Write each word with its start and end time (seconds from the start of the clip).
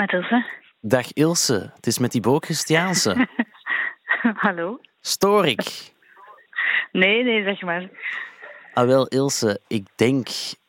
met 0.00 0.12
Ilse. 0.12 0.44
Dag 0.80 1.12
Ilse, 1.12 1.70
het 1.74 1.86
is 1.86 1.98
met 1.98 2.12
die 2.12 2.20
Bo 2.20 2.38
Christiaanse. 2.38 3.26
Hallo? 4.46 4.80
Stoor 5.00 5.46
ik? 5.46 5.92
Nee, 6.92 7.24
nee, 7.24 7.42
zeg 7.42 7.62
maar. 7.62 7.88
Ah 8.74 8.86
wel, 8.86 9.06
Ilse, 9.06 9.60
ik 9.68 9.86
denk 9.96 10.28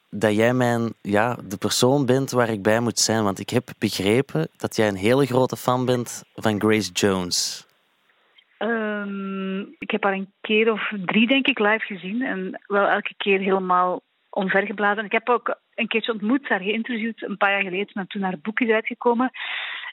dat 0.09 0.35
jij 0.35 0.53
mijn, 0.53 0.93
ja, 1.01 1.37
de 1.43 1.57
persoon 1.57 2.05
bent 2.05 2.31
waar 2.31 2.49
ik 2.49 2.61
bij 2.61 2.79
moet 2.79 2.99
zijn. 2.99 3.23
Want 3.23 3.39
ik 3.39 3.49
heb 3.49 3.69
begrepen 3.77 4.47
dat 4.57 4.75
jij 4.75 4.87
een 4.87 5.05
hele 5.07 5.25
grote 5.25 5.57
fan 5.57 5.85
bent 5.85 6.23
van 6.35 6.59
Grace 6.59 6.91
Jones. 6.91 7.67
Ehm, 8.57 9.59
ik 9.59 9.91
heb 9.91 10.03
haar 10.03 10.13
een 10.13 10.31
keer 10.41 10.71
of 10.71 10.91
drie, 11.05 11.27
denk 11.27 11.47
ik, 11.47 11.59
live 11.59 11.85
gezien. 11.85 12.21
En 12.21 12.61
wel 12.67 12.87
elke 12.87 13.13
keer 13.17 13.39
helemaal 13.39 14.01
omvergeblazen. 14.31 15.05
Ik 15.05 15.11
heb 15.11 15.29
ook 15.29 15.59
een 15.75 15.87
keertje 15.87 16.11
ontmoet, 16.11 16.49
haar 16.49 16.61
geïnterviewd, 16.61 17.23
een 17.23 17.37
paar 17.37 17.51
jaar 17.51 17.63
geleden. 17.63 17.93
En 17.93 18.07
toen 18.07 18.21
haar 18.21 18.39
boek 18.41 18.59
is 18.59 18.69
uitgekomen. 18.69 19.31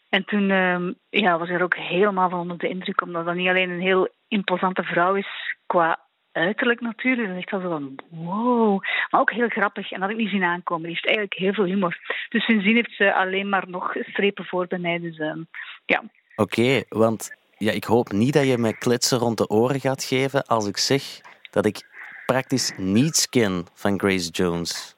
En 0.08 0.24
toen 0.24 0.50
ehm, 0.50 0.92
ja, 1.10 1.38
was 1.38 1.48
ik 1.48 1.54
er 1.54 1.62
ook 1.62 1.76
helemaal 1.76 2.28
van 2.28 2.40
onder 2.40 2.58
de 2.58 2.68
indruk, 2.68 3.00
omdat 3.00 3.24
dat 3.24 3.34
niet 3.34 3.48
alleen 3.48 3.70
een 3.70 3.80
heel 3.80 4.08
imposante 4.28 4.82
vrouw 4.82 5.14
is 5.14 5.56
qua 5.66 6.06
uiterlijk 6.32 6.80
natuurlijk. 6.80 7.28
Dan 7.28 7.36
echt 7.36 7.50
wel 7.50 7.60
zo 7.60 7.68
van 7.68 7.98
wow. 8.10 8.82
Maar 9.10 9.20
ook 9.20 9.32
heel 9.32 9.48
grappig. 9.48 9.92
En 9.92 10.00
dat 10.00 10.08
had 10.08 10.18
ik 10.18 10.24
niet 10.24 10.32
zien 10.32 10.44
aankomen. 10.44 10.82
Die 10.82 10.92
heeft 10.92 11.06
eigenlijk 11.06 11.34
heel 11.34 11.52
veel 11.52 11.64
humor. 11.64 11.98
Dus 12.28 12.44
sindsdien 12.44 12.74
heeft 12.74 12.96
ze 12.96 13.14
alleen 13.14 13.48
maar 13.48 13.68
nog 13.68 13.94
strepen 14.00 14.44
voor 14.44 14.66
bij 14.66 14.78
mij. 14.78 15.00
Dus 15.00 15.18
ehm, 15.18 15.42
ja. 15.86 16.02
Oké, 16.36 16.82
want 16.88 17.36
ja, 17.56 17.72
ik 17.72 17.84
hoop 17.84 18.12
niet 18.12 18.32
dat 18.32 18.46
je 18.46 18.58
me 18.58 18.78
kletsen 18.78 19.18
rond 19.18 19.38
de 19.38 19.48
oren 19.48 19.80
gaat 19.80 20.04
geven 20.04 20.46
als 20.46 20.68
ik 20.68 20.76
zeg 20.76 21.02
dat 21.50 21.66
ik 21.66 21.87
praktisch 22.32 22.72
niets 22.76 23.28
ken 23.28 23.66
van 23.74 23.98
Grace 23.98 24.30
Jones. 24.30 24.96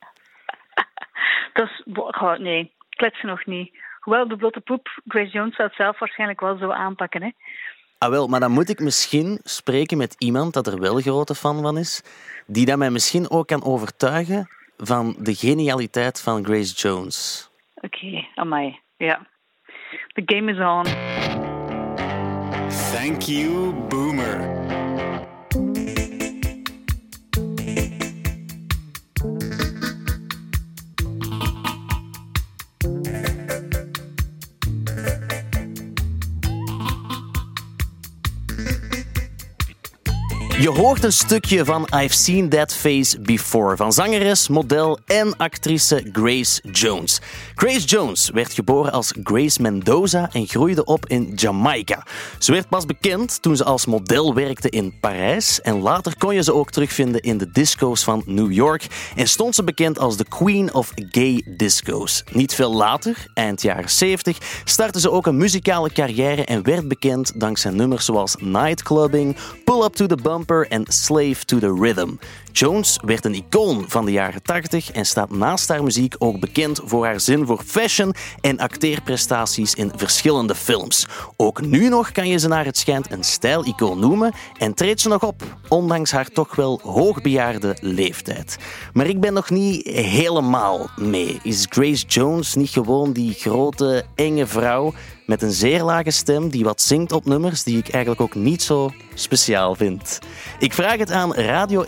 dat 1.55 1.69
is... 1.69 1.83
Oh, 1.95 2.39
nee, 2.39 2.73
kletsen 2.89 3.29
nog 3.29 3.47
niet. 3.47 3.79
Hoewel 4.01 4.29
de 4.29 4.37
blote 4.37 4.61
poep, 4.61 5.01
Grace 5.07 5.31
Jones 5.31 5.57
zou 5.57 5.69
het 5.69 5.77
zelf 5.77 5.99
waarschijnlijk 5.99 6.41
wel 6.41 6.57
zo 6.59 6.71
aanpakken. 6.71 7.23
Hè? 7.23 7.31
Ah 7.99 8.11
wel, 8.11 8.29
maar 8.29 8.41
dan 8.41 8.51
moet 8.51 8.69
ik 8.69 8.81
misschien 8.81 9.41
spreken 9.43 9.97
met 9.99 10.15
iemand 10.19 10.55
dat 10.55 10.67
er 10.67 10.81
wel 10.81 11.01
grote 11.01 11.35
fan 11.35 11.63
van 11.63 11.79
is, 11.79 12.03
die 12.47 12.67
dat 12.67 12.79
mij 12.79 12.91
misschien 12.91 13.31
ook 13.31 13.47
kan 13.47 13.65
overtuigen 13.65 14.49
van 14.77 15.17
de 15.19 15.35
genialiteit 15.35 16.21
van 16.21 16.45
Grace 16.45 16.75
Jones. 16.75 17.49
Oké, 17.75 17.97
okay, 17.97 18.29
amai. 18.35 18.79
Ja. 18.97 19.27
The 20.13 20.23
game 20.25 20.53
is 20.53 20.59
on. 20.59 20.85
Thank 22.93 23.23
you, 23.23 23.73
Boomer. 23.89 24.60
Je 40.61 40.71
hoort 40.71 41.05
een 41.05 41.13
stukje 41.13 41.65
van 41.65 41.89
I've 41.95 42.15
Seen 42.15 42.49
That 42.49 42.75
Face 42.75 43.21
Before 43.21 43.77
van 43.77 43.93
zangeres, 43.93 44.49
model 44.49 44.99
en 45.07 45.37
actrice 45.37 46.09
Grace 46.13 46.71
Jones. 46.73 47.21
Grace 47.55 47.87
Jones 47.87 48.31
werd 48.31 48.53
geboren 48.53 48.93
als 48.93 49.13
Grace 49.23 49.63
Mendoza 49.63 50.29
en 50.33 50.47
groeide 50.47 50.85
op 50.85 51.07
in 51.07 51.33
Jamaica. 51.35 52.07
Ze 52.39 52.53
werd 52.53 52.69
pas 52.69 52.87
bekend 52.87 53.43
toen 53.43 53.57
ze 53.57 53.65
als 53.65 53.87
model 53.87 54.35
werkte 54.35 54.69
in 54.69 54.99
Parijs 55.01 55.61
en 55.61 55.81
later 55.81 56.15
kon 56.19 56.35
je 56.35 56.43
ze 56.43 56.55
ook 56.55 56.71
terugvinden 56.71 57.21
in 57.21 57.39
de 57.39 57.51
disco's 57.51 58.05
van 58.05 58.23
New 58.27 58.53
York 58.53 58.87
en 59.17 59.29
stond 59.29 59.55
ze 59.55 59.65
bekend 59.65 59.99
als 59.99 60.17
de 60.17 60.25
Queen 60.29 60.75
of 60.75 60.93
Gay 60.95 61.43
Disco's. 61.57 62.25
Niet 62.33 62.55
veel 62.55 62.75
later, 62.75 63.27
eind 63.35 63.63
jaren 63.63 63.91
70, 63.91 64.39
startte 64.65 65.01
ze 65.01 65.11
ook 65.11 65.27
een 65.27 65.37
muzikale 65.37 65.93
carrière 65.93 66.45
en 66.45 66.63
werd 66.63 66.89
bekend 66.89 67.41
dankzij 67.41 67.71
nummers 67.71 68.05
zoals 68.05 68.37
Nightclubbing, 68.39 69.37
Pull 69.65 69.83
Up 69.83 69.95
to 69.95 70.07
the 70.07 70.17
Bump 70.23 70.49
en 70.71 70.91
Slave 70.91 71.47
to 71.47 71.61
the 71.61 71.73
Rhythm. 71.73 72.19
Jones 72.53 72.99
werd 73.05 73.25
een 73.25 73.35
icoon 73.35 73.85
van 73.89 74.05
de 74.05 74.13
jaren 74.13 74.43
80 74.43 74.91
en 74.91 75.07
staat 75.07 75.31
naast 75.31 75.69
haar 75.69 75.83
muziek 75.83 76.15
ook 76.19 76.41
bekend 76.41 76.81
voor 76.85 77.05
haar 77.05 77.21
zin 77.21 77.47
voor 77.47 77.63
fashion 77.67 78.15
en 78.41 78.59
acteerprestaties 78.59 79.75
in 79.75 79.93
verschillende 79.97 80.55
films. 80.55 81.07
Ook 81.37 81.61
nu 81.61 81.89
nog 81.89 82.13
kan 82.13 82.29
je 82.29 82.39
ze 82.39 82.49
naar 82.49 82.65
het 82.65 82.79
schijnt 82.79 83.11
een 83.11 83.25
stijlicoon 83.25 83.99
noemen 83.99 84.33
en 84.59 84.75
treedt 84.75 85.01
ze 85.01 85.09
nog 85.09 85.23
op, 85.23 85.43
ondanks 85.69 86.11
haar 86.11 86.29
toch 86.29 86.57
wel 86.57 86.81
hoogbejaarde 86.83 87.77
leeftijd. 87.81 88.57
Maar 88.93 89.07
ik 89.07 89.21
ben 89.21 89.33
nog 89.33 89.51
niet 89.51 89.87
helemaal 89.87 90.91
mee. 90.97 91.39
Is 91.43 91.67
Grace 91.69 92.07
Jones 92.07 92.55
niet 92.55 92.71
gewoon 92.71 93.13
die 93.13 93.33
grote, 93.33 94.05
enge 94.15 94.47
vrouw 94.47 94.93
met 95.31 95.43
een 95.43 95.53
zeer 95.53 95.83
lage 95.83 96.11
stem 96.11 96.49
die 96.49 96.65
wat 96.65 96.83
zingt 96.83 97.13
op 97.13 97.25
nummers 97.25 97.63
die 97.63 97.79
ik 97.79 97.89
eigenlijk 97.89 98.23
ook 98.23 98.35
niet 98.35 98.63
zo 98.63 98.91
speciaal 99.15 99.75
vind. 99.75 100.19
Ik 100.59 100.73
vraag 100.73 100.99
het 100.99 101.11
aan 101.11 101.35
Radio 101.35 101.83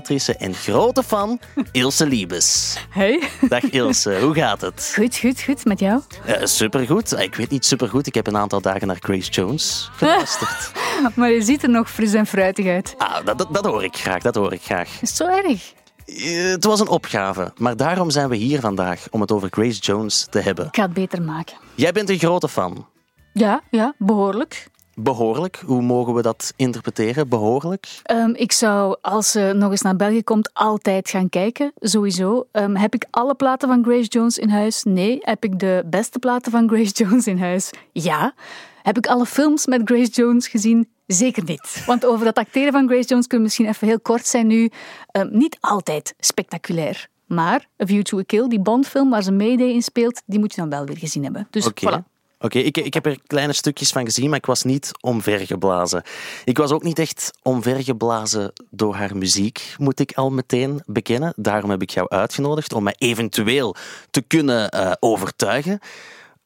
1-presentatrice 0.00 0.36
en 0.36 0.54
grote 0.54 1.02
fan 1.02 1.40
Ilse 1.72 2.06
Liebes. 2.06 2.76
Hey. 2.90 3.22
Dag 3.48 3.62
Ilse, 3.62 4.20
hoe 4.20 4.34
gaat 4.34 4.60
het? 4.60 4.92
Goed, 4.94 5.16
goed, 5.16 5.42
goed. 5.42 5.64
Met 5.64 5.80
jou? 5.80 6.02
Uh, 6.26 6.44
supergoed. 6.44 7.18
Ik 7.18 7.34
weet 7.34 7.50
niet 7.50 7.64
supergoed. 7.64 8.06
Ik 8.06 8.14
heb 8.14 8.26
een 8.26 8.36
aantal 8.36 8.60
dagen 8.60 8.86
naar 8.86 8.96
Grace 9.00 9.30
Jones 9.30 9.90
geluisterd. 9.92 10.72
maar 11.16 11.30
je 11.30 11.42
ziet 11.42 11.62
er 11.62 11.70
nog 11.70 11.90
fris 11.90 12.12
en 12.12 12.26
fruitig 12.26 12.66
uit. 12.66 12.94
Ah, 12.98 13.24
dat, 13.24 13.38
dat, 13.38 13.54
dat 13.54 13.64
hoor 13.64 13.84
ik 13.84 13.96
graag, 13.96 14.22
dat 14.22 14.34
hoor 14.34 14.52
ik 14.52 14.62
graag. 14.62 14.88
Is 14.88 15.08
het 15.08 15.16
zo 15.16 15.26
erg? 15.26 15.72
Eh, 16.06 16.50
het 16.50 16.64
was 16.64 16.80
een 16.80 16.88
opgave, 16.88 17.52
maar 17.56 17.76
daarom 17.76 18.10
zijn 18.10 18.28
we 18.28 18.36
hier 18.36 18.60
vandaag 18.60 19.06
om 19.10 19.20
het 19.20 19.32
over 19.32 19.48
Grace 19.50 19.80
Jones 19.80 20.26
te 20.30 20.40
hebben. 20.40 20.66
Ik 20.66 20.76
ga 20.76 20.82
het 20.82 20.92
beter 20.92 21.22
maken. 21.22 21.56
Jij 21.74 21.92
bent 21.92 22.08
een 22.10 22.18
grote 22.18 22.48
fan. 22.48 22.86
Ja, 23.32 23.60
ja, 23.70 23.94
behoorlijk. 23.98 24.68
Behoorlijk? 24.94 25.62
Hoe 25.66 25.82
mogen 25.82 26.14
we 26.14 26.22
dat 26.22 26.52
interpreteren? 26.56 27.28
Behoorlijk? 27.28 28.00
Um, 28.10 28.34
ik 28.34 28.52
zou, 28.52 28.96
als 29.00 29.30
ze 29.30 29.52
nog 29.56 29.70
eens 29.70 29.82
naar 29.82 29.96
België 29.96 30.22
komt, 30.22 30.50
altijd 30.52 31.10
gaan 31.10 31.28
kijken. 31.28 31.72
Sowieso. 31.78 32.46
Um, 32.52 32.76
heb 32.76 32.94
ik 32.94 33.06
alle 33.10 33.34
platen 33.34 33.68
van 33.68 33.84
Grace 33.84 34.08
Jones 34.08 34.38
in 34.38 34.48
huis? 34.48 34.82
Nee. 34.82 35.18
Heb 35.20 35.44
ik 35.44 35.58
de 35.58 35.82
beste 35.86 36.18
platen 36.18 36.52
van 36.52 36.68
Grace 36.72 36.92
Jones 36.92 37.26
in 37.26 37.38
huis? 37.38 37.70
Ja. 37.92 38.34
Heb 38.82 38.96
ik 38.96 39.06
alle 39.06 39.26
films 39.26 39.66
met 39.66 39.80
Grace 39.84 40.10
Jones 40.10 40.48
gezien? 40.48 40.88
Zeker 41.06 41.44
niet. 41.44 41.82
Want 41.86 42.06
over 42.06 42.24
dat 42.24 42.36
acteren 42.36 42.72
van 42.72 42.88
Grace 42.88 43.08
Jones 43.08 43.26
kunnen 43.26 43.38
we 43.38 43.42
misschien 43.42 43.66
even 43.66 43.86
heel 43.86 44.00
kort 44.00 44.26
zijn 44.26 44.46
nu. 44.46 44.70
Um, 45.12 45.28
niet 45.32 45.56
altijd 45.60 46.14
spectaculair. 46.18 47.08
Maar 47.26 47.66
A 47.82 47.86
View 47.86 48.02
to 48.02 48.18
a 48.18 48.22
Kill, 48.26 48.48
die 48.48 48.60
Bondfilm 48.60 49.10
waar 49.10 49.22
ze 49.22 49.32
Mayday 49.32 49.68
in 49.68 49.82
speelt, 49.82 50.22
die 50.26 50.38
moet 50.38 50.54
je 50.54 50.60
dan 50.60 50.70
wel 50.70 50.84
weer 50.84 50.98
gezien 50.98 51.22
hebben. 51.22 51.48
Dus 51.50 51.66
okay. 51.66 52.00
voilà. 52.00 52.09
Oké, 52.42 52.58
ik, 52.58 52.76
ik 52.76 52.94
heb 52.94 53.06
er 53.06 53.18
kleine 53.26 53.52
stukjes 53.52 53.90
van 53.90 54.04
gezien, 54.04 54.28
maar 54.28 54.38
ik 54.38 54.46
was 54.46 54.62
niet 54.62 54.90
omvergeblazen. 55.00 56.02
Ik 56.44 56.58
was 56.58 56.70
ook 56.70 56.82
niet 56.82 56.98
echt 56.98 57.30
omvergeblazen 57.42 58.52
door 58.70 58.94
haar 58.94 59.16
muziek, 59.16 59.74
moet 59.78 60.00
ik 60.00 60.12
al 60.12 60.30
meteen 60.30 60.82
bekennen. 60.86 61.32
Daarom 61.36 61.70
heb 61.70 61.82
ik 61.82 61.90
jou 61.90 62.08
uitgenodigd 62.08 62.72
om 62.72 62.82
mij 62.82 62.94
eventueel 62.98 63.74
te 64.10 64.20
kunnen 64.20 64.74
uh, 64.74 64.92
overtuigen. 65.00 65.78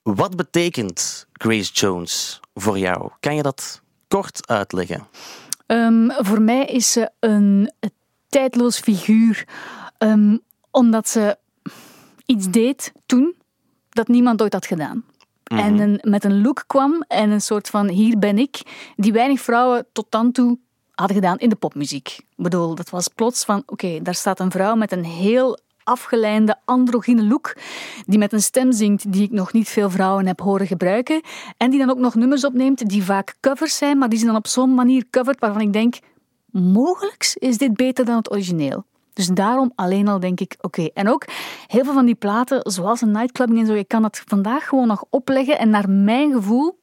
Wat 0.02 0.36
betekent 0.36 1.26
Grace 1.32 1.72
Jones 1.72 2.40
voor 2.54 2.78
jou? 2.78 3.10
Kan 3.20 3.34
je 3.36 3.42
dat 3.42 3.82
kort 4.08 4.48
uitleggen? 4.48 5.06
Um, 5.66 6.12
voor 6.18 6.42
mij 6.42 6.64
is 6.64 6.92
ze 6.92 7.10
een 7.20 7.72
tijdloos 8.28 8.78
figuur, 8.78 9.48
um, 9.98 10.40
omdat 10.70 11.08
ze 11.08 11.38
iets 12.26 12.50
deed 12.50 12.92
toen 13.06 13.34
dat 13.88 14.08
niemand 14.08 14.42
ooit 14.42 14.52
had 14.52 14.66
gedaan. 14.66 15.04
En 15.44 15.74
Mhm. 15.74 15.82
een, 15.82 15.98
met 16.02 16.24
een 16.24 16.42
look 16.42 16.64
kwam 16.66 17.04
en 17.08 17.30
een 17.30 17.40
soort 17.40 17.68
van 17.68 17.88
hier 17.88 18.18
ben 18.18 18.38
ik, 18.38 18.62
die 18.96 19.12
weinig 19.12 19.40
vrouwen 19.40 19.86
tot 19.92 20.06
dan 20.08 20.32
toe 20.32 20.58
hadden 20.90 21.16
gedaan 21.16 21.38
in 21.38 21.48
de 21.48 21.56
popmuziek. 21.56 22.08
Ik 22.08 22.42
bedoel, 22.44 22.74
dat 22.74 22.90
was 22.90 23.08
plots 23.08 23.44
van, 23.44 23.62
oké, 23.66 24.02
daar 24.02 24.14
staat 24.14 24.40
een 24.40 24.50
vrouw 24.50 24.74
met 24.74 24.92
een 24.92 25.04
heel 25.04 25.58
afgeleide, 25.82 26.56
androgyne 26.64 27.24
look, 27.24 27.56
die 28.06 28.18
met 28.18 28.32
een 28.32 28.42
stem 28.42 28.72
zingt 28.72 29.12
die 29.12 29.22
ik 29.22 29.30
nog 29.30 29.52
niet 29.52 29.68
veel 29.68 29.90
vrouwen 29.90 30.26
heb 30.26 30.40
horen 30.40 30.66
gebruiken, 30.66 31.20
en 31.56 31.70
die 31.70 31.78
dan 31.78 31.90
ook 31.90 31.98
nog 31.98 32.14
nummers 32.14 32.44
opneemt 32.44 32.88
die 32.88 33.04
vaak 33.04 33.36
covers 33.40 33.76
zijn, 33.76 33.98
maar 33.98 34.08
die 34.08 34.18
ze 34.18 34.26
dan 34.26 34.36
op 34.36 34.46
zo'n 34.46 34.74
manier 34.74 35.04
covert 35.10 35.40
waarvan 35.40 35.60
ik 35.60 35.72
denk, 35.72 35.98
mogelijk 36.50 37.34
is 37.38 37.58
dit 37.58 37.74
beter 37.74 38.04
dan 38.04 38.16
het 38.16 38.30
origineel. 38.30 38.84
Dus 39.14 39.26
daarom 39.26 39.72
alleen 39.74 40.08
al 40.08 40.20
denk 40.20 40.40
ik, 40.40 40.54
oké. 40.60 40.88
En 40.94 41.08
ook 41.08 41.24
heel 41.66 41.84
veel 41.84 41.92
van 41.92 42.06
die 42.06 42.14
platen, 42.14 42.60
zoals 42.72 43.00
een 43.00 43.10
nightclubbing 43.10 43.60
en 43.60 43.66
zo, 43.66 43.74
je 43.74 43.84
kan 43.84 44.02
dat 44.02 44.22
vandaag 44.26 44.68
gewoon 44.68 44.86
nog 44.86 45.04
opleggen. 45.10 45.58
En 45.58 45.70
naar 45.70 45.90
mijn 45.90 46.32
gevoel 46.32 46.82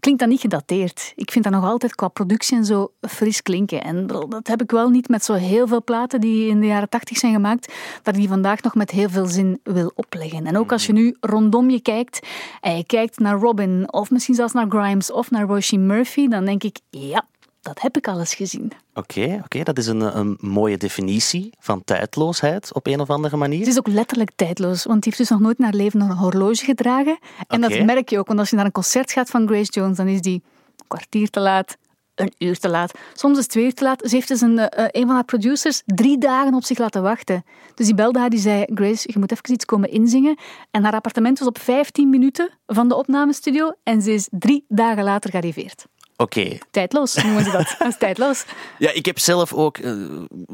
klinkt 0.00 0.20
dat 0.20 0.30
niet 0.30 0.40
gedateerd. 0.40 1.12
Ik 1.14 1.30
vind 1.30 1.44
dat 1.44 1.52
nog 1.52 1.64
altijd 1.64 1.94
qua 1.94 2.08
productie 2.08 2.56
en 2.56 2.64
zo 2.64 2.92
fris 3.00 3.42
klinken. 3.42 3.84
En 3.84 4.06
dat 4.06 4.46
heb 4.46 4.62
ik 4.62 4.70
wel 4.70 4.88
niet 4.88 5.08
met 5.08 5.24
zo 5.24 5.32
heel 5.32 5.66
veel 5.66 5.84
platen 5.84 6.20
die 6.20 6.48
in 6.48 6.60
de 6.60 6.66
jaren 6.66 6.88
tachtig 6.88 7.18
zijn 7.18 7.32
gemaakt, 7.32 7.72
dat 8.02 8.14
ik 8.14 8.20
die 8.20 8.28
vandaag 8.28 8.62
nog 8.62 8.74
met 8.74 8.90
heel 8.90 9.08
veel 9.08 9.26
zin 9.26 9.60
wil 9.62 9.92
opleggen. 9.94 10.46
En 10.46 10.56
ook 10.56 10.72
als 10.72 10.86
je 10.86 10.92
nu 10.92 11.16
rondom 11.20 11.70
je 11.70 11.80
kijkt 11.80 12.26
en 12.60 12.76
je 12.76 12.84
kijkt 12.84 13.18
naar 13.18 13.38
Robin, 13.38 13.92
of 13.92 14.10
misschien 14.10 14.34
zelfs 14.34 14.52
naar 14.52 14.66
Grimes 14.68 15.12
of 15.12 15.30
naar 15.30 15.46
Roisin 15.46 15.86
Murphy, 15.86 16.28
dan 16.28 16.44
denk 16.44 16.62
ik, 16.62 16.78
ja, 16.90 17.24
dat 17.64 17.80
heb 17.80 17.96
ik 17.96 18.08
alles 18.08 18.34
gezien. 18.34 18.72
Oké, 18.94 19.40
oké, 19.44 19.62
dat 19.62 19.78
is 19.78 19.86
een, 19.86 20.18
een 20.18 20.36
mooie 20.40 20.76
definitie 20.76 21.52
van 21.58 21.84
tijdloosheid 21.84 22.74
op 22.74 22.86
een 22.86 23.00
of 23.00 23.10
andere 23.10 23.36
manier. 23.36 23.58
Het 23.58 23.68
is 23.68 23.78
ook 23.78 23.88
letterlijk 23.88 24.30
tijdloos, 24.36 24.84
want 24.84 25.02
die 25.02 25.12
heeft 25.12 25.28
dus 25.28 25.38
nog 25.38 25.40
nooit 25.40 25.58
naar 25.58 25.72
leven 25.72 26.00
een 26.00 26.10
horloge 26.10 26.64
gedragen. 26.64 27.18
En 27.48 27.60
dat 27.60 27.84
merk 27.84 28.08
je 28.08 28.18
ook, 28.18 28.26
want 28.26 28.38
als 28.38 28.50
je 28.50 28.56
naar 28.56 28.64
een 28.64 28.72
concert 28.72 29.12
gaat 29.12 29.30
van 29.30 29.46
Grace 29.46 29.70
Jones, 29.70 29.96
dan 29.96 30.08
is 30.08 30.20
die 30.20 30.42
een 30.76 30.84
kwartier 30.86 31.30
te 31.30 31.40
laat, 31.40 31.76
een 32.14 32.32
uur 32.38 32.58
te 32.58 32.68
laat. 32.68 32.98
Soms 33.14 33.36
is 33.36 33.42
het 33.42 33.50
twee 33.50 33.64
uur 33.64 33.74
te 33.74 33.84
laat. 33.84 34.02
Ze 34.08 34.14
heeft 34.14 34.28
dus 34.28 34.40
een, 34.40 34.58
eh, 34.58 34.86
een 34.90 35.06
van 35.06 35.14
haar 35.14 35.24
producers 35.24 35.82
drie 35.86 36.18
dagen 36.18 36.54
op 36.54 36.64
zich 36.64 36.78
laten 36.78 37.02
wachten. 37.02 37.44
Dus 37.74 37.86
die 37.86 37.94
belde 37.94 38.18
haar, 38.18 38.30
die 38.30 38.38
zei, 38.38 38.64
Grace, 38.74 39.08
je 39.12 39.18
moet 39.18 39.32
even 39.32 39.52
iets 39.52 39.64
komen 39.64 39.90
inzingen. 39.90 40.38
En 40.70 40.84
haar 40.84 40.92
appartement 40.92 41.38
was 41.38 41.48
op 41.48 41.58
15 41.58 42.10
minuten 42.10 42.50
van 42.66 42.88
de 42.88 42.94
opnamestudio 42.94 43.72
en 43.82 44.02
ze 44.02 44.12
is 44.12 44.28
drie 44.30 44.64
dagen 44.68 45.04
later 45.04 45.30
gearriveerd. 45.30 45.86
Oké, 46.16 46.58
Tijdloos 46.70 47.14
noemen 47.14 47.44
ze 47.44 47.50
dat. 47.50 47.74
Dat 47.78 47.88
is 47.88 47.98
tijdloos. 47.98 48.44
Ja, 48.78 48.90
ik 48.90 49.06
heb 49.06 49.18
zelf 49.18 49.52
ook 49.52 49.78
eh, 49.78 49.92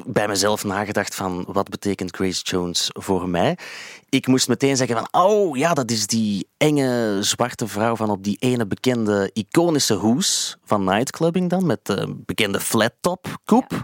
bij 0.07 0.29
mezelf 0.29 0.65
nagedacht 0.65 1.15
van 1.15 1.45
wat 1.49 1.69
betekent 1.69 2.17
Grace 2.17 2.43
Jones 2.43 2.91
voor 2.93 3.29
mij. 3.29 3.59
Ik 4.09 4.27
moest 4.27 4.49
meteen 4.49 4.77
zeggen 4.77 4.97
van, 4.97 5.23
oh 5.23 5.57
ja, 5.57 5.75
dat 5.75 5.91
is 5.91 6.07
die 6.07 6.49
enge 6.57 7.19
zwarte 7.21 7.67
vrouw 7.67 7.97
van 7.97 8.11
op 8.11 8.25
die 8.25 8.37
ene 8.39 8.67
bekende 8.67 9.31
iconische 9.33 9.95
hoes 9.95 10.57
van 10.65 10.85
nightclubbing 10.85 11.51
dan, 11.51 11.67
met 11.67 11.87
de 11.87 12.15
bekende 12.27 12.61
flat 12.61 12.93
top 13.01 13.27
koep. 13.45 13.83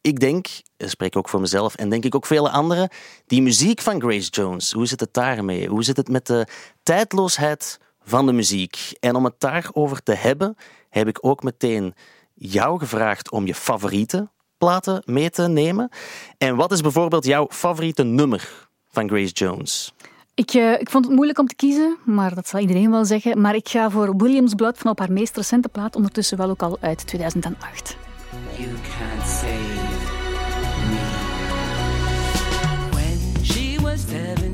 Ik 0.00 0.20
denk, 0.20 0.46
spreek 0.76 1.16
ook 1.16 1.28
voor 1.28 1.40
mezelf 1.40 1.74
en 1.74 1.88
denk 1.88 2.04
ik 2.04 2.14
ook 2.14 2.26
vele 2.26 2.50
anderen, 2.50 2.88
die 3.26 3.42
muziek 3.42 3.80
van 3.80 4.00
Grace 4.00 4.30
Jones, 4.30 4.72
hoe 4.72 4.86
zit 4.86 5.00
het 5.00 5.14
daarmee? 5.14 5.68
Hoe 5.68 5.84
zit 5.84 5.96
het 5.96 6.08
met 6.08 6.26
de 6.26 6.46
tijdloosheid 6.82 7.78
van 8.04 8.26
de 8.26 8.32
muziek? 8.32 8.92
En 9.00 9.14
om 9.14 9.24
het 9.24 9.34
daarover 9.38 10.02
te 10.02 10.14
hebben, 10.14 10.56
heb 10.90 11.08
ik 11.08 11.18
ook 11.20 11.42
meteen 11.42 11.94
jou 12.34 12.78
gevraagd 12.78 13.30
om 13.30 13.46
je 13.46 13.54
favoriete 13.54 14.28
platen 14.58 15.02
mee 15.04 15.30
te 15.30 15.48
nemen. 15.48 15.88
En 16.38 16.56
wat 16.56 16.72
is 16.72 16.80
bijvoorbeeld 16.80 17.24
jouw 17.24 17.46
favoriete 17.50 18.02
nummer 18.02 18.68
van 18.88 19.08
Grace 19.08 19.32
Jones? 19.32 19.92
Ik, 20.34 20.50
eh, 20.50 20.80
ik 20.80 20.90
vond 20.90 21.04
het 21.04 21.14
moeilijk 21.14 21.38
om 21.38 21.46
te 21.46 21.54
kiezen, 21.54 21.96
maar 22.04 22.34
dat 22.34 22.48
zal 22.48 22.60
iedereen 22.60 22.90
wel 22.90 23.04
zeggen. 23.04 23.40
Maar 23.40 23.54
ik 23.54 23.68
ga 23.68 23.90
voor 23.90 24.16
Williams 24.16 24.54
Blood 24.54 24.78
van 24.78 24.90
op 24.90 24.98
haar 24.98 25.12
meest 25.12 25.36
recente 25.36 25.68
plaat, 25.68 25.96
ondertussen 25.96 26.36
wel 26.36 26.50
ook 26.50 26.62
al 26.62 26.78
uit 26.80 27.06
2008. 27.06 27.96
You 28.56 28.68
can't 28.70 29.28
save 29.28 29.46
me. 30.90 31.00
When 32.90 33.44
she 33.44 33.82
was 33.82 34.00
17, 34.08 34.51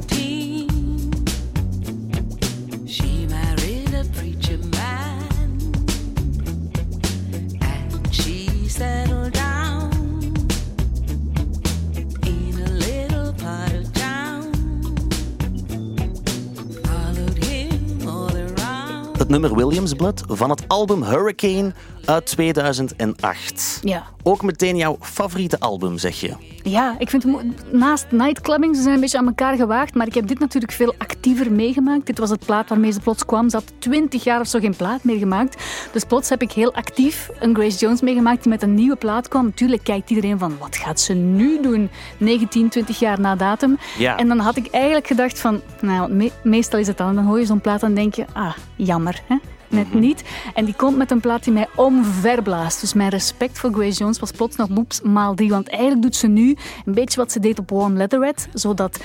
Het 19.18 19.28
nummer 19.28 19.56
Williams 19.56 19.94
Blood 19.94 20.22
van 20.26 20.50
het 20.50 20.68
album 20.68 21.02
Hurricane 21.02 21.72
uit 22.04 22.26
2008. 22.26 23.78
Ja. 23.82 24.06
Ook 24.22 24.42
meteen 24.42 24.76
jouw 24.76 24.96
favoriete 25.00 25.60
album, 25.60 25.98
zeg 25.98 26.20
je. 26.20 26.34
Ja, 26.70 26.94
ik 26.98 27.10
vind 27.10 27.24
naast 27.72 28.06
nightclubbing, 28.10 28.76
ze 28.76 28.82
zijn 28.82 28.94
een 28.94 29.00
beetje 29.00 29.18
aan 29.18 29.26
elkaar 29.26 29.56
gewaagd, 29.56 29.94
maar 29.94 30.06
ik 30.06 30.14
heb 30.14 30.26
dit 30.26 30.38
natuurlijk 30.38 30.72
veel 30.72 30.94
actiever 30.98 31.52
meegemaakt. 31.52 32.06
Dit 32.06 32.18
was 32.18 32.30
het 32.30 32.46
plaat 32.46 32.68
waarmee 32.68 32.90
ze 32.90 33.00
plots 33.00 33.24
kwam. 33.24 33.48
Ze 33.48 33.56
had 33.56 33.72
twintig 33.78 34.24
jaar 34.24 34.40
of 34.40 34.46
zo 34.46 34.58
geen 34.58 34.76
plaat 34.76 35.04
meer 35.04 35.18
gemaakt. 35.18 35.62
Dus 35.92 36.04
plots 36.04 36.28
heb 36.28 36.42
ik 36.42 36.52
heel 36.52 36.74
actief 36.74 37.30
een 37.38 37.54
Grace 37.54 37.78
Jones 37.78 38.00
meegemaakt 38.00 38.42
die 38.42 38.52
met 38.52 38.62
een 38.62 38.74
nieuwe 38.74 38.96
plaat 38.96 39.28
kwam. 39.28 39.44
Natuurlijk 39.44 39.84
kijkt 39.84 40.10
iedereen 40.10 40.38
van, 40.38 40.58
wat 40.58 40.76
gaat 40.76 41.00
ze 41.00 41.14
nu 41.14 41.60
doen? 41.62 41.90
19, 42.18 42.68
20 42.68 42.98
jaar 42.98 43.20
na 43.20 43.36
datum. 43.36 43.78
Ja. 43.98 44.16
En 44.16 44.28
dan 44.28 44.38
had 44.38 44.56
ik 44.56 44.66
eigenlijk 44.70 45.06
gedacht 45.06 45.40
van, 45.40 45.60
nou, 45.80 46.12
me- 46.12 46.32
meestal 46.42 46.78
is 46.78 46.86
het 46.86 46.96
dan, 46.96 47.14
dan 47.14 47.24
hoor 47.24 47.38
je 47.38 47.46
zo'n 47.46 47.60
plaat 47.60 47.82
en 47.82 47.94
denk 47.94 48.14
je, 48.14 48.24
ah, 48.32 48.54
jammer, 48.76 49.20
hè? 49.26 49.36
Net 49.68 49.94
niet. 49.94 50.24
En 50.54 50.64
die 50.64 50.74
komt 50.74 50.96
met 50.96 51.10
een 51.10 51.20
plaat 51.20 51.44
die 51.44 51.52
mij 51.52 51.68
omverblaast. 51.74 52.80
Dus 52.80 52.94
mijn 52.94 53.08
respect 53.10 53.58
voor 53.58 53.72
Grace 53.72 53.98
Jones 53.98 54.18
was 54.18 54.30
plots 54.30 54.56
nog 54.56 54.68
boeps 54.68 55.00
maal 55.00 55.34
drie. 55.34 55.50
Want 55.50 55.68
eigenlijk 55.68 56.02
doet 56.02 56.16
ze 56.16 56.26
nu 56.26 56.56
een 56.84 56.94
beetje 56.94 57.20
wat 57.20 57.32
ze 57.32 57.40
deed 57.40 57.58
op 57.58 57.70
Warm 57.70 57.96
Leatherette. 57.96 58.46
Zodat 58.52 59.00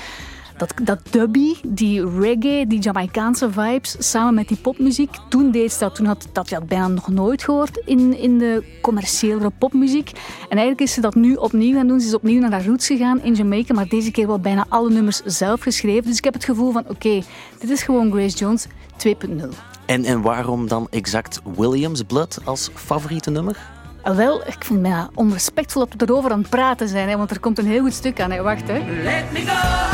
dat, 0.57 0.73
dat 0.83 0.99
dubby, 1.09 1.53
die 1.67 2.09
reggae, 2.19 2.67
die 2.67 2.79
Jamaicaanse 2.79 3.51
vibes, 3.51 3.95
samen 3.99 4.33
met 4.33 4.47
die 4.47 4.57
popmuziek. 4.57 5.15
Toen 5.29 5.51
deed 5.51 5.71
ze 5.71 5.79
dat. 5.79 5.95
Toen 5.95 6.05
had 6.05 6.27
dat 6.31 6.49
je 6.49 6.55
had 6.55 6.67
bijna 6.67 6.87
nog 6.87 7.07
nooit 7.07 7.43
gehoord 7.43 7.81
in, 7.85 8.17
in 8.17 8.37
de 8.37 8.63
commerciële 8.81 9.49
popmuziek. 9.57 10.09
En 10.49 10.57
eigenlijk 10.57 10.81
is 10.81 10.93
ze 10.93 11.01
dat 11.01 11.15
nu 11.15 11.35
opnieuw 11.35 11.75
gaan 11.75 11.87
doen. 11.87 11.99
Ze 11.99 12.07
is 12.07 12.13
opnieuw 12.13 12.39
naar 12.39 12.51
haar 12.51 12.65
roots 12.65 12.87
gegaan 12.87 13.21
in 13.21 13.33
Jamaica. 13.33 13.73
Maar 13.73 13.87
deze 13.87 14.11
keer 14.11 14.27
wel 14.27 14.39
bijna 14.39 14.65
alle 14.69 14.89
nummers 14.89 15.21
zelf 15.25 15.61
geschreven. 15.61 16.05
Dus 16.05 16.17
ik 16.17 16.23
heb 16.23 16.33
het 16.33 16.45
gevoel 16.45 16.71
van, 16.71 16.83
oké, 16.87 17.21
dit 17.59 17.69
is 17.69 17.83
gewoon 17.83 18.11
Grace 18.11 18.37
Jones 18.37 18.67
2.0. 19.07 19.72
En, 19.85 20.05
en 20.05 20.21
waarom 20.21 20.67
dan 20.67 20.87
exact 20.89 21.39
Williams 21.55 22.01
Blood 22.03 22.37
als 22.43 22.69
favoriete 22.73 23.29
nummer? 23.29 23.57
Ah, 24.01 24.15
Wel, 24.15 24.47
ik 24.47 24.63
vind 24.63 24.87
het 24.87 25.07
onrespectvol 25.13 25.87
dat 25.87 25.93
we 25.97 26.05
erover 26.13 26.31
aan 26.31 26.39
het 26.39 26.49
praten 26.49 26.87
zijn. 26.87 27.09
Hè, 27.09 27.17
want 27.17 27.31
er 27.31 27.39
komt 27.39 27.57
een 27.57 27.65
heel 27.67 27.81
goed 27.81 27.93
stuk 27.93 28.21
aan. 28.21 28.31
Hè. 28.31 28.41
Wacht, 28.41 28.67
hè. 28.67 28.77
Let 29.03 29.31
me 29.31 29.39
go. 29.39 29.91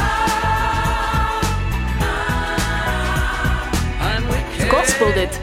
Gospel 4.70 5.14
dit. 5.14 5.40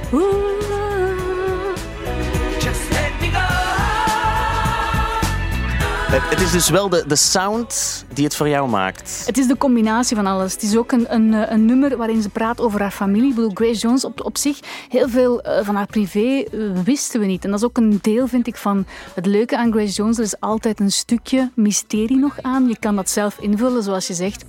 Het, 6.06 6.40
is 6.40 6.50
dus 6.50 6.68
wel 6.68 6.88
de, 6.88 7.04
de 7.06 7.16
sound 7.16 8.04
die 8.12 8.24
het 8.24 8.36
voor 8.36 8.48
jou 8.48 8.68
maakt. 8.68 9.22
Het 9.26 9.38
is 9.38 9.46
de 9.46 9.56
combinatie 9.56 10.16
van 10.16 10.26
alles. 10.26 10.52
Het 10.52 10.62
is 10.62 10.76
ook 10.76 10.92
een, 10.92 11.14
een, 11.14 11.34
eh, 11.34 11.50
een 11.50 11.64
nummer 11.64 11.96
waarin 11.96 12.22
ze 12.22 12.28
praat 12.28 12.60
over 12.60 12.80
haar 12.80 12.90
familie. 12.90 13.28
Ik 13.28 13.34
bedoel, 13.34 13.50
Grace 13.54 13.80
Jones 13.80 14.04
op, 14.04 14.24
op 14.24 14.38
zich, 14.38 14.60
heel 14.88 15.08
veel 15.08 15.42
eh, 15.42 15.64
van 15.64 15.74
haar 15.74 15.86
privé 15.86 16.18
eh, 16.18 16.60
wisten 16.84 17.20
we 17.20 17.26
niet. 17.26 17.44
En 17.44 17.50
dat 17.50 17.58
is 17.58 17.64
ook 17.64 17.76
een 17.76 17.98
deel, 18.02 18.26
vind 18.26 18.46
ik, 18.46 18.56
van 18.56 18.86
het 19.14 19.26
leuke 19.26 19.56
aan 19.56 19.72
Grace 19.72 19.92
Jones. 19.92 20.18
Er 20.18 20.24
is 20.24 20.40
altijd 20.40 20.80
een 20.80 20.92
stukje 20.92 21.50
mysterie 21.54 22.18
nog 22.18 22.42
aan. 22.42 22.68
Je 22.68 22.78
kan 22.78 22.96
dat 22.96 23.10
zelf 23.10 23.38
invullen, 23.40 23.82
zoals 23.82 24.06
je 24.06 24.14
zegt. 24.14 24.44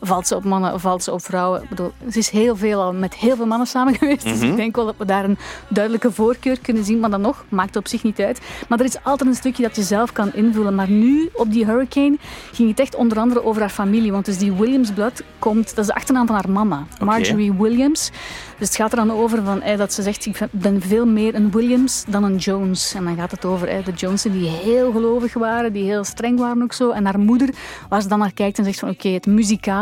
Valt 0.00 0.26
ze 0.26 0.36
op 0.36 0.44
mannen, 0.44 0.80
valt 0.80 1.02
ze 1.02 1.12
op 1.12 1.22
vrouwen? 1.22 1.62
Ik 1.62 1.68
bedoel, 1.68 1.92
ze 2.10 2.18
is 2.18 2.28
heel 2.28 2.56
veel 2.56 2.80
al 2.80 2.92
met 2.92 3.14
heel 3.14 3.36
veel 3.36 3.46
mannen 3.46 3.66
samen 3.66 3.94
geweest. 3.98 4.24
Dus 4.24 4.40
ik 4.40 4.56
denk 4.56 4.76
wel 4.76 4.84
dat 4.84 4.94
we 4.98 5.04
daar 5.04 5.24
een 5.24 5.38
duidelijke 5.68 6.12
voorkeur 6.12 6.58
kunnen 6.60 6.84
zien. 6.84 7.00
Maar 7.00 7.10
dan 7.10 7.20
nog, 7.20 7.44
maakt 7.48 7.68
het 7.68 7.76
op 7.76 7.88
zich 7.88 8.02
niet 8.02 8.20
uit. 8.20 8.40
Maar 8.68 8.78
er 8.78 8.84
is 8.84 9.02
altijd 9.02 9.28
een 9.28 9.34
stukje 9.34 9.62
dat 9.62 9.76
je 9.76 9.82
zelf 9.82 10.12
kan 10.12 10.32
invullen. 10.32 10.74
Maar 10.74 10.90
nu, 10.90 11.30
op 11.32 11.52
die 11.52 11.64
Hurricane, 11.66 12.16
ging 12.52 12.68
het 12.68 12.80
echt 12.80 12.94
onder 12.94 13.18
andere 13.18 13.44
over 13.44 13.60
haar 13.60 13.70
familie. 13.70 14.12
Want 14.12 14.24
dus 14.24 14.38
die 14.38 14.52
Williams 14.52 14.90
Blood 14.90 15.22
komt, 15.38 15.68
dat 15.68 15.78
is 15.78 15.86
de 15.86 15.94
achternaam 15.94 16.26
van 16.26 16.34
haar 16.34 16.50
mama. 16.50 16.86
Marjorie 17.04 17.52
Williams. 17.52 18.10
Dus 18.58 18.68
het 18.68 18.76
gaat 18.76 18.90
er 18.90 18.96
dan 18.96 19.12
over 19.12 19.44
van, 19.44 19.62
eh, 19.62 19.78
dat 19.78 19.92
ze 19.92 20.02
zegt, 20.02 20.26
ik 20.26 20.38
ben 20.50 20.82
veel 20.82 21.06
meer 21.06 21.34
een 21.34 21.50
Williams 21.50 22.04
dan 22.08 22.24
een 22.24 22.36
Jones. 22.36 22.94
En 22.94 23.04
dan 23.04 23.16
gaat 23.16 23.30
het 23.30 23.44
over 23.44 23.68
eh, 23.68 23.84
de 23.84 23.92
Jonesen 23.92 24.32
die 24.32 24.48
heel 24.48 24.92
gelovig 24.92 25.34
waren, 25.34 25.72
die 25.72 25.84
heel 25.84 26.04
streng 26.04 26.38
waren 26.38 26.62
ook 26.62 26.72
zo. 26.72 26.90
En 26.90 27.04
haar 27.04 27.18
moeder, 27.18 27.48
waar 27.88 28.02
ze 28.02 28.08
dan 28.08 28.18
naar 28.18 28.32
kijkt 28.32 28.58
en 28.58 28.64
zegt 28.64 28.78
van, 28.78 28.88
oké, 28.88 29.08
het 29.08 29.26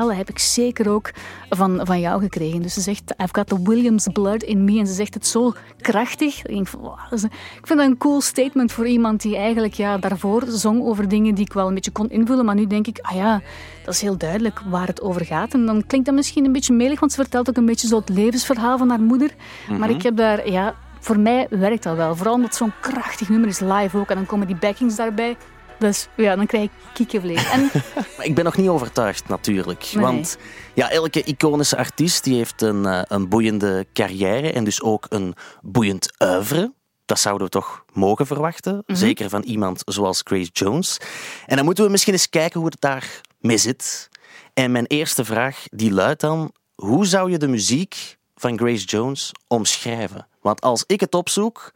heb 0.03 0.29
ik 0.29 0.39
zeker 0.39 0.91
ook 0.91 1.11
van, 1.49 1.81
van 1.83 2.01
jou 2.01 2.21
gekregen. 2.23 2.63
Dus 2.63 2.75
ze 2.75 2.81
zegt, 2.81 3.15
I've 3.23 3.35
got 3.35 3.47
the 3.47 3.63
Williams 3.63 4.07
blood 4.13 4.43
in 4.43 4.65
me. 4.65 4.79
En 4.79 4.87
ze 4.87 4.93
zegt 4.93 5.15
het 5.15 5.27
zo 5.27 5.53
krachtig. 5.81 6.39
Ik, 6.39 6.55
denk 6.55 6.69
wow, 6.71 6.99
dat 7.11 7.13
is 7.19 7.23
een- 7.23 7.31
ik 7.61 7.67
vind 7.67 7.79
dat 7.79 7.89
een 7.89 7.97
cool 7.99 8.21
statement 8.21 8.73
voor 8.73 8.87
iemand 8.87 9.23
die 9.23 9.37
eigenlijk 9.37 9.75
ja, 9.75 9.99
daarvoor 9.99 10.43
zong 10.49 10.83
over 10.83 11.09
dingen 11.09 11.35
die 11.35 11.45
ik 11.45 11.53
wel 11.53 11.69
een 11.69 11.75
beetje 11.75 11.91
kon 11.91 12.11
invullen. 12.11 12.45
Maar 12.45 12.55
nu 12.55 12.67
denk 12.67 12.87
ik, 12.87 12.99
ah 13.03 13.15
ja, 13.15 13.41
dat 13.85 13.95
is 13.95 14.01
heel 14.01 14.17
duidelijk 14.19 14.61
waar 14.69 14.87
het 14.87 15.01
over 15.03 15.25
gaat. 15.25 15.55
En 15.55 15.67
dan 15.67 15.87
klinkt 15.87 16.07
dat 16.07 16.15
misschien 16.17 16.45
een 16.45 16.53
beetje 16.53 16.73
melig, 16.75 17.01
want 17.01 17.13
ze 17.13 17.21
vertelt 17.23 17.49
ook 17.49 17.57
een 17.57 17.67
beetje 17.67 17.87
zo 17.89 17.97
het 17.99 18.09
levensverhaal 18.09 18.79
van 18.79 18.89
haar 18.89 19.01
moeder. 19.01 19.31
Maar 19.79 19.91
ik 19.91 20.03
heb 20.03 20.17
daar, 20.17 20.51
ja, 20.51 20.75
voor 21.01 21.19
mij 21.19 21.47
werkt 21.51 21.83
dat 21.83 21.97
wel. 21.97 22.17
Vooral 22.17 22.35
omdat 22.35 22.49
het 22.49 22.59
zo'n 22.59 22.73
krachtig 22.81 23.29
nummer 23.29 23.49
is 23.49 23.61
live 23.61 23.99
ook. 23.99 24.09
En 24.09 24.15
dan 24.17 24.27
komen 24.27 24.47
die 24.47 24.57
backings 24.57 24.97
daarbij. 24.97 25.37
Dus 25.79 26.09
ja, 26.17 26.37
dan 26.37 26.47
krijg 26.47 26.65
ik 26.65 26.71
kiekenvlees. 26.93 27.51
En 27.51 27.71
Maar 28.17 28.27
ik 28.27 28.35
ben 28.35 28.45
nog 28.45 28.57
niet 28.57 28.69
overtuigd, 28.69 29.29
natuurlijk. 29.29 29.91
Nee. 29.95 30.05
Want 30.05 30.37
ja, 30.75 30.91
elke 30.91 31.23
iconische 31.23 31.77
artiest 31.77 32.25
die 32.25 32.37
heeft 32.37 32.63
een, 32.63 32.87
eh, 32.87 33.03
een 33.05 33.29
boeiende 33.29 33.87
carrière 33.93 34.53
en 34.53 34.65
dus 34.65 34.83
ook 34.83 35.07
een 35.09 35.35
boeiend 35.63 36.13
oeuvre. 36.19 36.73
Dat 37.05 37.19
zouden 37.19 37.47
we 37.47 37.53
toch 37.53 37.85
mogen 37.93 38.27
verwachten. 38.27 38.83
Zeker 38.87 39.29
van 39.29 39.43
iemand 39.43 39.83
zoals 39.85 40.21
Grace 40.25 40.51
Jones. 40.53 40.99
En 41.47 41.57
dan 41.57 41.65
moeten 41.65 41.85
we 41.85 41.91
misschien 41.91 42.13
eens 42.13 42.29
kijken 42.29 42.61
hoe 42.61 42.69
het 42.69 42.81
daar 42.81 43.21
mee 43.41 43.59
zit. 43.59 44.09
En 44.55 44.73
mijn 44.73 44.87
eerste 44.87 45.25
vraag 45.25 45.65
die 45.71 45.93
luidt 45.93 46.21
dan: 46.21 46.53
hoe 46.75 47.07
zou 47.07 47.31
je 47.31 47.39
de 47.39 47.49
muziek 47.49 48.17
van 48.35 48.59
Grace 48.59 48.85
Jones 48.85 49.33
omschrijven? 49.47 50.27
Want 50.41 50.61
als 50.61 50.85
ik 50.87 51.01
het 51.01 51.15
opzoek, 51.15 51.73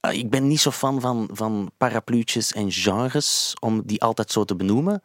ik 0.00 0.30
ben 0.30 0.46
niet 0.46 0.60
zo 0.60 0.70
fan 0.70 1.00
van, 1.00 1.28
van 1.32 1.70
parapluutjes 1.76 2.52
en 2.52 2.72
genres, 2.72 3.54
om 3.60 3.82
die 3.84 4.02
altijd 4.02 4.30
zo 4.30 4.44
te 4.44 4.56
benoemen. 4.56 5.02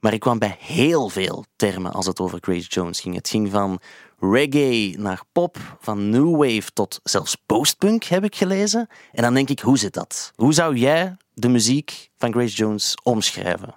Maar 0.00 0.12
ik 0.12 0.20
kwam 0.20 0.38
bij 0.38 0.56
heel 0.60 1.08
veel 1.08 1.44
termen 1.56 1.92
als 1.92 2.06
het 2.06 2.20
over 2.20 2.38
Grace 2.40 2.68
Jones 2.68 3.00
ging. 3.00 3.14
Het 3.14 3.28
ging 3.28 3.50
van 3.50 3.80
reggae 4.18 4.98
naar 4.98 5.22
pop, 5.32 5.76
van 5.80 6.08
new 6.08 6.36
wave 6.36 6.72
tot 6.72 7.00
zelfs 7.02 7.36
postpunk 7.46 8.04
heb 8.04 8.24
ik 8.24 8.36
gelezen. 8.36 8.88
En 9.12 9.22
dan 9.22 9.34
denk 9.34 9.48
ik, 9.48 9.60
hoe 9.60 9.78
zit 9.78 9.94
dat? 9.94 10.32
Hoe 10.34 10.52
zou 10.52 10.76
jij 10.76 11.16
de 11.34 11.48
muziek 11.48 12.10
van 12.18 12.32
Grace 12.32 12.54
Jones 12.54 12.94
omschrijven? 13.02 13.76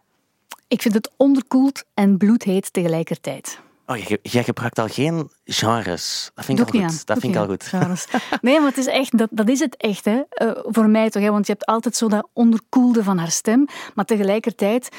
Ik 0.67 0.81
vind 0.81 0.93
het 0.93 1.11
onderkoeld 1.17 1.83
en 1.93 2.17
bloedheet 2.17 2.73
tegelijkertijd. 2.73 3.59
Oh, 3.89 3.97
jij, 3.97 4.19
jij 4.21 4.43
gebruikt 4.43 4.79
al 4.79 4.87
geen 4.87 5.29
genres. 5.45 6.31
Dat 6.35 6.45
vind 6.45 6.59
ik 6.59 6.65
al 6.65 6.71
goed. 6.71 6.81
aan. 6.81 6.95
Dat 7.05 7.05
Doe 7.05 7.17
vind 7.19 7.33
ik 7.35 7.39
al 7.39 7.47
goed. 7.47 7.59
trouwens. 7.59 8.07
Nee, 8.41 8.59
maar 8.59 8.67
het 8.69 8.77
is 8.77 8.85
echt, 8.87 9.17
dat, 9.17 9.29
dat 9.31 9.49
is 9.49 9.59
het 9.59 9.77
echt, 9.77 10.05
hè. 10.05 10.21
Eh, 10.29 10.51
voor 10.63 10.89
mij 10.89 11.09
toch, 11.09 11.23
hè. 11.23 11.31
want 11.31 11.45
je 11.47 11.51
hebt 11.51 11.65
altijd 11.65 11.95
zo 11.95 12.07
dat 12.07 12.27
onderkoelde 12.33 13.03
van 13.03 13.17
haar 13.17 13.31
stem, 13.31 13.65
maar 13.95 14.05
tegelijkertijd 14.05 14.89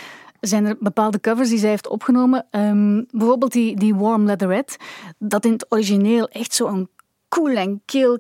zijn 0.41 0.65
er 0.67 0.77
bepaalde 0.81 1.21
covers 1.21 1.49
die 1.49 1.59
zij 1.59 1.69
heeft 1.69 1.89
opgenomen. 1.89 2.47
Ehm, 2.51 3.03
bijvoorbeeld 3.11 3.53
die, 3.53 3.77
die 3.77 3.95
Warm 3.95 4.25
Leatherette, 4.25 4.77
dat 5.19 5.45
in 5.45 5.53
het 5.53 5.67
origineel 5.69 6.29
echt 6.29 6.55
zo'n 6.55 6.89
cool 7.29 7.57
en 7.57 7.83
kil 7.85 8.19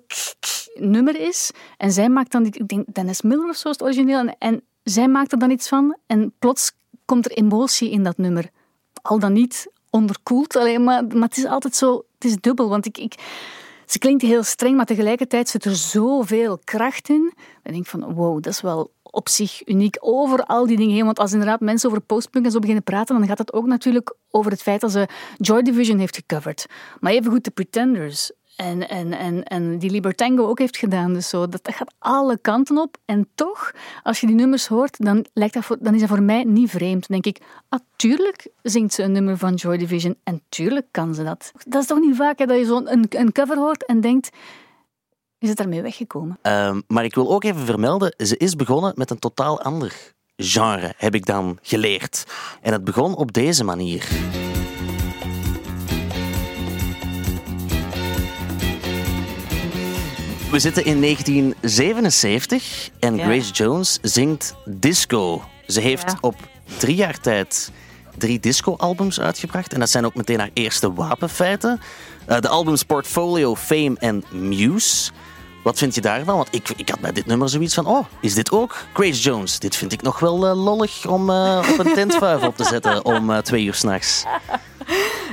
nummer 0.74 1.20
is. 1.20 1.50
En 1.76 1.92
zij 1.92 2.08
maakt 2.08 2.32
dan, 2.32 2.42
die- 2.42 2.58
ik 2.62 2.68
denk 2.68 2.94
Dennis 2.94 3.22
Miller 3.22 3.48
of 3.48 3.56
zo 3.56 3.68
is 3.68 3.74
het 3.78 3.82
origineel, 3.82 4.18
en, 4.18 4.36
en 4.38 4.62
zij 4.82 5.08
maakt 5.08 5.32
er 5.32 5.38
dan 5.38 5.50
iets 5.50 5.68
van 5.68 5.96
en 6.06 6.32
plots 6.38 6.72
komt 7.04 7.24
er 7.24 7.30
emotie 7.36 7.90
in 7.90 8.02
dat 8.02 8.18
nummer. 8.18 8.50
Al 9.02 9.18
dan 9.18 9.32
niet 9.32 9.66
onderkoeld, 9.90 10.56
alleen 10.56 10.84
maar, 10.84 11.02
het 11.02 11.36
is 11.36 11.44
altijd 11.44 11.76
zo, 11.76 12.04
het 12.14 12.24
is 12.24 12.36
dubbel, 12.40 12.68
want 12.68 12.86
ik, 12.86 12.98
ik, 12.98 13.14
ze 13.86 13.98
klinkt 13.98 14.22
heel 14.22 14.42
streng, 14.42 14.76
maar 14.76 14.86
tegelijkertijd 14.86 15.48
zit 15.48 15.64
er 15.64 15.76
zoveel 15.76 16.58
kracht 16.64 17.08
in. 17.08 17.32
Ik 17.62 17.72
denk 17.72 17.86
van, 17.86 18.14
wow, 18.14 18.42
dat 18.42 18.52
is 18.52 18.60
wel 18.60 18.92
op 19.02 19.28
zich 19.28 19.68
uniek 19.68 19.96
over 20.00 20.44
al 20.44 20.66
die 20.66 20.76
dingen 20.76 20.94
heen. 20.94 21.04
Want 21.04 21.18
als 21.18 21.32
inderdaad 21.32 21.60
mensen 21.60 21.88
over 21.88 22.02
postpunk 22.02 22.44
en 22.44 22.50
zo 22.50 22.58
beginnen 22.58 22.84
praten, 22.84 23.18
dan 23.18 23.26
gaat 23.26 23.38
het 23.38 23.52
ook 23.52 23.66
natuurlijk 23.66 24.14
over 24.30 24.50
het 24.50 24.62
feit 24.62 24.80
dat 24.80 24.92
ze 24.92 25.08
Joy 25.36 25.62
Division 25.62 25.98
heeft 25.98 26.16
gecoverd. 26.16 26.66
Maar 27.00 27.12
evengoed 27.12 27.44
de 27.44 27.50
Pretenders. 27.50 28.32
En, 28.58 28.88
en, 28.88 29.12
en, 29.12 29.44
en 29.44 29.78
die 29.78 29.90
Libertango 29.90 30.46
ook 30.46 30.58
heeft 30.58 30.76
gedaan. 30.76 31.12
Dus 31.12 31.28
zo, 31.28 31.48
dat, 31.48 31.64
dat 31.64 31.74
gaat 31.74 31.94
alle 31.98 32.38
kanten 32.38 32.78
op. 32.78 32.96
En 33.04 33.28
toch, 33.34 33.72
als 34.02 34.20
je 34.20 34.26
die 34.26 34.36
nummers 34.36 34.66
hoort, 34.66 35.04
dan, 35.04 35.26
lijkt 35.32 35.54
dat 35.54 35.64
voor, 35.64 35.76
dan 35.80 35.94
is 35.94 36.00
dat 36.00 36.08
voor 36.08 36.22
mij 36.22 36.44
niet 36.44 36.70
vreemd. 36.70 37.08
Dan 37.08 37.20
denk 37.20 37.36
ik, 37.36 37.44
ah, 37.68 37.80
tuurlijk 37.96 38.48
zingt 38.62 38.94
ze 38.94 39.02
een 39.02 39.12
nummer 39.12 39.36
van 39.36 39.54
Joy 39.54 39.76
Division. 39.76 40.16
En 40.22 40.42
tuurlijk 40.48 40.86
kan 40.90 41.14
ze 41.14 41.24
dat. 41.24 41.52
Dat 41.66 41.82
is 41.82 41.88
toch 41.88 41.98
niet 41.98 42.16
vaak 42.16 42.38
hè, 42.38 42.46
dat 42.46 42.58
je 42.58 42.64
zo'n 42.64 42.92
een, 42.92 43.06
een 43.08 43.32
cover 43.32 43.56
hoort 43.56 43.86
en 43.86 44.00
denkt, 44.00 44.30
is 45.38 45.48
het 45.48 45.58
daarmee 45.58 45.82
weggekomen? 45.82 46.38
Ehm, 46.42 46.80
maar 46.86 47.04
ik 47.04 47.14
wil 47.14 47.30
ook 47.30 47.44
even 47.44 47.66
vermelden, 47.66 48.14
ze 48.16 48.36
is 48.36 48.56
begonnen 48.56 48.92
met 48.96 49.10
een 49.10 49.18
totaal 49.18 49.62
ander 49.62 50.12
genre, 50.36 50.94
heb 50.96 51.14
ik 51.14 51.26
dan 51.26 51.58
geleerd. 51.62 52.24
En 52.60 52.72
het 52.72 52.84
begon 52.84 53.16
op 53.16 53.32
deze 53.32 53.64
manier. 53.64 54.08
We 60.50 60.58
zitten 60.58 60.84
in 60.84 61.00
1977 61.00 62.90
en 63.00 63.16
Ja. 63.16 63.24
Grace 63.24 63.52
Jones 63.52 63.98
zingt 64.02 64.54
disco. 64.64 65.42
Ze 65.66 65.80
heeft 65.80 66.02
Ja. 66.10 66.18
op 66.20 66.34
drie 66.78 66.96
jaar 66.96 67.20
tijd 67.20 67.70
drie 68.16 68.40
disco-albums 68.40 69.20
uitgebracht. 69.20 69.72
En 69.72 69.80
dat 69.80 69.90
zijn 69.90 70.04
ook 70.06 70.14
meteen 70.14 70.38
haar 70.38 70.50
eerste 70.52 70.92
wapenfeiten. 70.92 71.80
Eh, 72.26 72.40
de 72.40 72.48
albums 72.48 72.82
Portfolio, 72.82 73.56
Fame 73.56 73.96
en 73.98 74.24
Muse. 74.30 75.10
Wat 75.64 75.78
vind 75.78 75.94
je 75.94 76.00
daarvan? 76.00 76.36
Want 76.36 76.48
ik, 76.50 76.68
ik 76.76 76.88
had 76.88 77.00
bij 77.00 77.12
dit 77.12 77.26
nummer 77.26 77.48
zoiets 77.48 77.74
van: 77.74 77.86
oh, 77.86 78.04
is 78.20 78.34
dit 78.34 78.50
ook 78.50 78.76
Grace 78.92 79.20
Jones? 79.20 79.58
Dit 79.58 79.76
vind 79.76 79.92
ik 79.92 80.02
nog 80.02 80.18
wel 80.18 80.46
eh, 80.46 80.64
lollig 80.64 81.06
om 81.06 81.30
eh, 81.30 81.66
op 81.70 81.78
een 81.78 81.94
tentvuif 82.00 82.42
op 82.46 82.56
te 82.56 82.64
zetten 82.64 83.04
om 83.04 83.42
twee 83.42 83.64
uur 83.64 83.74
s'nachts. 83.74 84.24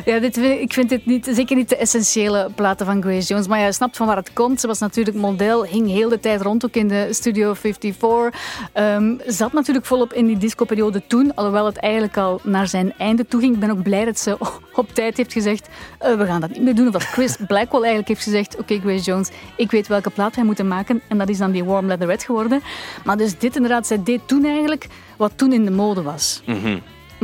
Ja, 0.06 0.20
dit, 0.20 0.38
ik 0.38 0.74
vind 0.74 0.90
dit 0.90 1.06
niet, 1.06 1.28
zeker 1.32 1.56
niet 1.56 1.70
de 1.70 1.78
essentiële 1.78 2.50
platen 2.56 2.86
van 2.86 3.02
Grace 3.02 3.28
Jones. 3.28 3.48
Maar 3.48 3.60
je 3.60 3.72
snapt 3.72 3.98
van 3.98 4.08
waar 4.08 4.16
het 4.16 4.34
komt. 4.34 4.60
Ze 4.60 4.68
was 4.68 4.80
natuurlijk 4.80 5.18
model, 5.18 5.66
hing 5.66 5.88
heel 5.88 6.10
de 6.10 6.20
tijd 6.20 6.42
rond, 6.42 6.66
ook 6.66 6.76
in 6.76 6.88
de 6.88 7.08
Studio 7.12 7.54
54. 7.54 8.34
Ehm, 8.74 9.14
zat 9.26 9.54
natuurlijk 9.54 9.86
volop 9.86 10.14
in 10.14 10.26
die 10.26 10.38
discoperiode 10.38 11.02
toen, 11.08 11.36
alhoewel 11.36 11.66
het 11.66 11.78
eigenlijk 11.78 12.18
al 12.18 12.40
naar 12.44 12.68
zijn 12.68 12.94
einde 12.98 13.26
toe 13.28 13.40
ging. 13.40 13.54
Ik 13.54 13.60
ben 13.60 13.72
ook 13.72 13.84
blij 13.84 14.06
dat 14.06 14.20
ze 14.20 14.38
op 14.74 14.94
tijd 14.94 15.18
heeft 15.18 15.34
gezegd, 15.34 15.70
eh, 16.00 16.18
we 16.18 16.26
gaan 16.26 16.42
dat 16.42 16.50
niet 16.50 16.62
meer 16.62 16.76
doen. 16.76 16.88
Of 16.88 16.94
dat 16.94 17.04
Chris 17.04 17.36
Blackwell 17.48 17.82
eigenlijk 17.82 18.08
heeft 18.08 18.24
gezegd, 18.24 18.58
oké 18.58 18.80
Grace 18.80 19.04
Jones, 19.04 19.30
ik 19.56 19.72
weet 19.72 19.88
welke 19.88 20.10
plaat 20.10 20.36
wij 20.36 20.46
moeten 20.46 20.68
maken. 20.68 21.02
En 21.08 21.18
dat 21.18 21.30
is 21.30 21.38
dan 21.38 21.52
die 21.52 21.64
Warm 21.64 21.88
Leatherette 21.88 22.26
geworden. 22.26 22.62
Maar 23.04 23.18
dus 23.18 23.38
dit 23.38 23.56
inderdaad, 23.56 23.88
zij 23.88 24.04
deed 24.04 24.22
toen 24.26 24.46
eigenlijk 24.46 24.88
wat 25.18 25.32
toen 25.36 25.54
in 25.54 25.66
de 25.66 25.72
mode 25.72 26.02
was. 26.02 26.42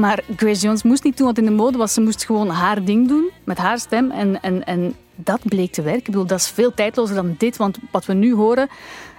Maar 0.02 0.20
Grace 0.36 0.62
Jones 0.62 0.84
moest 0.84 1.04
niet 1.04 1.18
doen 1.18 1.28
wat 1.28 1.38
in 1.38 1.46
de 1.46 1.52
mode 1.52 1.78
was. 1.78 1.94
Ze 1.94 2.02
moest 2.02 2.26
gewoon 2.26 2.50
haar 2.50 2.84
ding 2.84 3.08
doen, 3.08 3.30
met 3.44 3.58
haar 3.58 3.80
stem. 3.80 4.12
En, 4.12 4.42
en, 4.42 4.66
en 4.66 4.96
dat 5.16 5.40
bleek 5.44 5.72
te 5.72 5.82
werken. 5.82 6.00
Ik 6.02 6.06
bedoel, 6.06 6.26
dat 6.26 6.40
is 6.40 6.50
veel 6.50 6.74
tijdlozer 6.74 7.16
dan 7.16 7.36
dit. 7.38 7.58
Want 7.58 7.78
wat 7.92 8.06
we 8.06 8.14
nu 8.14 8.34
horen, 8.36 8.70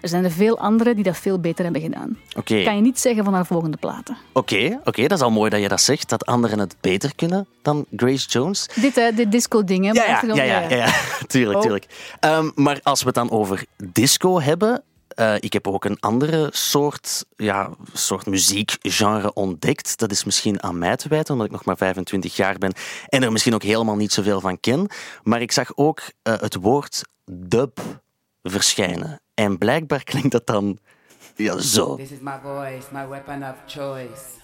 er 0.01 0.09
zijn 0.09 0.25
er 0.25 0.31
veel 0.31 0.59
anderen 0.59 0.95
die 0.95 1.05
dat 1.05 1.17
veel 1.17 1.39
beter 1.39 1.65
hebben 1.65 1.83
gedaan. 1.83 2.19
Oké, 2.37 2.63
Kan 2.63 2.77
je 2.77 2.83
niet 2.83 3.01
zeggen 3.01 3.25
van 3.25 3.35
haar 3.35 3.47
volgende 3.47 3.77
platen. 3.77 4.17
oké, 4.33 4.81
oké, 4.85 5.03
dat 5.03 5.19
is 5.19 5.25
al 5.25 5.31
mooi 5.31 5.51
dat 5.51 5.61
je 5.61 5.69
dat 5.69 5.81
zegt, 5.81 6.09
dat 6.09 6.27
anderen 6.27 6.59
het 6.59 6.77
beter 6.81 7.15
kunnen 7.15 7.47
dan 7.63 7.85
Grace 7.97 8.29
Jones. 8.29 8.69
Dit, 8.81 8.95
hè, 8.95 9.13
dit 9.13 9.33
disco-ding, 9.33 9.85
hè. 9.85 9.91
Ja, 9.93 10.21
ja, 10.23 10.35
ja, 10.35 10.61
ja, 10.61 10.77
ja. 10.77 10.93
tuurlijk, 11.27 11.57
Oh. 11.57 11.63
tuurlijk. 11.63 11.87
Ehm, 12.21 12.51
maar 12.55 12.81
als 12.83 13.01
we 13.01 13.07
het 13.07 13.15
dan 13.15 13.31
over 13.31 13.65
disco 13.93 14.41
hebben, 14.41 14.83
eh, 15.15 15.35
ik 15.39 15.53
heb 15.53 15.67
ook 15.69 15.85
een 15.85 16.01
andere 16.01 16.49
soort, 16.53 17.25
ja, 17.37 17.71
soort 17.93 18.27
muziekgenre 18.27 19.33
ontdekt. 19.33 19.99
Dat 19.99 20.11
is 20.11 20.25
misschien 20.25 20.63
aan 20.63 20.79
mij 20.79 20.97
te 20.97 21.09
wijten, 21.09 21.33
omdat 21.33 21.47
ik 21.47 21.53
nog 21.53 21.65
maar 21.65 21.77
25 21.77 22.37
jaar 22.37 22.59
ben 22.59 22.73
en 23.09 23.23
er 23.23 23.33
misschien 23.33 23.55
ook 23.55 23.63
helemaal 23.63 23.97
niet 23.97 24.13
zoveel 24.13 24.41
van 24.41 24.61
ken. 24.61 24.89
Maar 25.23 25.41
ik 25.41 25.53
zag 25.53 25.73
ook 25.75 26.01
eh, 26.23 26.41
het 26.41 26.55
woord 26.55 27.03
dub 27.25 27.81
verschijnen. 28.43 29.21
En 29.35 29.59
blijkbaar 29.59 30.05
klinkt 30.05 30.31
dat 30.31 30.47
dan 30.47 30.79
ja, 31.37 31.59
zo. 31.59 31.97
This 31.97 32.11
is 32.11 32.21
my 32.21 32.39
voice, 32.43 32.87
my 32.93 33.09
weapon 33.09 33.43
of 33.43 33.57
choice. 33.67 34.41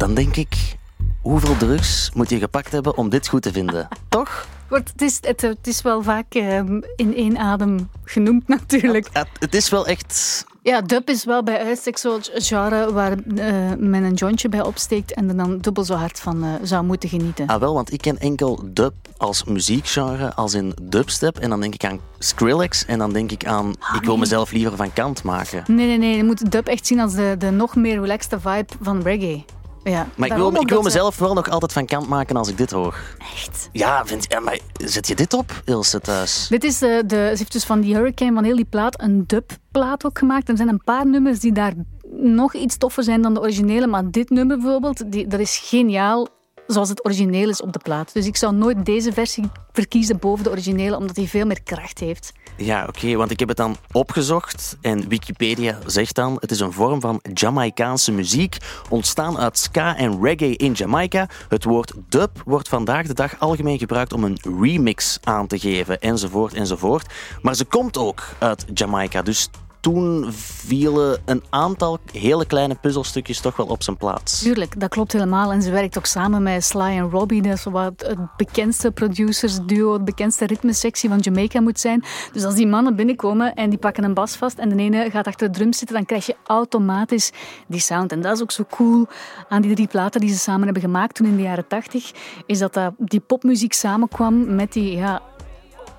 Dan 0.00 0.14
denk 0.14 0.36
ik, 0.36 0.76
hoeveel 1.22 1.56
drugs 1.56 2.10
moet 2.14 2.30
je 2.30 2.38
gepakt 2.38 2.72
hebben 2.72 2.96
om 2.96 3.08
dit 3.08 3.28
goed 3.28 3.42
te 3.42 3.52
vinden? 3.52 3.88
Toch? 4.08 4.46
Het, 4.68 5.02
is, 5.02 5.18
het, 5.20 5.40
het 5.40 5.66
is 5.66 5.82
wel 5.82 6.02
vaak 6.02 6.34
ehm, 6.34 6.80
in 6.96 7.16
één 7.16 7.38
adem 7.38 7.90
genoemd, 8.04 8.48
natuurlijk. 8.58 9.08
Het, 9.12 9.28
het 9.38 9.54
is 9.54 9.70
wel 9.70 9.86
echt 9.86 10.44
Ja, 10.62 10.80
dub 10.80 11.08
is 11.08 11.24
wel 11.24 11.42
bij 11.42 11.64
uitstek 11.64 11.98
zo'n 11.98 12.20
genre 12.22 12.92
waar 12.92 13.12
eh, 13.12 13.72
men 13.78 14.02
een 14.02 14.14
jointje 14.14 14.48
bij 14.48 14.62
opsteekt 14.62 15.14
en 15.14 15.28
er 15.28 15.36
dan 15.36 15.58
dubbel 15.58 15.84
zo 15.84 15.94
hard 15.94 16.20
van 16.20 16.44
eh, 16.44 16.50
zou 16.62 16.84
moeten 16.84 17.08
genieten. 17.08 17.46
Ah 17.46 17.60
wel, 17.60 17.74
want 17.74 17.92
ik 17.92 18.00
ken 18.00 18.18
enkel 18.18 18.62
dub 18.64 18.94
als 19.16 19.44
muziekgenre, 19.44 20.34
als 20.34 20.54
in 20.54 20.74
dubstep. 20.82 21.38
En 21.38 21.50
dan 21.50 21.60
denk 21.60 21.74
ik 21.74 21.84
aan 21.84 22.00
Skrillex 22.18 22.84
en 22.84 22.98
dan 22.98 23.12
denk 23.12 23.30
ik 23.32 23.46
aan, 23.46 23.74
ik 23.94 24.04
wil 24.04 24.16
mezelf 24.16 24.52
liever 24.52 24.76
van 24.76 24.92
kant 24.92 25.22
maken. 25.22 25.64
Nee, 25.66 25.86
nee, 25.86 25.98
nee. 25.98 26.16
Je 26.16 26.24
moet 26.24 26.50
dub 26.50 26.66
echt 26.66 26.86
zien 26.86 27.00
als 27.00 27.14
de, 27.14 27.34
de 27.38 27.50
nog 27.50 27.76
meer 27.76 28.00
relaxte 28.00 28.40
vibe 28.40 28.72
van 28.80 29.02
reggae. 29.02 29.44
Ja, 29.90 30.06
Maar 30.14 30.28
ik 30.28 30.34
wil, 30.34 30.54
ik 30.54 30.68
wil 30.68 30.82
mezelf 30.82 31.18
wel 31.18 31.34
nog 31.34 31.48
altijd 31.48 31.72
van 31.72 31.86
kant 31.86 32.08
maken 32.08 32.36
als 32.36 32.48
ik 32.48 32.56
dit 32.56 32.70
hoor. 32.70 32.98
Echt? 33.18 33.68
Ja, 33.72 34.06
vind, 34.06 34.24
ja 34.28 34.40
maar 34.40 34.58
zet 34.72 35.06
je 35.06 35.14
dit 35.14 35.32
op, 35.32 35.62
Ilse, 35.64 36.00
thuis? 36.00 36.46
Dit 36.48 36.64
is 36.64 36.78
de, 36.78 37.02
de, 37.06 37.16
ze 37.16 37.38
heeft 37.38 37.52
dus 37.52 37.64
van 37.64 37.80
die 37.80 37.94
Hurricane, 37.94 38.34
van 38.34 38.44
heel 38.44 38.56
die 38.56 38.64
plaat, 38.64 39.02
een 39.02 39.24
dubplaat 39.26 40.04
ook 40.04 40.18
gemaakt. 40.18 40.48
Er 40.48 40.56
zijn 40.56 40.68
een 40.68 40.84
paar 40.84 41.06
nummers 41.06 41.40
die 41.40 41.52
daar 41.52 41.72
nog 42.12 42.54
iets 42.54 42.76
toffer 42.76 43.02
zijn 43.02 43.22
dan 43.22 43.34
de 43.34 43.40
originele. 43.40 43.86
Maar 43.86 44.10
dit 44.10 44.30
nummer 44.30 44.58
bijvoorbeeld, 44.58 45.12
die, 45.12 45.26
dat 45.26 45.40
is 45.40 45.58
geniaal 45.64 46.28
zoals 46.66 46.88
het 46.88 47.04
origineel 47.04 47.48
is 47.48 47.62
op 47.62 47.72
de 47.72 47.78
plaat. 47.78 48.12
Dus 48.12 48.26
ik 48.26 48.36
zou 48.36 48.54
nooit 48.54 48.84
deze 48.84 49.12
versie 49.12 49.50
verkiezen 49.72 50.18
boven 50.18 50.44
de 50.44 50.50
originele, 50.50 50.96
omdat 50.96 51.14
die 51.14 51.28
veel 51.28 51.46
meer 51.46 51.62
kracht 51.62 51.98
heeft. 51.98 52.32
Ja, 52.62 52.84
oké, 52.88 53.16
want 53.16 53.30
ik 53.30 53.38
heb 53.38 53.48
het 53.48 53.56
dan 53.56 53.76
opgezocht 53.92 54.76
en 54.80 55.08
Wikipedia 55.08 55.78
zegt 55.86 56.14
dan: 56.14 56.36
het 56.40 56.50
is 56.50 56.60
een 56.60 56.72
vorm 56.72 57.00
van 57.00 57.20
Jamaicaanse 57.34 58.12
muziek, 58.12 58.56
ontstaan 58.88 59.38
uit 59.38 59.58
ska 59.58 59.96
en 59.96 60.22
reggae 60.22 60.56
in 60.56 60.72
Jamaica. 60.72 61.28
Het 61.48 61.64
woord 61.64 61.92
dub 62.08 62.42
wordt 62.44 62.68
vandaag 62.68 63.06
de 63.06 63.14
dag 63.14 63.38
algemeen 63.38 63.78
gebruikt 63.78 64.12
om 64.12 64.24
een 64.24 64.38
remix 64.60 65.18
aan 65.22 65.46
te 65.46 65.58
geven, 65.58 66.00
enzovoort, 66.00 66.54
enzovoort. 66.54 67.12
Maar 67.42 67.54
ze 67.54 67.64
komt 67.64 67.98
ook 67.98 68.22
uit 68.38 68.64
Jamaica, 68.74 69.22
dus 69.22 69.48
toen 69.80 70.32
vielen 70.32 71.22
een 71.24 71.42
aantal 71.50 71.98
hele 72.12 72.46
kleine 72.46 72.74
puzzelstukjes 72.74 73.40
toch 73.40 73.56
wel 73.56 73.66
op 73.66 73.82
zijn 73.82 73.96
plaats. 73.96 74.42
Tuurlijk, 74.42 74.80
dat 74.80 74.88
klopt 74.88 75.12
helemaal. 75.12 75.52
En 75.52 75.62
ze 75.62 75.70
werkt 75.70 75.98
ook 75.98 76.06
samen 76.06 76.42
met 76.42 76.64
Sly 76.64 76.80
en 76.80 77.10
Robbie. 77.10 77.42
Dat 77.42 77.52
is 77.52 77.64
wat 77.64 77.92
het 77.96 78.36
bekendste 78.36 78.90
producersduo, 78.90 79.96
de 79.96 80.04
bekendste 80.04 80.46
ritmesectie 80.46 81.08
van 81.08 81.18
Jamaica 81.18 81.60
moet 81.60 81.80
zijn. 81.80 82.04
Dus 82.32 82.44
als 82.44 82.54
die 82.54 82.66
mannen 82.66 82.96
binnenkomen 82.96 83.54
en 83.54 83.70
die 83.70 83.78
pakken 83.78 84.04
een 84.04 84.14
bas 84.14 84.36
vast 84.36 84.58
en 84.58 84.68
de 84.68 84.82
ene 84.82 85.10
gaat 85.10 85.26
achter 85.26 85.46
de 85.46 85.58
drum 85.58 85.72
zitten, 85.72 85.96
dan 85.96 86.06
krijg 86.06 86.26
je 86.26 86.36
automatisch 86.44 87.30
die 87.66 87.80
sound. 87.80 88.12
En 88.12 88.20
dat 88.20 88.36
is 88.36 88.42
ook 88.42 88.50
zo 88.50 88.64
cool 88.70 89.06
aan 89.48 89.62
die 89.62 89.74
drie 89.74 89.88
platen 89.88 90.20
die 90.20 90.30
ze 90.30 90.38
samen 90.38 90.64
hebben 90.64 90.82
gemaakt 90.82 91.14
toen 91.14 91.26
in 91.26 91.36
de 91.36 91.42
jaren 91.42 91.66
tachtig, 91.66 92.10
is 92.46 92.58
dat, 92.58 92.74
dat 92.74 92.92
die 92.98 93.20
popmuziek 93.20 93.72
samenkwam 93.72 94.54
met 94.54 94.72
die 94.72 94.96
ja, 94.96 95.22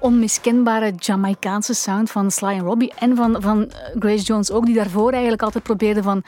onmiskenbare 0.01 0.93
Jamaicaanse 0.98 1.74
sound 1.74 2.12
van 2.12 2.31
Sly 2.31 2.48
en 2.48 2.60
Robbie 2.60 2.93
en 2.96 3.15
van, 3.15 3.41
van 3.41 3.72
Grace 4.00 4.24
Jones 4.24 4.51
ook, 4.51 4.65
die 4.65 4.75
daarvoor 4.75 5.12
eigenlijk 5.12 5.41
altijd 5.41 5.63
probeerde 5.63 6.03
van 6.03 6.24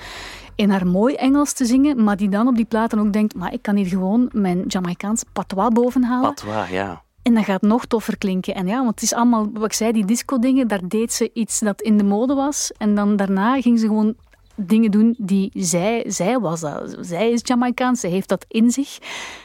in 0.55 0.69
haar 0.69 0.87
mooi 0.87 1.15
Engels 1.15 1.53
te 1.53 1.65
zingen, 1.65 2.03
maar 2.03 2.17
die 2.17 2.29
dan 2.29 2.47
op 2.47 2.55
die 2.55 2.65
platen 2.65 2.99
ook 2.99 3.13
denkt, 3.13 3.35
maar 3.35 3.53
ik 3.53 3.61
kan 3.61 3.75
hier 3.75 3.85
gewoon 3.85 4.29
mijn 4.31 4.63
Jamaicaans 4.67 5.23
patois 5.33 5.69
bovenhalen. 5.69 6.33
Patois, 6.33 6.69
ja. 6.69 7.01
En 7.21 7.33
dat 7.33 7.43
gaat 7.43 7.61
nog 7.61 7.85
toffer 7.85 8.17
klinken. 8.17 8.55
En 8.55 8.67
ja, 8.67 8.77
want 8.77 8.89
het 8.89 9.01
is 9.01 9.13
allemaal, 9.13 9.49
wat 9.53 9.65
ik 9.65 9.73
zei, 9.73 9.91
die 9.91 10.05
disco-dingen, 10.05 10.67
daar 10.67 10.87
deed 10.87 11.13
ze 11.13 11.29
iets 11.33 11.59
dat 11.59 11.81
in 11.81 11.97
de 11.97 12.03
mode 12.03 12.33
was. 12.33 12.71
En 12.77 12.95
dan 12.95 13.15
daarna 13.15 13.61
ging 13.61 13.79
ze 13.79 13.87
gewoon 13.87 14.15
dingen 14.55 14.91
doen 14.91 15.15
die 15.17 15.51
zij, 15.53 16.03
zij 16.07 16.39
was. 16.39 16.59
Dat. 16.59 16.95
Zij 17.01 17.31
is 17.31 17.41
Jamaicaans, 17.43 17.99
zij 17.99 18.09
heeft 18.09 18.29
dat 18.29 18.45
in 18.47 18.71
zich. 18.71 18.97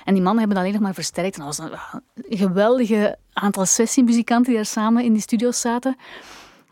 En 0.04 0.14
die 0.14 0.22
mannen 0.22 0.38
hebben 0.38 0.56
dat 0.56 0.58
alleen 0.58 0.72
nog 0.72 0.82
maar 0.82 0.94
versterkt. 0.94 1.38
En 1.38 1.44
dat 1.44 1.56
was 1.56 1.70
een 1.70 2.38
geweldige 2.38 3.18
aantal 3.32 3.66
sessiemuzikanten 3.66 4.46
die 4.46 4.54
daar 4.54 4.64
samen 4.64 5.04
in 5.04 5.12
die 5.12 5.22
studio's 5.22 5.60
zaten. 5.60 5.96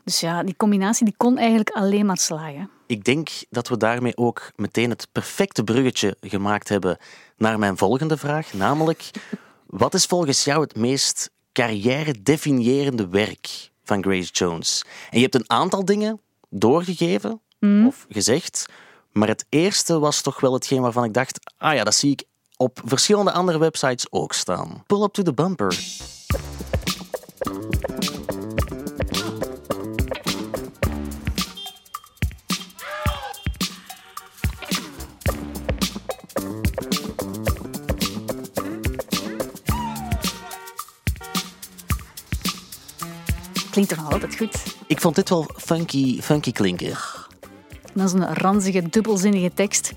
Dus 0.04 0.20
ja, 0.20 0.42
die 0.42 0.56
combinatie 0.56 1.04
die 1.04 1.14
kon 1.16 1.38
eigenlijk 1.38 1.70
alleen 1.70 2.06
maar 2.06 2.18
slagen. 2.18 2.70
Ik 2.86 3.04
denk 3.04 3.28
dat 3.50 3.68
we 3.68 3.76
daarmee 3.76 4.16
ook 4.16 4.52
meteen 4.56 4.90
het 4.90 5.08
perfecte 5.12 5.64
bruggetje 5.64 6.16
gemaakt 6.20 6.68
hebben 6.68 6.98
naar 7.36 7.58
mijn 7.58 7.76
volgende 7.76 8.16
vraag. 8.16 8.52
Namelijk, 8.52 9.10
wat 9.66 9.94
is 9.94 10.04
volgens 10.04 10.44
jou 10.44 10.60
het 10.60 10.76
meest 10.76 11.30
carrière-definiërende 11.52 13.08
werk 13.08 13.70
van 13.84 14.02
Grace 14.02 14.32
Jones? 14.32 14.84
En 15.10 15.16
je 15.16 15.22
hebt 15.22 15.34
een 15.34 15.50
aantal 15.50 15.84
dingen 15.84 16.20
doorgegeven 16.48 17.40
of 17.60 18.06
gezegd, 18.08 18.66
maar 19.12 19.28
het 19.28 19.46
eerste 19.48 19.98
was 19.98 20.20
toch 20.20 20.40
wel 20.40 20.52
hetgeen 20.52 20.80
waarvan 20.80 21.04
ik 21.04 21.14
dacht, 21.14 21.38
ah 21.56 21.74
ja, 21.74 21.84
dat 21.84 21.94
zie 21.94 22.10
ik 22.10 22.24
op 22.56 22.80
verschillende 22.84 23.32
andere 23.32 23.58
websites 23.58 24.06
ook 24.10 24.32
staan. 24.32 24.82
Pull 24.86 25.02
up 25.02 25.12
to 25.12 25.22
the 25.22 25.32
bumper. 25.34 25.76
Klinkt 43.70 43.94
toch 43.94 44.04
nog 44.04 44.12
altijd 44.12 44.36
goed? 44.36 44.62
Ik 44.86 45.00
vond 45.00 45.14
dit 45.14 45.28
wel 45.28 45.50
funky, 45.56 46.20
funky 46.20 46.52
klinken. 46.52 46.96
Dat 47.96 48.06
is 48.06 48.12
een 48.12 48.34
ranzige, 48.34 48.88
dubbelzinnige 48.88 49.50
tekst 49.54 49.92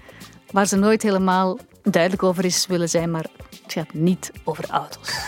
waar 0.51 0.65
ze 0.67 0.75
nooit 0.75 1.01
helemaal 1.01 1.57
duidelijk 1.83 2.23
over 2.23 2.45
is 2.45 2.67
willen 2.67 2.89
zijn, 2.89 3.11
maar 3.11 3.25
het 3.63 3.73
gaat 3.73 3.93
niet 3.93 4.31
over 4.43 4.65
auto's. 4.69 5.09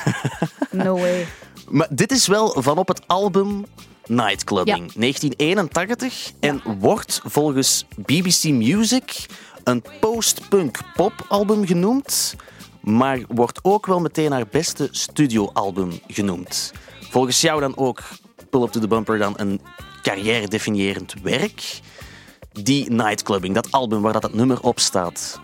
No 0.71 0.97
way. 0.99 1.27
Maar 1.69 1.87
dit 1.89 2.11
is 2.11 2.27
wel 2.27 2.55
van 2.61 2.77
op 2.77 2.87
het 2.87 3.07
album 3.07 3.65
Nightclubbing, 4.05 4.93
Ja. 4.93 4.99
1981. 4.99 6.31
En 6.39 6.61
wordt 6.79 7.21
volgens 7.23 7.85
BBC 8.05 8.43
Music 8.43 9.25
een 9.63 9.83
post-punk 9.99 10.77
pop-album 10.95 11.65
genoemd. 11.65 12.35
Maar 12.81 13.19
wordt 13.27 13.59
ook 13.61 13.85
wel 13.85 13.99
meteen 13.99 14.31
haar 14.31 14.47
beste 14.51 14.87
studioalbum 14.91 15.91
genoemd. 16.07 16.73
Volgens 17.09 17.41
jou 17.41 17.59
dan 17.59 17.77
ook 17.77 18.01
Pull 18.49 18.61
Up 18.61 18.71
to 18.71 18.79
the 18.79 18.87
Bumper 18.87 19.17
dan 19.17 19.33
een 19.37 19.61
carrière-definiërend 20.01 21.13
werk. 21.23 21.79
Die 22.53 22.91
Nightclubbing, 22.91 23.53
dat 23.53 23.71
album 23.71 24.01
waar 24.01 24.13
dat, 24.13 24.21
dat 24.21 24.33
nummer 24.33 24.61
op 24.61 24.79
staat. 24.79 25.41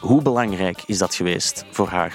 Hoe 0.00 0.22
belangrijk 0.22 0.82
is 0.86 0.98
dat 0.98 1.14
geweest 1.14 1.64
voor 1.70 1.88
haar? 1.88 2.14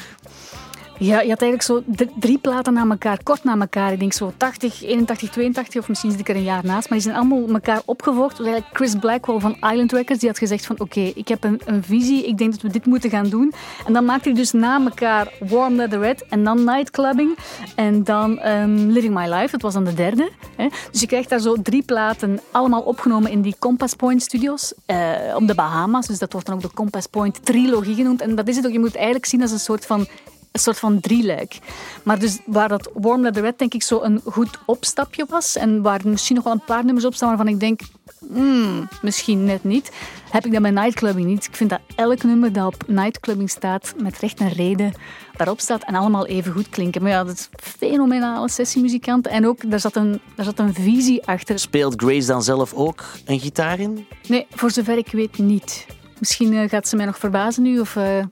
Ja, 1.00 1.22
je 1.22 1.30
had 1.30 1.42
eigenlijk 1.42 1.62
zo 1.62 1.84
drie 2.20 2.38
platen 2.38 2.74
na 2.74 2.86
elkaar, 2.90 3.24
kort 3.24 3.44
na 3.44 3.58
elkaar. 3.60 3.92
Ik 3.92 4.00
denk 4.00 4.14
zo 4.14 4.34
80, 4.38 4.84
81, 4.84 5.30
82 5.30 5.82
of 5.82 5.88
misschien 5.88 6.12
zit 6.12 6.20
ik 6.20 6.30
er 6.30 6.36
een 6.36 6.44
jaar 6.44 6.66
naast. 6.66 6.90
Maar 6.90 6.98
die 6.98 7.08
zijn 7.08 7.16
allemaal 7.16 7.48
elkaar 7.48 7.82
opgevolgd. 7.86 8.38
Was 8.38 8.48
eigenlijk 8.48 8.76
Chris 8.76 8.96
Blackwell 8.96 9.40
van 9.40 9.56
Island 9.56 9.92
Records. 9.92 10.20
Die 10.20 10.30
had 10.30 10.38
gezegd 10.38 10.66
van 10.66 10.80
oké, 10.80 11.00
ik 11.00 11.28
heb 11.28 11.44
een, 11.44 11.62
een 11.66 11.84
visie. 11.84 12.26
Ik 12.28 12.38
denk 12.38 12.52
dat 12.52 12.62
we 12.62 12.70
dit 12.70 12.86
moeten 12.86 13.10
gaan 13.10 13.30
doen. 13.30 13.54
En 13.86 13.94
dan 13.94 14.06
maakte 14.06 14.30
hij 14.30 14.38
dus 14.38 14.52
na 14.52 14.82
elkaar 14.84 15.34
Warm 15.50 15.76
Leather 15.76 16.00
Red 16.00 16.26
en 16.30 16.44
dan 16.44 16.64
Nightclubbing. 16.64 17.38
En 17.76 18.04
dan 18.04 18.40
ehm, 18.40 18.76
Living 18.76 19.14
My 19.14 19.34
Life. 19.34 19.52
Dat 19.52 19.62
was 19.62 19.74
dan 19.74 19.84
de 19.84 19.94
derde. 19.94 20.30
Hè. 20.56 20.68
Dus 20.92 21.02
je 21.02 21.08
krijgt 21.08 21.30
daar 21.30 21.40
zo 21.40 21.56
drie 21.62 21.84
platen 21.84 22.40
allemaal 22.52 22.82
opgenomen 22.82 23.32
in 23.32 23.42
die 23.42 23.56
Compass 23.60 23.96
Point 23.96 24.22
studios. 24.22 24.74
eh, 24.86 24.98
op 25.36 25.48
de 25.48 25.56
Bahama's. 25.56 26.08
Dus 26.08 26.20
dat 26.20 26.32
wordt 26.32 26.48
dan 26.48 26.56
ook 26.56 26.62
de 26.62 26.74
Compass 26.74 27.08
Point 27.08 27.46
trilogie 27.46 27.96
genoemd. 27.96 28.22
En 28.22 28.36
dat 28.36 28.48
is 28.48 28.56
het 28.56 28.66
ook. 28.66 28.72
Je 28.72 28.80
moet 28.80 28.96
eigenlijk 28.96 29.26
zien 29.26 29.42
als 29.42 29.52
een 29.52 29.60
soort 29.60 29.86
van 29.86 30.08
een 30.52 30.60
soort 30.60 30.80
van 30.80 31.00
drieluik. 31.00 31.60
Maar 32.04 32.20
dus 32.20 32.40
waar 32.46 32.68
dat 32.68 32.90
Warm 32.94 33.22
Leather 33.22 33.44
Red 33.44 33.60
denk 33.60 33.74
ik 33.74 33.84
zo 33.84 34.02
een 34.02 34.22
goed 34.26 34.58
opstapje 34.66 35.26
was 35.30 35.56
en 35.56 35.82
waar 35.82 36.02
misschien 36.04 36.36
nog 36.36 36.44
wel 36.44 36.54
een 36.54 36.66
paar 36.66 36.86
nummers 36.86 37.06
op 37.06 37.16
staan 37.16 37.28
waarvan 37.28 37.48
ik 37.48 37.60
denk, 37.60 37.82
hmm, 38.34 38.88
misschien 39.02 39.44
net 39.44 39.64
niet, 39.64 39.92
heb 40.32 40.46
ik 40.46 40.52
dat 40.52 40.62
bij 40.62 40.72
Nightclubbing 40.72 41.28
niet. 41.28 41.46
Ik 41.46 41.56
vind 41.56 41.70
dat 41.70 41.80
elk 41.96 42.24
nummer 42.24 42.54
dat 42.54 42.66
op 42.66 42.84
Nightclubbing 42.88 43.50
staat, 43.50 43.94
met 43.98 44.20
recht 44.20 44.40
en 44.40 44.50
reden 44.50 44.94
daarop 45.38 45.60
staat 45.60 45.84
en 45.84 45.96
allemaal 45.96 46.26
even 46.26 46.54
goed 46.54 46.70
klinken. 46.70 47.02
Maar 47.02 47.12
ja, 47.12 47.24
dat 47.24 47.36
is 47.36 47.50
fenomenale 47.64 48.50
sessiemuzikanten 48.50 49.32
en 49.32 49.48
ook, 49.48 49.72
daar 49.72 49.80
zat 49.80 49.96
een, 49.96 50.22
daar 50.36 50.46
zat 50.46 50.60
een 50.60 50.74
visie 50.74 51.26
achter. 51.26 51.60
Speelt 51.60 52.02
Grace 52.02 52.28
dan 52.28 52.44
zelf 52.44 52.74
ook 52.74 53.04
een 53.26 53.40
gitaar 53.40 53.80
in? 53.80 54.08
Nee, 54.28 54.48
voor 54.50 54.72
zover 54.72 54.98
ik 54.98 55.12
weet 55.12 55.38
niet. 55.38 55.86
Misschien 56.20 56.54
eh, 56.54 56.70
gaat 56.70 56.88
ze 56.88 56.96
mij 56.96 57.06
nog 57.06 57.18
verbazen 57.18 57.64
nu 57.64 57.80
of... 57.80 57.96
eh, 57.96 58.24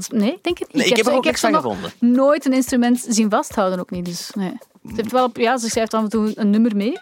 dat, 0.00 0.12
nee, 0.12 0.38
denk 0.42 0.58
het 0.58 0.72
niet. 0.72 0.76
Nee, 0.76 0.86
ik 0.86 0.96
heb 0.96 1.06
er 1.06 1.12
ook 1.12 1.24
niks 1.24 1.40
van 1.40 1.54
gevonden. 1.54 1.92
nooit 1.98 2.46
een 2.46 2.52
instrument 2.52 3.06
zien 3.08 3.30
vasthouden 3.30 3.78
ook 3.78 3.90
niet. 3.90 4.04
Dus, 4.04 4.30
nee. 4.34 4.52
Ze, 4.86 4.92
heeft 4.94 5.12
wel, 5.12 5.30
ja, 5.32 5.58
ze 5.58 5.68
schrijft 5.68 5.94
af 5.94 6.02
en 6.02 6.08
toe 6.08 6.32
een 6.34 6.50
nummer 6.50 6.76
mee. 6.76 6.98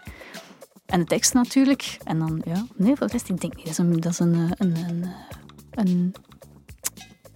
En 0.86 1.00
de 1.00 1.06
tekst 1.06 1.34
natuurlijk. 1.34 1.96
En 2.04 2.18
dan, 2.18 2.42
ja, 2.44 2.66
nee, 2.76 2.96
voor 2.96 3.06
de 3.06 3.12
rest, 3.12 3.28
ik 3.28 3.40
denk 3.40 3.56
niet. 3.56 3.64
Dat 3.64 3.72
is 3.72 3.78
een, 3.78 4.00
dat 4.00 4.12
is 4.12 4.18
een, 4.18 4.34
eh, 4.34 4.50
een, 4.58 4.76
een, 4.88 5.02
eh, 5.04 5.84
een 5.84 6.14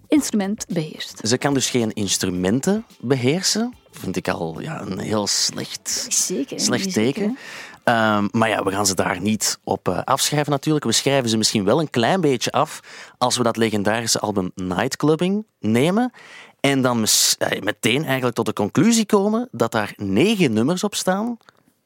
instrument 0.08 0.66
beheerst. 0.68 1.20
Ze 1.28 1.38
kan 1.38 1.54
dus 1.54 1.70
geen 1.70 1.92
instrumenten 1.92 2.84
beheersen. 3.00 3.74
Vind 4.06 4.26
ik 4.26 4.28
al 4.28 4.60
ja, 4.60 4.80
een 4.80 4.98
heel 4.98 5.26
slecht, 5.26 6.06
Zeker. 6.08 6.60
slecht 6.60 6.92
teken. 6.92 7.38
Ehm, 7.84 8.28
maar 8.30 8.48
ja, 8.48 8.62
we 8.62 8.70
gaan 8.70 8.86
ze 8.86 8.94
daar 8.94 9.20
niet 9.20 9.58
op 9.64 9.88
eh, 9.88 10.02
afschrijven 10.04 10.52
natuurlijk. 10.52 10.84
We 10.84 10.92
schrijven 10.92 11.28
ze 11.28 11.36
misschien 11.36 11.64
wel 11.64 11.80
een 11.80 11.90
klein 11.90 12.20
beetje 12.20 12.52
af 12.52 12.80
als 13.18 13.36
we 13.36 13.42
dat 13.42 13.56
legendarische 13.56 14.18
album 14.18 14.50
Nightclubbing 14.54 15.46
nemen. 15.58 16.12
En 16.60 16.82
dan 16.82 17.06
eh, 17.38 17.60
meteen 17.60 18.04
eigenlijk 18.04 18.34
tot 18.34 18.46
de 18.46 18.52
conclusie 18.52 19.06
komen 19.06 19.48
dat 19.52 19.72
daar 19.72 19.92
negen 19.96 20.52
nummers 20.52 20.84
op 20.84 20.94
staan, 20.94 21.36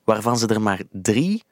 waarvan 0.04 0.38
ze 0.38 0.46
er 0.46 0.60
maar 0.60 0.82
drie 0.92 1.42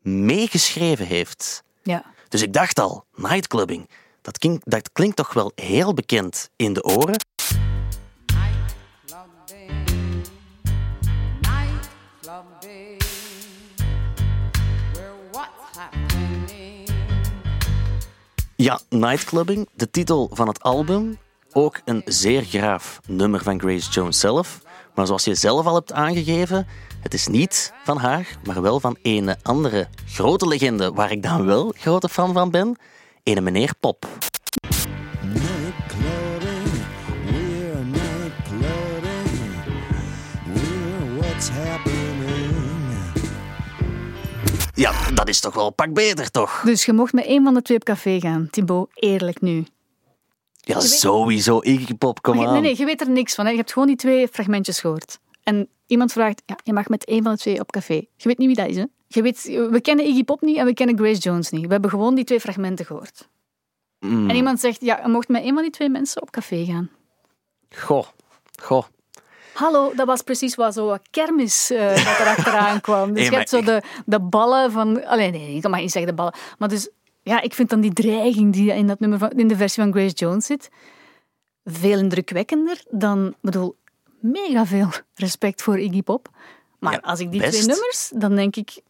meegeschreven 0.00 1.06
heeft. 1.06 1.62
Ja. 1.82 2.04
Dus 2.28 2.42
ik 2.42 2.52
dacht 2.52 2.78
al, 2.78 3.04
Nightclubbing, 3.14 3.88
dat 4.22 4.38
klinkt, 4.38 4.70
dat 4.70 4.92
klinkt 4.92 5.16
toch 5.16 5.32
wel 5.32 5.52
heel 5.54 5.94
bekend 5.94 6.50
in 6.56 6.72
de 6.72 6.84
oren. 6.84 7.16
Ja, 18.58 18.80
Nightclubbing, 18.88 19.68
de 19.74 19.90
titel 19.90 20.30
van 20.32 20.48
het 20.48 20.62
album. 20.62 21.18
Ook 21.52 21.80
een 21.84 22.02
zeer 22.04 22.42
graaf 22.42 23.00
nummer 23.06 23.42
van 23.42 23.60
Grace 23.60 23.90
Jones 23.90 24.20
zelf. 24.20 24.60
Maar 24.94 25.06
zoals 25.06 25.24
je 25.24 25.34
zelf 25.34 25.66
al 25.66 25.74
hebt 25.74 25.92
aangegeven, 25.92 26.66
het 27.00 27.14
is 27.14 27.26
niet 27.26 27.72
van 27.84 27.98
haar, 27.98 28.38
maar 28.44 28.62
wel 28.62 28.80
van 28.80 28.96
een 29.02 29.36
andere 29.42 29.88
grote 30.06 30.48
legende 30.48 30.92
waar 30.92 31.10
ik 31.10 31.22
dan 31.22 31.46
wel 31.46 31.74
grote 31.76 32.08
fan 32.08 32.32
van 32.32 32.50
ben. 32.50 32.78
Ene 33.22 33.40
meneer 33.40 33.72
Pop. 33.80 34.08
Ja, 44.76 45.10
dat 45.10 45.28
is 45.28 45.40
toch 45.40 45.54
wel 45.54 45.66
een 45.66 45.74
pak 45.74 45.92
beter, 45.92 46.30
toch? 46.30 46.62
Dus 46.64 46.84
je 46.84 46.92
mocht 46.92 47.12
met 47.12 47.24
één 47.24 47.44
van 47.44 47.54
de 47.54 47.62
twee 47.62 47.76
op 47.76 47.84
café 47.84 48.20
gaan, 48.20 48.48
Thibaut. 48.50 48.90
Eerlijk 48.94 49.40
nu. 49.40 49.66
Ja, 50.60 50.80
sowieso. 50.80 51.60
Iggy 51.62 51.94
Pop, 51.94 52.22
kom 52.22 52.36
Maar 52.36 52.52
nee, 52.52 52.60
nee, 52.60 52.76
je 52.78 52.84
weet 52.84 53.00
er 53.00 53.10
niks 53.10 53.34
van. 53.34 53.44
Hè. 53.44 53.50
Je 53.50 53.56
hebt 53.56 53.72
gewoon 53.72 53.88
die 53.88 53.96
twee 53.96 54.28
fragmentjes 54.28 54.80
gehoord. 54.80 55.18
En 55.42 55.68
iemand 55.86 56.12
vraagt, 56.12 56.42
ja, 56.46 56.56
je 56.62 56.72
mag 56.72 56.88
met 56.88 57.04
één 57.04 57.22
van 57.22 57.32
de 57.32 57.38
twee 57.38 57.60
op 57.60 57.72
café. 57.72 57.94
Je 57.94 58.28
weet 58.28 58.38
niet 58.38 58.46
wie 58.46 58.56
dat 58.56 58.68
is, 58.68 58.76
hè? 58.76 58.84
je 59.08 59.22
weet, 59.22 59.42
we 59.70 59.80
kennen 59.80 60.06
Iggy 60.06 60.24
Pop 60.24 60.40
niet 60.40 60.56
en 60.56 60.64
we 60.64 60.74
kennen 60.74 60.98
Grace 60.98 61.20
Jones 61.20 61.50
niet. 61.50 61.66
We 61.66 61.72
hebben 61.72 61.90
gewoon 61.90 62.14
die 62.14 62.24
twee 62.24 62.40
fragmenten 62.40 62.86
gehoord. 62.86 63.28
Mm. 64.00 64.30
En 64.30 64.36
iemand 64.36 64.60
zegt, 64.60 64.80
ja, 64.80 65.00
je 65.02 65.08
mocht 65.08 65.28
met 65.28 65.44
een 65.44 65.54
van 65.54 65.62
die 65.62 65.70
twee 65.70 65.88
mensen 65.88 66.22
op 66.22 66.30
café 66.30 66.64
gaan. 66.64 66.90
Goh, 67.76 68.06
goh. 68.62 68.84
Hallo, 69.56 69.92
dat 69.94 70.06
was 70.06 70.22
precies 70.22 70.54
wat 70.54 70.74
zo 70.74 70.96
kermis 71.10 71.70
eh, 71.70 71.88
dat 71.88 72.18
er 72.18 72.26
achteraan 72.36 72.80
kwam. 72.80 73.12
Dus 73.12 73.28
je 73.28 73.34
hebt 73.34 73.48
zo 73.48 73.62
de, 73.62 73.82
de 74.06 74.20
ballen 74.20 74.72
van... 74.72 75.04
Allee, 75.04 75.30
nee, 75.30 75.56
ik 75.56 75.68
mag 75.68 75.80
niet 75.80 75.90
zeggen 75.92 76.10
de 76.10 76.16
ballen. 76.16 76.34
Maar 76.58 76.68
dus, 76.68 76.88
ja, 77.22 77.40
ik 77.40 77.54
vind 77.54 77.70
dan 77.70 77.80
die 77.80 77.92
dreiging 77.92 78.52
die 78.52 78.72
in, 78.74 78.86
dat 78.86 79.00
nummer 79.00 79.18
van, 79.18 79.30
in 79.30 79.48
de 79.48 79.56
versie 79.56 79.82
van 79.82 79.92
Grace 79.92 80.14
Jones 80.14 80.46
zit, 80.46 80.70
veel 81.64 81.98
indrukwekkender 81.98 82.82
dan... 82.90 83.26
Ik 83.26 83.36
bedoel, 83.40 83.76
mega 84.20 84.66
veel 84.66 84.88
respect 85.14 85.62
voor 85.62 85.78
Iggy 85.78 86.02
Pop. 86.02 86.28
Maar 86.78 86.92
Ja, 86.92 86.98
als 86.98 87.20
ik 87.20 87.30
die 87.30 87.40
best. 87.40 87.52
twee 87.52 87.66
nummers, 87.66 88.12
dan 88.14 88.34
denk 88.34 88.56
ik... 88.56 88.80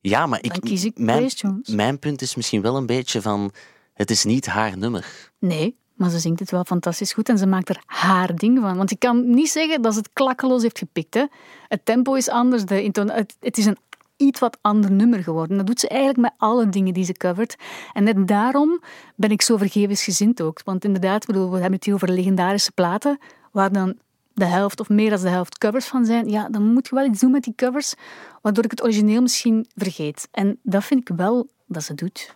Ja, 0.00 0.26
maar 0.26 0.42
ik, 0.42 0.50
Dan 0.50 0.60
kies 0.60 0.84
ik 0.84 0.98
mijn, 0.98 1.18
Grace 1.18 1.36
Jones. 1.36 1.68
mijn 1.68 1.98
punt 1.98 2.22
is 2.22 2.34
misschien 2.34 2.62
wel 2.62 2.76
een 2.76 2.86
beetje 2.86 3.22
van... 3.22 3.52
Het 3.92 4.10
is 4.10 4.24
niet 4.24 4.46
haar 4.46 4.78
nummer. 4.78 5.30
Nee, 5.38 5.76
maar 5.94 6.10
ze 6.10 6.18
zingt 6.18 6.40
het 6.40 6.50
wel 6.50 6.64
fantastisch 6.64 7.12
goed 7.12 7.28
en 7.28 7.38
ze 7.38 7.46
maakt 7.46 7.68
er 7.68 7.82
haar 7.86 8.36
ding 8.36 8.58
van. 8.60 8.76
Want 8.76 8.90
ik 8.90 8.98
kan 8.98 9.30
niet 9.30 9.50
zeggen 9.50 9.82
dat 9.82 9.92
ze 9.92 9.98
het 9.98 10.10
klakkeloos 10.12 10.62
heeft 10.62 10.78
gepikt. 10.78 11.14
Hè. 11.14 11.24
Het 11.68 11.84
tempo 11.84 12.14
is 12.14 12.28
anders, 12.28 12.64
de 12.64 12.90
het, 12.94 13.36
het 13.40 13.58
is 13.58 13.66
een 13.66 13.76
iets 14.16 14.40
wat 14.40 14.58
ander 14.60 14.92
nummer 14.92 15.22
geworden. 15.22 15.56
Dat 15.56 15.66
doet 15.66 15.80
ze 15.80 15.88
eigenlijk 15.88 16.20
met 16.20 16.32
alle 16.36 16.68
dingen 16.68 16.94
die 16.94 17.04
ze 17.04 17.12
covert. 17.12 17.56
En 17.92 18.04
net 18.04 18.28
daarom 18.28 18.82
ben 19.16 19.30
ik 19.30 19.42
zo 19.42 19.56
vergevensgezind 19.56 20.42
ook. 20.42 20.60
Want 20.64 20.84
inderdaad, 20.84 21.26
bedoel, 21.26 21.46
we 21.46 21.54
hebben 21.54 21.72
het 21.72 21.84
hier 21.84 21.94
over 21.94 22.10
legendarische 22.10 22.72
platen, 22.72 23.18
waar 23.50 23.72
dan 23.72 23.98
de 24.34 24.44
helft 24.44 24.80
of 24.80 24.88
meer 24.88 25.10
dan 25.10 25.20
de 25.20 25.28
helft 25.28 25.58
covers 25.58 25.86
van 25.86 26.04
zijn. 26.04 26.28
Ja, 26.28 26.48
dan 26.48 26.72
moet 26.72 26.88
je 26.88 26.94
wel 26.94 27.04
iets 27.04 27.20
doen 27.20 27.30
met 27.30 27.42
die 27.42 27.54
covers, 27.56 27.94
waardoor 28.42 28.64
ik 28.64 28.70
het 28.70 28.82
origineel 28.82 29.22
misschien 29.22 29.66
vergeet. 29.74 30.28
En 30.30 30.58
dat 30.62 30.84
vind 30.84 31.08
ik 31.08 31.16
wel 31.16 31.48
dat 31.66 31.82
ze 31.82 31.94
doet. 31.94 32.34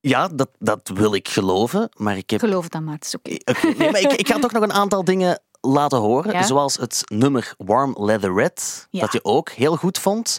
Ja, 0.00 0.28
dat, 0.28 0.48
dat 0.58 0.90
wil 0.94 1.14
ik 1.14 1.28
geloven, 1.28 1.88
maar 1.96 2.16
ik 2.16 2.30
heb... 2.30 2.40
Geloof 2.40 2.62
het 2.62 2.72
dan 2.72 2.84
maar, 2.84 2.94
het 2.94 3.04
is 3.04 3.14
oké. 3.16 3.30
Nee, 3.78 3.90
maar 3.90 4.00
ik, 4.00 4.12
ik 4.12 4.28
ga 4.28 4.38
toch 4.38 4.52
nog 4.52 4.62
een 4.62 4.72
aantal 4.72 5.04
dingen 5.04 5.40
laten 5.60 5.98
horen. 5.98 6.32
Ja? 6.32 6.42
Zoals 6.42 6.76
het 6.76 7.02
nummer 7.06 7.54
Warm 7.58 7.94
Leatherette, 7.98 8.62
Ja. 8.90 9.00
dat 9.00 9.12
je 9.12 9.24
ook 9.24 9.50
heel 9.50 9.76
goed 9.76 9.98
vond. 9.98 10.38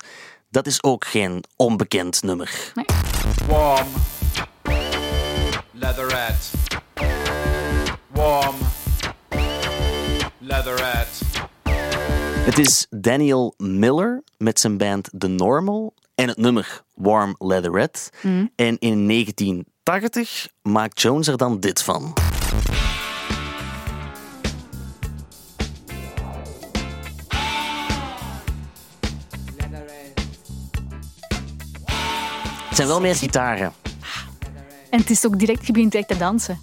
Dat 0.50 0.68
is 0.68 0.84
ook 0.84 1.06
geen 1.06 1.44
onbekend 1.56 2.24
nummer. 2.24 2.74
Warm. 3.48 3.88
Leatherette. 5.72 6.58
Warm. 8.08 8.56
Leatherette. 10.40 11.26
Het 12.42 12.58
is 12.60 12.88
Daniel 12.90 13.54
Miller 13.58 14.24
met 14.38 14.60
zijn 14.60 14.78
band 14.78 15.10
The 15.18 15.28
Normal 15.28 15.94
en 16.16 16.28
het 16.28 16.38
nummer 16.38 16.82
Warm 16.94 17.36
Leatherette. 17.38 18.00
En 18.56 18.78
in 18.80 19.08
1980 19.08 20.48
maakt 20.62 21.02
Jones 21.02 21.28
er 21.28 21.38
dan 21.38 21.60
dit 21.60 21.84
van. 21.84 22.14
Het 32.68 32.76
zijn 32.80 32.88
wel 32.88 33.02
meer 33.02 33.16
gitaren. 33.16 33.74
En 34.90 35.00
het 35.00 35.10
is 35.10 35.26
ook 35.26 35.40
direct, 35.40 35.66
je 35.68 35.72
begint 35.74 35.92
direct 35.92 36.10
te 36.10 36.18
dansen. 36.18 36.60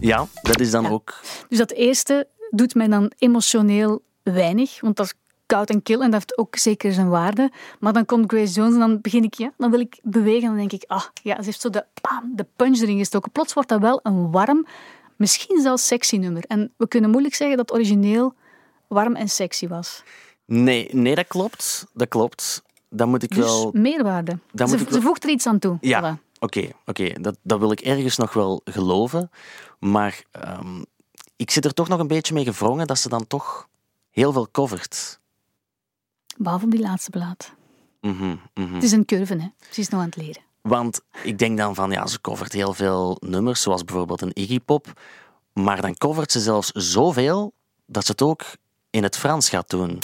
Ja, 0.00 0.26
dat 0.42 0.60
is 0.60 0.70
dan 0.70 0.82
Ja. 0.82 0.88
ook... 0.90 1.20
Dus 1.48 1.58
dat 1.58 1.70
eerste 1.70 2.28
doet 2.50 2.74
mij 2.74 2.88
dan 2.88 3.12
emotioneel 3.18 4.02
weinig, 4.22 4.80
want 4.80 4.96
dat 4.96 5.14
koud 5.52 5.70
en 5.70 5.82
kil 5.82 6.02
en 6.02 6.10
dat 6.10 6.20
heeft 6.20 6.38
ook 6.38 6.56
zeker 6.56 6.92
zijn 6.92 7.08
waarde. 7.08 7.50
Maar 7.80 7.92
dan 7.92 8.04
komt 8.04 8.32
Grace 8.32 8.52
Jones 8.52 8.72
en 8.72 8.78
dan 8.78 9.00
begin 9.00 9.24
ik, 9.24 9.34
ja, 9.34 9.52
dan 9.56 9.70
wil 9.70 9.80
ik 9.80 9.98
bewegen 10.02 10.42
en 10.42 10.48
dan 10.48 10.56
denk 10.56 10.72
ik, 10.72 10.84
ah, 10.86 11.04
ja, 11.22 11.36
ze 11.36 11.44
heeft 11.44 11.60
zo 11.60 11.70
de, 11.70 11.84
bam, 12.00 12.32
de 12.36 12.46
punch 12.56 12.80
erin 12.80 12.98
gestoken. 12.98 13.32
Plots 13.32 13.52
wordt 13.52 13.68
dat 13.68 13.80
wel 13.80 14.00
een 14.02 14.30
warm, 14.30 14.66
misschien 15.16 15.60
zelfs 15.60 15.86
sexy 15.86 16.16
nummer. 16.16 16.44
En 16.46 16.72
we 16.76 16.88
kunnen 16.88 17.10
moeilijk 17.10 17.34
zeggen 17.34 17.56
dat 17.56 17.68
het 17.68 17.78
origineel 17.78 18.34
warm 18.88 19.14
en 19.14 19.28
sexy 19.28 19.68
was. 19.68 20.02
Nee, 20.46 20.88
nee, 20.92 21.14
dat 21.14 21.26
klopt. 21.26 21.86
Dat 21.94 22.08
klopt. 22.08 22.62
Dan 22.88 23.08
moet 23.08 23.22
ik 23.22 23.34
Dus 23.34 23.44
wel... 23.44 23.70
meerwaarde. 23.72 24.38
Dan 24.52 24.68
Ze, 24.68 24.76
moet 24.76 24.86
ik 24.86 24.92
ze 24.92 25.00
voegt 25.00 25.24
er 25.24 25.30
iets 25.30 25.46
aan 25.46 25.58
toe. 25.58 25.78
Ja, 25.80 26.18
oké, 26.38 26.68
oké. 26.86 27.12
Dat, 27.20 27.36
dat 27.42 27.58
wil 27.58 27.72
ik 27.72 27.80
ergens 27.80 28.16
nog 28.16 28.32
wel 28.32 28.60
geloven. 28.64 29.30
Maar 29.78 30.22
ehm, 30.30 30.82
ik 31.36 31.50
zit 31.50 31.64
er 31.64 31.74
toch 31.74 31.88
nog 31.88 31.98
een 31.98 32.06
beetje 32.06 32.34
mee 32.34 32.44
gevrongen 32.44 32.86
dat 32.86 32.98
ze 32.98 33.08
dan 33.08 33.26
toch 33.26 33.68
heel 34.10 34.32
veel 34.32 34.48
covert. 34.50 35.20
Behalve 36.36 36.64
op 36.64 36.70
die 36.70 36.80
laatste 36.80 37.10
plaat. 37.10 37.52
Mhm, 38.00 38.36
mhm. 38.54 38.74
Het 38.74 38.82
is 38.82 38.92
een 38.92 39.04
curve, 39.04 39.34
hè. 39.34 39.48
Ze 39.70 39.80
is 39.80 39.88
nog 39.88 40.00
aan 40.00 40.06
het 40.06 40.16
leren. 40.16 40.42
Want 40.62 41.00
ik 41.22 41.38
denk 41.38 41.58
dan 41.58 41.74
van, 41.74 41.90
ja, 41.90 42.06
ze 42.06 42.20
covert 42.20 42.52
heel 42.52 42.74
veel 42.74 43.16
nummers, 43.20 43.62
zoals 43.62 43.84
bijvoorbeeld 43.84 44.20
een 44.20 44.30
Iggy 44.34 44.60
Pop. 44.60 45.00
Maar 45.52 45.80
dan 45.80 45.94
covert 45.94 46.32
ze 46.32 46.40
zelfs 46.40 46.70
zoveel 46.70 47.52
dat 47.86 48.04
ze 48.04 48.10
het 48.10 48.22
ook 48.22 48.44
in 48.90 49.02
het 49.02 49.16
Frans 49.16 49.48
gaat 49.48 49.70
doen. 49.70 49.98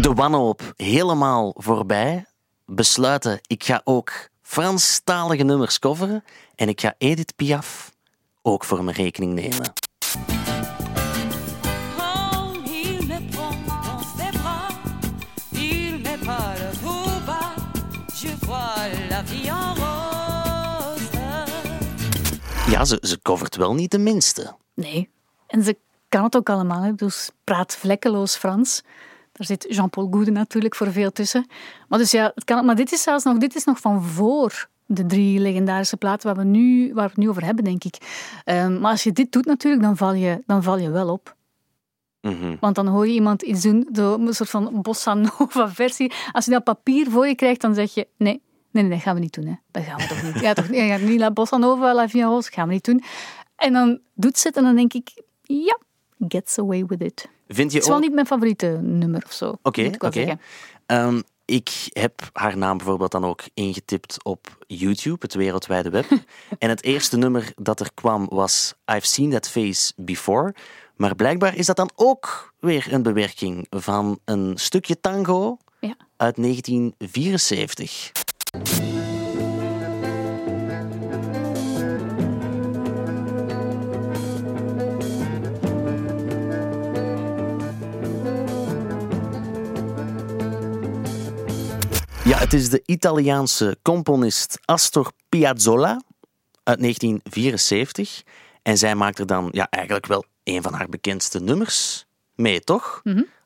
De 0.00 0.12
wanhoop 0.14 0.72
helemaal 0.76 1.54
voorbij. 1.58 2.26
Besluiten, 2.66 3.40
ik 3.46 3.64
ga 3.64 3.80
ook 3.84 4.28
Franstalige 4.42 5.42
nummers 5.42 5.78
coveren. 5.78 6.24
En 6.54 6.68
ik 6.68 6.80
ga 6.80 6.94
Edith 6.98 7.36
Piaf 7.36 7.92
ook 8.42 8.64
voor 8.64 8.84
mijn 8.84 8.96
rekening 8.96 9.32
nemen. 9.32 9.72
Ja, 22.70 22.84
ze, 22.84 22.98
ze 23.00 23.18
covert 23.22 23.56
wel 23.56 23.74
niet 23.74 23.90
de 23.90 23.98
minste. 23.98 24.56
Nee. 24.74 25.08
En 25.46 25.62
ze 25.62 25.76
kan 26.08 26.24
het 26.24 26.36
ook 26.36 26.50
allemaal. 26.50 26.82
Hè. 26.82 26.94
Dus 26.94 27.30
praat 27.44 27.76
vlekkeloos 27.76 28.36
Frans. 28.36 28.82
Daar 29.36 29.46
zit 29.46 29.66
Jean-Paul 29.68 30.08
Goude 30.10 30.30
natuurlijk 30.30 30.74
voor 30.74 30.92
veel 30.92 31.12
tussen. 31.12 31.46
Maar, 31.88 31.98
dus 31.98 32.10
ja, 32.10 32.32
het 32.34 32.44
kan, 32.44 32.64
maar 32.64 32.76
dit 32.76 32.92
is 32.92 33.02
zelfs 33.02 33.24
nog, 33.24 33.38
dit 33.38 33.54
is 33.54 33.64
nog 33.64 33.80
van 33.80 34.02
voor 34.02 34.68
de 34.86 35.06
drie 35.06 35.40
legendarische 35.40 35.96
platen 35.96 36.26
waar 36.34 36.44
we, 36.44 36.50
nu, 36.50 36.94
waar 36.94 37.04
we 37.04 37.10
het 37.10 37.16
nu 37.16 37.28
over 37.28 37.44
hebben, 37.44 37.64
denk 37.64 37.84
ik. 37.84 37.96
Ehm, 38.44 38.80
maar 38.80 38.90
als 38.90 39.02
je 39.02 39.12
dit 39.12 39.32
doet 39.32 39.44
natuurlijk, 39.46 39.82
dan 39.82 39.96
val 39.96 40.14
je, 40.14 40.42
dan 40.46 40.62
val 40.62 40.78
je 40.78 40.90
wel 40.90 41.08
op. 41.08 41.36
Mhm. 42.20 42.56
Want 42.60 42.74
dan 42.74 42.86
hoor 42.86 43.06
je 43.06 43.12
iemand 43.12 43.42
iets 43.42 43.62
doen, 43.62 43.88
een 43.92 44.34
soort 44.34 44.50
van 44.50 44.82
bossa 44.82 45.14
nova 45.14 45.68
versie. 45.82 46.12
Als 46.32 46.44
je 46.44 46.50
dat 46.50 46.64
papier 46.64 47.10
voor 47.10 47.26
je 47.26 47.34
krijgt, 47.34 47.60
dan 47.60 47.74
zeg 47.74 47.94
je 47.94 48.08
nee. 48.16 48.42
Nee, 48.70 48.84
nee, 48.84 48.92
dat 48.92 49.02
gaan 49.02 49.14
we 49.14 49.20
niet 49.20 49.34
doen. 49.34 49.46
Hè. 49.46 49.54
Dat 49.70 49.82
gaan 49.82 49.96
we 49.96 50.06
toch 50.06 50.22
niet. 50.22 50.40
Ja, 50.44 50.52
toch, 50.52 50.68
ja, 50.72 50.96
niet 50.96 51.20
La 51.20 51.30
Bossa 51.30 51.56
Nova, 51.56 51.94
La 51.94 52.08
Via 52.08 52.40
gaan 52.40 52.68
we 52.68 52.72
niet 52.72 52.84
doen. 52.84 53.02
En 53.56 53.72
dan 53.72 54.00
doet 54.14 54.38
ze 54.38 54.48
het 54.48 54.56
en 54.56 54.62
dan 54.62 54.76
denk 54.76 54.92
ik, 54.92 55.22
ja, 55.42 55.78
gets 56.28 56.58
away 56.58 56.84
with 56.84 57.02
it. 57.02 57.28
Vind 57.48 57.70
je 57.72 57.76
Het 57.76 57.82
is 57.82 57.86
wel 57.86 57.96
ook... 57.96 58.02
niet 58.02 58.12
mijn 58.12 58.26
favoriete 58.26 58.78
nummer 58.82 59.22
of 59.26 59.32
zo. 59.32 59.54
Oké, 59.62 59.90
oké. 59.98 60.38
Ehm, 60.86 61.20
ik 61.44 61.88
heb 61.88 62.30
haar 62.32 62.56
naam 62.56 62.76
bijvoorbeeld 62.76 63.10
dan 63.10 63.24
ook 63.24 63.42
ingetipt 63.54 64.24
op 64.24 64.58
YouTube, 64.66 65.16
het 65.20 65.34
wereldwijde 65.34 65.90
web. 65.90 66.06
en 66.58 66.68
het 66.68 66.82
eerste 66.82 67.16
nummer 67.16 67.52
dat 67.56 67.80
er 67.80 67.90
kwam 67.94 68.26
was 68.28 68.74
I've 68.92 69.06
Seen 69.06 69.30
That 69.30 69.48
Face 69.48 69.92
Before. 69.96 70.54
Maar 70.96 71.14
blijkbaar 71.14 71.56
is 71.56 71.66
dat 71.66 71.76
dan 71.76 71.90
ook 71.94 72.52
weer 72.58 72.92
een 72.92 73.02
bewerking 73.02 73.66
van 73.70 74.18
een 74.24 74.52
stukje 74.58 75.00
tango 75.00 75.56
Ja. 75.80 75.96
uit 76.16 76.36
1974. 76.36 78.12
Ja, 92.26 92.38
het 92.38 92.52
is 92.52 92.68
de 92.68 92.82
Italiaanse 92.86 93.78
componist 93.82 94.58
Astor 94.64 95.12
Piazzolla 95.28 96.02
uit 96.62 96.78
1974. 96.78 98.22
En 98.62 98.78
zij 98.78 98.94
maakt 98.94 99.18
er 99.18 99.26
dan 99.26 99.48
ja, 99.52 99.66
eigenlijk 99.70 100.06
wel 100.06 100.24
een 100.44 100.62
van 100.62 100.72
haar 100.72 100.88
bekendste 100.88 101.40
nummers 101.40 102.06
mee, 102.34 102.60
toch? 102.60 103.02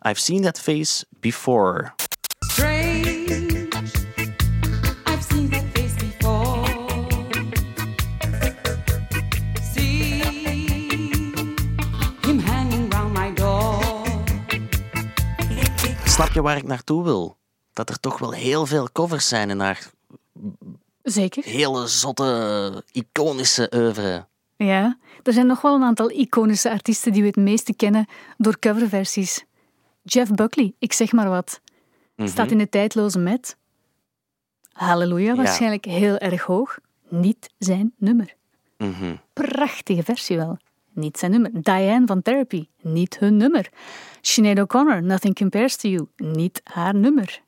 I've 0.09 0.21
seen 0.21 0.43
that 0.43 0.61
face 0.61 1.05
before. 1.11 1.93
Strange, 2.39 3.69
I've 5.09 5.23
seen 5.29 5.51
that 5.51 5.65
face 5.73 5.95
before. 5.95 6.69
See 9.73 10.23
him 12.21 12.39
hanging 12.39 12.93
round 12.93 13.13
my 13.13 13.35
door. 13.35 13.83
Snap 16.05 16.33
je 16.33 16.43
waar 16.43 16.57
ik 16.57 16.67
naartoe 16.67 17.05
wil? 17.05 17.40
Dat 17.73 17.89
er 17.89 18.01
toch 18.01 18.19
wel 18.19 18.33
heel 18.33 18.67
veel 18.67 18.89
covers 18.93 19.29
zijn 19.29 19.51
in 19.51 19.61
haar 19.61 19.91
Zeker. 21.03 21.45
hele 21.45 21.87
zotte, 21.87 22.85
iconische 22.93 23.73
oeuvre. 23.75 24.27
Ja, 24.57 24.99
er 25.23 25.33
zijn 25.33 25.47
nog 25.47 25.61
wel 25.61 25.75
een 25.75 25.83
aantal 25.83 26.11
iconische 26.11 26.71
artiesten 26.71 27.13
die 27.13 27.21
we 27.21 27.27
het 27.27 27.37
meeste 27.37 27.75
kennen 27.75 28.07
door 28.39 28.59
coverversies. 28.59 29.45
Jeff 30.03 30.31
Buckley, 30.31 30.75
ik 30.79 30.93
zeg 30.93 31.13
maar 31.13 31.29
wat, 31.29 31.61
staat 32.17 32.51
in 32.51 32.59
de 32.59 32.69
tijdloze 32.69 33.19
met. 33.19 33.57
Halleluja, 34.73 35.35
waarschijnlijk 35.35 35.85
heel 35.85 36.19
erg 36.19 36.43
hoog. 36.43 36.79
Niet 37.09 37.51
zijn 37.59 37.93
nummer. 37.97 38.35
Mhm. 38.79 39.15
Prachtige 39.33 40.03
versie 40.03 40.37
wel. 40.37 40.59
Niet 40.93 41.19
zijn 41.19 41.31
nummer. 41.31 41.51
Diane 41.63 42.07
van 42.07 42.23
Therapy, 42.23 42.67
niet 42.81 43.19
hun 43.19 43.37
nummer. 43.37 43.69
Sinead 44.21 44.59
O'Connor, 44.59 45.03
Nothing 45.03 45.35
Compares 45.35 45.77
to 45.77 45.89
You, 45.89 46.09
niet 46.17 46.61
haar 46.65 46.95
nummer. 46.95 47.43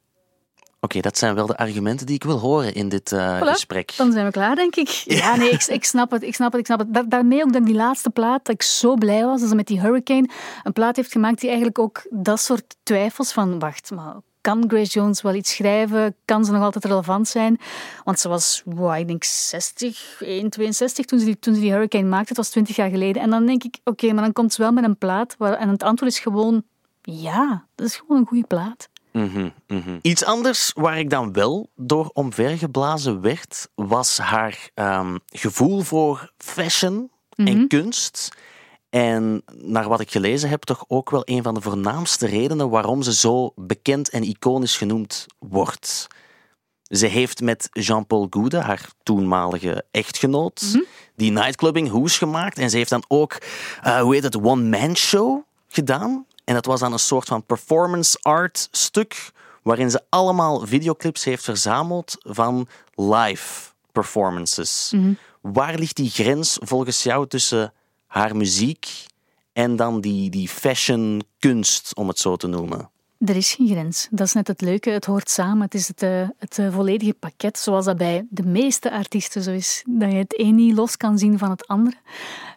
Oké, 0.85 1.01
dat 1.01 1.19
zijn 1.19 1.35
wel 1.35 1.47
de 1.47 1.57
argumenten 1.57 2.07
die 2.07 2.15
ik 2.15 2.25
wil 2.25 2.39
horen 2.39 2.75
in 2.75 2.89
dit 2.89 3.13
eh, 3.13 3.41
Voilà, 3.41 3.45
gesprek. 3.45 3.93
Dan 3.97 4.13
zijn 4.13 4.27
we 4.27 4.31
klaar, 4.33 4.55
denk 4.57 4.77
ik. 4.77 4.89
Ja, 5.07 5.37
nee, 5.37 5.51
ik, 5.51 5.65
ik 5.65 5.85
snap 5.85 6.11
het, 6.11 6.23
ik 6.23 6.35
snap 6.35 6.51
het, 6.53 6.61
ik 6.61 6.67
snap 6.67 6.79
het. 6.79 6.95
Daar- 6.95 7.09
daarmee 7.09 7.43
ook 7.43 7.53
dan 7.53 7.65
die 7.65 7.75
laatste 7.75 8.11
plaat, 8.11 8.45
dat 8.45 8.55
ik 8.55 8.63
zo 8.63 8.95
blij 8.95 9.25
was 9.25 9.41
dat 9.41 9.49
ze 9.49 9.55
met 9.55 9.67
die 9.67 9.81
Hurricane 9.81 10.29
een 10.63 10.73
plaat 10.73 10.97
heeft 10.97 11.13
gemaakt 11.13 11.39
die 11.41 11.49
eigenlijk 11.49 11.79
ook 11.79 12.07
dat 12.11 12.41
soort 12.41 12.77
twijfels 12.83 13.33
van, 13.33 13.59
wacht, 13.59 13.91
maar 13.91 14.15
kan 14.41 14.65
Grace 14.67 14.91
Jones 14.91 15.23
wel 15.23 15.35
iets 15.35 15.55
schrijven? 15.55 16.17
Kan 16.25 16.45
ze 16.45 16.53
nog 16.53 16.63
altijd 16.63 16.85
relevant 16.85 17.29
zijn? 17.29 17.61
Want 18.05 18.21
ze 18.21 18.29
was, 18.29 18.63
wow, 18.65 18.97
ik 18.99 19.07
denk 19.07 19.25
60, 19.25 20.23
1, 20.23 20.51
62 20.51 21.05
toen 21.07 21.19
ze, 21.19 21.25
die, 21.25 21.39
toen 21.39 21.55
ze 21.55 21.61
die 21.61 21.73
Hurricane 21.73 22.09
maakte. 22.09 22.29
Het 22.29 22.37
was 22.37 22.49
20 22.51 22.77
jaar 22.77 22.91
geleden. 22.91 23.23
En 23.23 23.31
dan 23.31 23.47
denk 23.47 23.63
ik, 23.65 23.77
oké, 23.85 24.13
maar 24.13 24.23
dan 24.23 24.33
komt 24.33 24.53
ze 24.53 24.63
wel 24.63 24.73
met 24.73 24.85
een 24.85 24.99
plaat. 24.99 25.35
Waar, 25.39 25.53
en 25.53 25.69
het 25.69 25.83
antwoord 25.83 26.13
is 26.13 26.19
gewoon, 26.19 26.63
ja, 27.03 27.67
dat 27.75 27.87
is 27.87 27.97
gewoon 27.97 28.17
een 28.17 28.27
goede 28.27 28.47
plaat. 28.47 28.89
Mhm, 29.13 29.49
mhm. 29.67 29.99
Iets 30.03 30.25
anders 30.25 30.73
waar 30.75 30.99
ik 30.99 31.11
dan 31.11 31.33
wel 31.33 31.71
door 31.77 32.11
omvergeblazen 32.13 33.21
werd, 33.21 33.69
was 33.75 34.19
haar 34.19 34.71
ehm, 34.75 35.17
gevoel 35.27 35.81
voor 35.81 36.33
fashion 36.37 37.11
en 37.37 37.69
kunst. 37.69 38.29
En 38.91 39.43
naar 39.55 39.89
wat 39.89 40.01
ik 40.01 40.11
gelezen 40.11 40.49
heb, 40.49 40.63
toch 40.63 40.85
ook 40.89 41.11
wel 41.11 41.23
een 41.25 41.43
van 41.43 41.55
de 41.55 41.61
voornaamste 41.61 42.27
redenen 42.27 42.71
waarom 42.71 43.03
ze 43.03 43.15
zo 43.15 43.53
bekend 43.57 44.11
en 44.11 44.23
iconisch 44.23 44.77
genoemd 44.77 45.27
wordt. 45.39 46.07
Ze 46.83 47.07
heeft 47.07 47.41
met 47.41 47.69
Jean-Paul 47.73 48.27
Goude, 48.31 48.59
haar 48.59 48.89
toenmalige 49.03 49.85
echtgenoot, 49.91 50.85
die 51.17 51.31
nightclubbing 51.31 51.89
hoes 51.89 52.19
gemaakt. 52.19 52.59
En 52.59 52.71
ze 52.71 52.77
heeft 52.77 52.91
dan 52.91 53.05
ook, 53.09 53.39
eh, 53.83 54.01
hoe 54.01 54.15
heet 54.15 54.23
het, 54.23 54.43
one-man 54.43 54.97
show 54.97 55.43
gedaan. 55.69 56.27
En 56.45 56.55
dat 56.55 56.67
was 56.67 56.81
dan 56.81 56.93
een 56.93 56.99
soort 56.99 57.29
van 57.29 57.45
performance 57.45 58.19
art 58.23 58.69
stuk, 58.71 59.33
waarin 59.63 59.91
ze 59.91 60.01
allemaal 60.09 60.67
videoclips 60.67 61.25
heeft 61.25 61.45
verzameld 61.45 62.17
van 62.21 62.69
live 62.95 63.71
performances. 63.93 64.93
Waar 65.41 65.75
ligt 65.75 65.97
die 65.97 66.11
grens 66.11 66.59
volgens 66.61 67.03
jou 67.03 67.27
tussen 67.27 67.73
haar 68.07 68.37
muziek 68.37 69.07
en 69.53 69.77
dan 69.77 70.01
die, 70.01 70.31
die 70.31 70.49
fashion 70.49 71.23
kunst, 71.39 71.95
om 71.95 72.09
het 72.09 72.19
zo 72.19 72.37
te 72.37 72.47
noemen? 72.47 72.91
Er 73.27 73.37
is 73.37 73.55
geen 73.55 73.69
grens. 73.69 74.09
Dat 74.11 74.27
is 74.27 74.33
net 74.33 74.47
het 74.47 74.61
leuke. 74.61 74.91
Het 74.91 75.05
hoort 75.05 75.31
samen. 75.31 75.63
Het 75.63 75.75
is 75.75 75.89
het, 75.89 76.03
eh, 76.03 76.29
het 76.39 76.59
eh, 76.59 76.73
volledige 76.73 77.15
pakket, 77.15 77.59
zoals 77.59 77.85
dat 77.85 77.97
bij 77.97 78.27
de 78.31 78.43
meeste 78.43 78.91
artiesten 78.91 79.43
zo 79.43 79.51
is. 79.51 79.83
Dat 79.87 80.11
je 80.11 80.17
het 80.17 80.39
een 80.39 80.55
niet 80.55 80.75
los 80.75 80.97
kan 80.97 81.19
zien 81.19 81.39
van 81.39 81.51
het 81.51 81.67
andere. 81.67 81.97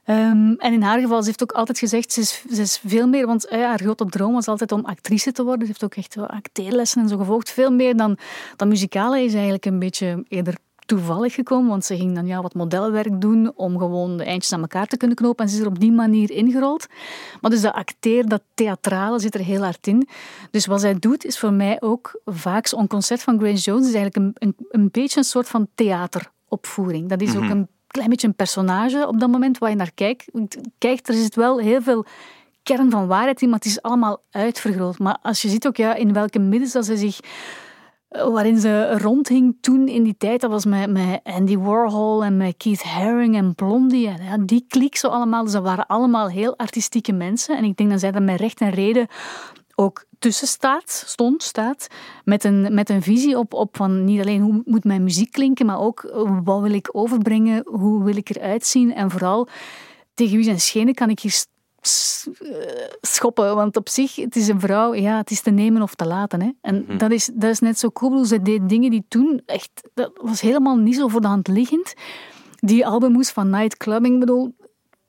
Ehm, 0.04 0.54
en 0.58 0.74
in 0.74 0.82
haar 0.82 1.00
geval, 1.00 1.20
ze 1.20 1.26
heeft 1.28 1.44
ook 1.44 1.52
altijd 1.52 1.80
gezegd, 1.80 2.12
ze 2.12 2.20
is, 2.20 2.44
ze 2.52 2.62
is 2.62 2.82
veel 2.86 3.08
meer, 3.08 3.26
want 3.26 3.48
eh, 3.48 3.64
haar 3.64 3.80
grote 3.80 4.06
droom 4.06 4.34
was 4.34 4.48
altijd 4.48 4.72
om 4.72 4.86
actrice 4.86 5.32
te 5.32 5.44
worden. 5.44 5.62
Ze 5.62 5.68
heeft 5.68 5.84
ook 5.84 5.96
echt 5.96 6.18
acteerlessen 6.18 7.02
en 7.02 7.08
zo 7.10 7.18
gevolgd. 7.18 7.52
Veel 7.52 7.72
meer 7.72 7.98
dan, 7.98 8.18
dan 8.56 8.68
muzikale 8.68 9.24
is 9.24 9.34
eigenlijk 9.34 9.66
een 9.66 9.80
beetje 9.80 10.24
eerder 10.28 10.56
toevallig 10.86 11.34
gekomen, 11.34 11.70
want 11.70 11.86
ze 11.86 11.96
ging 11.96 12.16
dan 12.16 12.26
ja, 12.26 12.42
wat 12.42 12.54
modelwerk 12.54 13.22
doen 13.22 13.52
om 13.56 13.78
gewoon 13.78 14.18
de 14.18 14.24
eindjes 14.24 14.54
aan 14.54 14.62
elkaar 14.62 14.88
te 14.88 14.98
kunnen 14.98 15.18
knopen 15.18 15.46
en 15.46 15.52
ze 15.52 15.58
is 15.58 15.62
er 15.62 15.68
op 15.68 15.80
die 15.80 15.92
manier 15.92 16.32
ingerold. 16.32 16.88
Maar 17.42 17.52
dus 17.52 17.62
dat 17.62 17.74
acteer, 17.74 18.28
dat 18.28 18.42
theatrale 18.54 19.20
zit 19.20 19.34
er 19.34 19.42
heel 19.42 19.64
hard 19.64 19.88
in. 19.88 20.08
Dus 20.52 20.66
wat 20.66 20.82
zij 20.82 21.00
doet 21.00 21.26
is 21.26 21.40
voor 21.40 21.54
mij 21.54 21.82
ook 21.82 22.22
vaak 22.26 22.68
zo'n 22.68 22.88
concert 22.88 23.22
van 23.22 23.40
Grace 23.40 23.62
Jones 23.62 23.88
is 23.88 23.94
eigenlijk 23.94 24.16
een, 24.16 24.48
een, 24.48 24.68
een 24.70 24.90
beetje 24.92 25.20
een 25.20 25.26
soort 25.26 25.48
van 25.48 25.68
theateropvoering. 25.76 27.10
Dat 27.10 27.22
is 27.22 27.36
ook 27.36 27.50
een 27.50 27.68
klein 27.88 28.10
beetje 28.10 28.28
een 28.28 28.36
personage 28.36 29.08
op 29.08 29.20
dat 29.20 29.30
moment 29.30 29.58
waar 29.58 29.70
je 29.70 29.76
naar 29.76 29.94
kijkt. 29.94 30.26
Kijkt, 30.78 31.08
er 31.08 31.14
zit 31.14 31.36
wel 31.36 31.60
heel 31.60 31.82
veel 31.82 32.06
kern 32.64 32.90
van 32.90 33.08
waarheid 33.08 33.42
in, 33.42 33.50
maar 33.50 33.58
het 33.58 33.68
is 33.68 33.82
allemaal 33.82 34.22
uitvergroot. 34.32 35.00
Maar 35.00 35.18
als 35.22 35.42
je 35.42 35.50
ziet 35.50 35.68
ook 35.68 35.78
ja, 35.78 35.96
in 35.96 36.14
welke 36.14 36.40
middels 36.40 36.72
dat 36.72 36.86
ze 36.86 36.98
zich 36.98 37.20
waarin 38.32 38.60
ze 38.60 38.98
rondhing 38.98 39.58
toen 39.62 39.88
in 39.88 40.04
die 40.04 40.16
tijd. 40.18 40.42
Dat 40.42 40.50
was 40.50 40.66
met, 40.66 40.92
met 40.92 41.20
Andy 41.24 41.58
Warhol 41.58 42.24
en 42.24 42.38
met 42.38 42.58
Keith 42.58 42.84
Haring 42.84 43.36
en 43.36 43.56
Blondie. 43.56 44.08
En 44.08 44.24
ja, 44.24 44.38
die 44.38 44.66
kliek 44.68 44.96
zo 44.96 45.08
allemaal. 45.08 45.44
Dus 45.44 45.52
dat 45.52 45.64
waren 45.64 45.88
allemaal 45.88 46.30
heel 46.30 46.58
artistieke 46.58 47.14
mensen. 47.14 47.58
En 47.58 47.64
ik 47.64 47.78
denk 47.78 47.90
dat 47.90 48.00
zij 48.00 48.12
daar 48.12 48.24
met 48.24 48.40
recht 48.40 48.62
en 48.62 48.70
reden 48.70 49.08
ook 49.76 50.06
tussen 50.20 50.48
staat, 50.48 51.04
stond, 51.06 51.44
staat, 51.44 51.88
met 52.24 52.44
een, 52.44 52.74
met 52.74 52.90
een 52.90 53.02
visie 53.02 53.38
op, 53.38 53.54
op 53.54 53.76
van 53.78 54.04
niet 54.04 54.22
alleen 54.22 54.42
hoe 54.42 54.62
moet 54.66 54.84
mijn 54.84 55.04
muziek 55.04 55.32
klinken, 55.32 55.66
maar 55.66 55.80
ook 55.80 56.04
eh, 56.04 56.40
wat 56.44 56.62
wil 56.62 56.74
ik 56.74 56.90
overbrengen, 56.92 57.62
hoe 57.66 58.04
wil 58.04 58.16
ik 58.16 58.30
eruit 58.30 58.66
zien 58.66 58.94
en 58.94 59.12
vooral 59.12 59.48
tegen 60.14 60.36
wie 60.36 60.44
zijn 60.44 60.60
schenen 60.60 60.94
kan 60.94 61.10
ik 61.10 61.20
hier 61.20 61.32
eh, 61.32 61.55
schoppen. 63.02 63.56
Want 63.56 63.78
op 63.78 63.90
zich, 63.90 64.16
het 64.16 64.36
is 64.36 64.48
een 64.48 64.60
vrouw, 64.60 64.94
ja, 64.94 65.18
het 65.18 65.32
is 65.32 65.42
te 65.42 65.52
nemen 65.52 65.82
of 65.82 65.96
te 65.96 66.06
laten. 66.06 66.42
Hè. 66.42 66.50
En 66.62 66.98
dat, 66.98 67.12
is, 67.12 67.30
dat 67.34 67.50
is 67.50 67.60
net 67.60 67.80
zo 67.80 67.92
cool. 67.92 68.26
Ze 68.26 68.42
deed 68.42 68.70
dingen 68.70 68.92
die 68.92 69.06
toen 69.08 69.42
echt, 69.46 69.90
dat 69.94 70.12
was 70.22 70.42
helemaal 70.42 70.78
niet 70.78 70.96
zo 70.96 71.08
voor 71.08 71.22
de 71.22 71.28
hand 71.28 71.48
liggend. 71.48 71.94
Die 72.60 72.86
albumhoes 72.88 73.32
van 73.32 73.50
Nightclubbing, 73.50 74.14
ik 74.14 74.20
bedoel, 74.20 74.56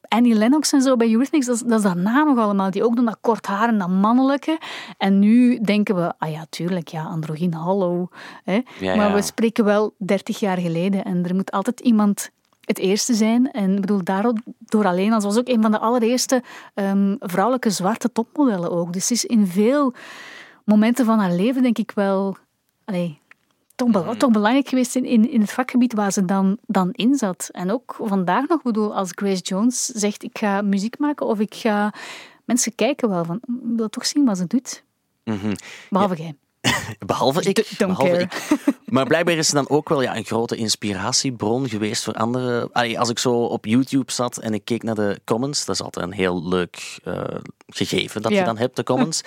Annie 0.08 0.34
Lennox 0.34 0.72
en 0.72 0.82
zo 0.82 0.96
bij 0.96 1.10
Eurythmics, 1.10 1.46
dat 1.46 1.54
is, 1.54 1.62
dat 1.62 1.78
is 1.78 1.84
daarna 1.84 2.22
nog 2.24 2.38
allemaal. 2.38 2.70
Die 2.70 2.84
ook 2.84 2.96
doen 2.96 3.04
dat 3.04 3.18
kort 3.20 3.46
haar 3.46 3.68
en 3.68 3.78
dat 3.78 3.88
mannelijke. 3.88 4.58
En 4.98 5.18
nu 5.18 5.60
denken 5.60 5.94
we, 5.94 6.12
ah 6.18 6.30
ja, 6.30 6.46
tuurlijk, 6.50 6.88
ja, 6.88 7.04
androgyn, 7.04 7.52
hallo. 7.52 8.08
Hè. 8.44 8.60
Ja, 8.80 8.96
maar 8.96 9.08
ja. 9.08 9.14
we 9.14 9.22
spreken 9.22 9.64
wel 9.64 9.94
30 9.98 10.40
jaar 10.40 10.58
geleden. 10.58 11.04
En 11.04 11.24
er 11.24 11.34
moet 11.34 11.50
altijd 11.50 11.80
iemand 11.80 12.30
het 12.66 12.78
eerste 12.78 13.14
zijn. 13.14 13.50
En 13.50 13.74
ik 13.74 13.80
bedoel, 13.80 14.04
daardoor 14.04 14.86
alleen, 14.86 15.12
als 15.12 15.24
was 15.24 15.38
ook 15.38 15.48
een 15.48 15.62
van 15.62 15.70
de 15.70 15.78
allereerste 15.78 16.42
ehm, 16.74 17.16
vrouwelijke 17.18 17.70
zwarte 17.70 18.12
topmodellen 18.12 18.70
ook. 18.70 18.92
Dus 18.92 19.06
ze 19.06 19.12
is 19.12 19.24
in 19.24 19.46
veel 19.46 19.94
momenten 20.64 21.04
van 21.04 21.18
haar 21.18 21.32
leven, 21.32 21.62
denk 21.62 21.78
ik 21.78 21.92
wel... 21.94 22.36
Allee, 22.84 23.18
toch, 23.74 23.90
be- 23.90 24.16
toch 24.16 24.30
belangrijk 24.30 24.68
geweest 24.68 24.96
in, 24.96 25.04
in, 25.04 25.30
in 25.30 25.40
het 25.40 25.52
vakgebied 25.52 25.92
waar 25.92 26.12
ze 26.12 26.24
dan, 26.24 26.58
dan 26.66 26.90
in 26.92 27.14
zat. 27.14 27.48
En 27.52 27.70
ook 27.70 27.96
vandaag 28.02 28.48
nog, 28.48 28.62
bedoel, 28.62 28.94
als 28.94 29.10
Grace 29.14 29.42
Jones 29.42 29.84
zegt 29.84 30.22
ik 30.22 30.38
ga 30.38 30.62
muziek 30.62 30.98
maken 30.98 31.26
of 31.26 31.38
ik 31.38 31.54
ga... 31.54 31.92
Mensen 32.44 32.74
kijken 32.74 33.08
wel 33.08 33.24
van, 33.24 33.36
ik 33.36 33.76
wil 33.76 33.88
toch 33.88 34.06
zien 34.06 34.24
wat 34.24 34.38
ze 34.38 34.46
doet. 34.46 34.84
Behalve 35.90 36.16
jij. 36.16 36.34
Behalve 37.06 37.42
ik. 37.42 37.74
Behalve. 37.78 38.28
Maar 38.86 39.06
blijkbaar 39.06 39.34
is 39.34 39.48
ze 39.48 39.54
dan 39.54 39.68
ook 39.68 39.88
wel 39.88 40.02
ja, 40.02 40.16
een 40.16 40.24
grote 40.24 40.56
inspiratiebron 40.56 41.68
geweest 41.68 42.04
voor 42.04 42.14
andere. 42.14 42.68
Allee, 42.72 42.98
als 42.98 43.08
ik 43.08 43.18
zo 43.18 43.44
op 43.44 43.64
YouTube 43.64 44.12
zat 44.12 44.36
en 44.36 44.54
ik 44.54 44.64
keek 44.64 44.82
naar 44.82 44.94
de 44.94 45.20
comments, 45.24 45.64
dat 45.64 45.74
is 45.74 45.82
altijd 45.82 46.06
een 46.06 46.12
heel 46.12 46.48
leuk 46.48 46.98
eh, 47.04 47.22
gegeven 47.66 48.22
dat 48.22 48.32
je 48.32 48.44
dan 48.44 48.58
hebt, 48.58 48.76
de 48.76 48.82
comments. 48.82 49.20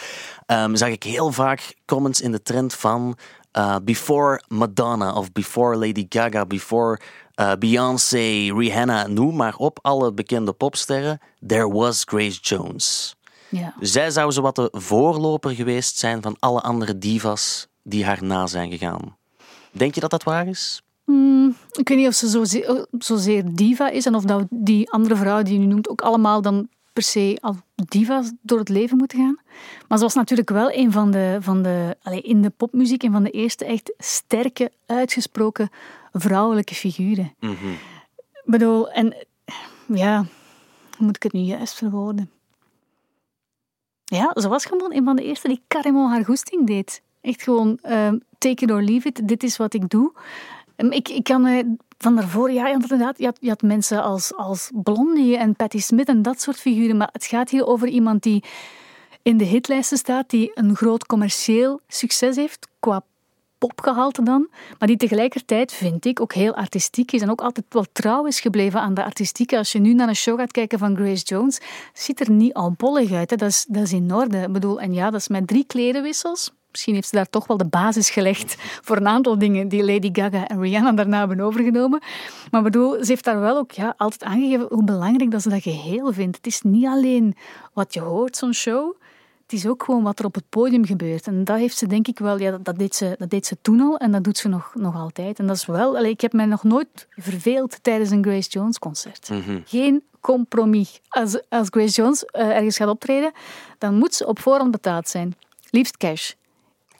ehm, 0.45 0.75
zag 0.75 0.89
ik 0.89 1.03
heel 1.03 1.31
vaak 1.31 1.75
comments 1.85 2.21
in 2.21 2.31
de 2.31 2.41
trend 2.41 2.73
van 2.73 3.17
eh, 3.51 3.75
Before 3.83 4.41
Madonna 4.47 5.13
of 5.13 5.31
Before 5.31 5.75
Lady 5.75 6.05
Gaga, 6.09 6.45
Before 6.45 6.99
eh, 7.33 7.51
Beyoncé, 7.59 8.53
Rihanna, 8.57 9.07
noem 9.07 9.35
maar 9.35 9.55
op, 9.55 9.79
alle 9.81 10.13
bekende 10.13 10.53
popsterren. 10.53 11.19
There 11.47 11.71
was 11.71 12.03
Grace 12.05 12.39
Jones. 12.41 13.15
Ja. 13.49 13.73
Zij 13.79 14.11
zou 14.11 14.31
zo 14.31 14.41
wat 14.41 14.55
de 14.55 14.69
voorloper 14.71 15.51
geweest 15.51 15.97
zijn 15.97 16.21
van 16.21 16.35
alle 16.39 16.61
andere 16.61 16.97
divas 16.97 17.67
die 17.83 18.05
haar 18.05 18.23
na 18.23 18.47
zijn 18.47 18.71
gegaan. 18.71 19.17
Denk 19.71 19.95
je 19.95 20.01
dat 20.01 20.09
dat 20.09 20.23
waar 20.23 20.47
is? 20.47 20.81
Ik 21.71 21.87
weet 21.87 21.97
niet 21.97 22.07
of 22.07 22.13
ze 22.13 22.27
zozeer, 22.27 22.85
zozeer 22.91 23.43
diva 23.53 23.89
is 23.89 24.05
en 24.05 24.15
of 24.15 24.23
dat 24.23 24.45
die 24.49 24.91
andere 24.91 25.15
vrouwen 25.15 25.45
die 25.45 25.53
je 25.53 25.59
nu 25.59 25.65
noemt 25.65 25.89
ook 25.89 26.01
allemaal 26.01 26.41
dan 26.41 26.67
per 26.93 27.03
se 27.03 27.37
als 27.41 27.55
diva's 27.75 28.31
door 28.41 28.59
het 28.59 28.69
leven 28.69 28.97
moeten 28.97 29.19
gaan. 29.19 29.39
Maar 29.87 29.97
ze 29.97 30.03
was 30.03 30.13
natuurlijk 30.13 30.49
wel 30.49 30.73
een 30.73 30.91
van 30.91 31.11
de, 31.11 31.37
van 31.39 31.61
de 31.61 31.97
allee, 32.01 32.21
in 32.21 32.41
de 32.41 32.49
popmuziek, 32.49 33.03
een 33.03 33.11
van 33.11 33.23
de 33.23 33.29
eerste 33.29 33.65
echt 33.65 33.93
sterke, 33.97 34.71
uitgesproken 34.85 35.69
vrouwelijke 36.11 36.75
figuren. 36.75 37.33
Ik 38.33 38.45
bedoel, 38.45 38.89
en 38.89 39.27
ja, 39.87 40.25
hoe 40.97 41.05
moet 41.05 41.15
ik 41.15 41.23
het 41.23 41.33
nu 41.33 41.39
juist 41.39 41.73
verwoorden? 41.73 42.29
Ja, 44.09 44.31
ze 44.33 44.47
was 44.47 44.65
gewoon 44.65 44.93
een 44.93 45.03
van 45.03 45.15
de 45.15 45.23
eerste 45.23 45.47
die 45.47 45.61
carrément 45.67 46.09
haar 46.09 46.25
goesting 46.25 46.67
deed. 46.67 47.01
Echt 47.21 47.41
gewoon, 47.41 47.77
ehm, 47.81 48.17
take 48.37 48.63
it 48.63 48.71
or 48.71 48.81
leave 48.81 49.07
it, 49.07 49.27
dit 49.27 49.43
is 49.43 49.57
wat 49.57 49.73
ik 49.73 49.89
doe. 49.89 50.11
Ehm, 50.75 50.91
Ik, 50.91 51.09
ik 51.09 51.23
kan 51.23 51.41
me 51.41 51.75
van 51.97 52.15
daarvoor, 52.15 52.51
ja, 52.51 52.67
inderdaad, 52.67 53.17
je 53.17 53.25
had, 53.25 53.37
je 53.41 53.49
had 53.49 53.61
mensen 53.61 54.03
als, 54.03 54.35
als 54.35 54.71
Blondie 54.73 55.37
en 55.37 55.55
Patti 55.55 55.79
Smith 55.79 56.07
en 56.07 56.21
dat 56.21 56.41
soort 56.41 56.57
figuren, 56.59 56.97
maar 56.97 57.09
het 57.11 57.25
gaat 57.25 57.49
hier 57.49 57.65
over 57.65 57.87
iemand 57.87 58.23
die 58.23 58.43
in 59.21 59.37
de 59.37 59.43
hitlijsten 59.43 59.97
staat, 59.97 60.29
die 60.29 60.51
een 60.53 60.75
groot 60.75 61.05
commercieel 61.05 61.79
succes 61.87 62.35
heeft 62.35 62.67
qua 62.79 63.01
popgehalte 63.59 64.23
dan, 64.23 64.47
maar 64.79 64.87
die 64.87 64.97
tegelijkertijd, 64.97 65.73
vind 65.73 66.05
ik, 66.05 66.21
ook 66.21 66.33
heel 66.33 66.55
artistiek 66.55 67.11
is 67.11 67.21
en 67.21 67.29
ook 67.29 67.41
altijd 67.41 67.65
wel 67.69 67.85
trouw 67.91 68.25
is 68.25 68.39
gebleven 68.39 68.81
aan 68.81 68.93
de 68.93 69.03
artistieke. 69.03 69.57
Als 69.57 69.71
je 69.71 69.79
nu 69.79 69.93
naar 69.93 70.07
een 70.07 70.15
show 70.15 70.39
gaat 70.39 70.51
kijken 70.51 70.79
van 70.79 70.95
Grace 70.95 71.23
Jones, 71.23 71.59
ziet 71.93 72.19
er 72.19 72.31
niet 72.31 72.53
al 72.53 72.73
bollig 72.77 73.11
uit. 73.11 73.29
Hè. 73.29 73.35
Dat, 73.35 73.49
is, 73.49 73.65
dat 73.69 73.83
is 73.83 73.93
in 73.93 74.13
orde. 74.13 74.37
Ik 74.37 74.51
bedoel, 74.51 74.79
en 74.79 74.93
ja, 74.93 75.09
dat 75.09 75.19
is 75.19 75.27
met 75.27 75.47
drie 75.47 75.65
klerenwissels. 75.65 76.51
Misschien 76.71 76.93
heeft 76.93 77.07
ze 77.07 77.15
daar 77.15 77.29
toch 77.29 77.47
wel 77.47 77.57
de 77.57 77.67
basis 77.67 78.09
gelegd 78.09 78.55
voor 78.59 78.97
een 78.97 79.07
aantal 79.07 79.37
dingen 79.37 79.67
die 79.67 79.85
Lady 79.85 80.09
Gaga 80.11 80.47
en 80.47 80.61
Rihanna 80.61 80.91
daarna 80.91 81.19
hebben 81.19 81.39
overgenomen. 81.39 82.01
Maar 82.51 82.61
bedoel, 82.61 82.91
ze 82.91 83.05
heeft 83.07 83.23
daar 83.23 83.39
wel 83.39 83.57
ook 83.57 83.71
ja, 83.71 83.93
altijd 83.97 84.23
aangegeven 84.23 84.67
hoe 84.69 84.83
belangrijk 84.83 85.31
dat 85.31 85.41
ze 85.41 85.49
dat 85.49 85.61
geheel 85.61 86.13
vindt. 86.13 86.37
Het 86.37 86.47
is 86.47 86.61
niet 86.61 86.85
alleen 86.85 87.35
wat 87.73 87.93
je 87.93 87.99
hoort, 87.99 88.37
zo'n 88.37 88.53
show. 88.53 88.95
Het 89.49 89.57
is 89.57 89.67
ook 89.67 89.83
gewoon 89.83 90.03
wat 90.03 90.19
er 90.19 90.25
op 90.25 90.35
het 90.35 90.49
podium 90.49 90.85
gebeurt. 90.85 91.27
En 91.27 91.43
dat 91.43 91.57
heeft 91.57 91.77
ze 91.77 91.87
denk 91.87 92.07
ik 92.07 92.19
wel, 92.19 92.39
ja, 92.39 92.57
dat, 92.57 92.77
deed, 92.77 92.95
ze, 92.95 93.15
dat 93.17 93.29
deed 93.29 93.45
ze 93.45 93.57
toen 93.61 93.79
al 93.81 93.97
en 93.97 94.11
dat 94.11 94.23
doet 94.23 94.37
ze 94.37 94.47
nog, 94.47 94.71
nog 94.75 94.95
altijd. 94.95 95.39
En 95.39 95.47
dat 95.47 95.55
is 95.55 95.65
wel, 95.65 95.97
allee, 95.97 96.11
ik 96.11 96.21
heb 96.21 96.33
mij 96.33 96.45
nog 96.45 96.63
nooit 96.63 97.07
verveeld 97.09 97.83
tijdens 97.83 98.09
een 98.09 98.23
Grace 98.23 98.49
Jones 98.49 98.79
concert. 98.79 99.29
Geen 99.65 100.03
compromis. 100.19 101.01
Als, 101.07 101.41
als 101.49 101.67
Grace 101.69 102.01
Jones 102.01 102.25
eh, 102.25 102.49
ergens 102.49 102.77
gaat 102.77 102.87
optreden, 102.87 103.31
dan 103.77 103.95
moet 103.95 104.13
ze 104.13 104.27
op 104.27 104.39
voorhand 104.39 104.71
betaald 104.71 105.09
zijn. 105.09 105.35
Liefst 105.69 105.97
cash. 105.97 106.31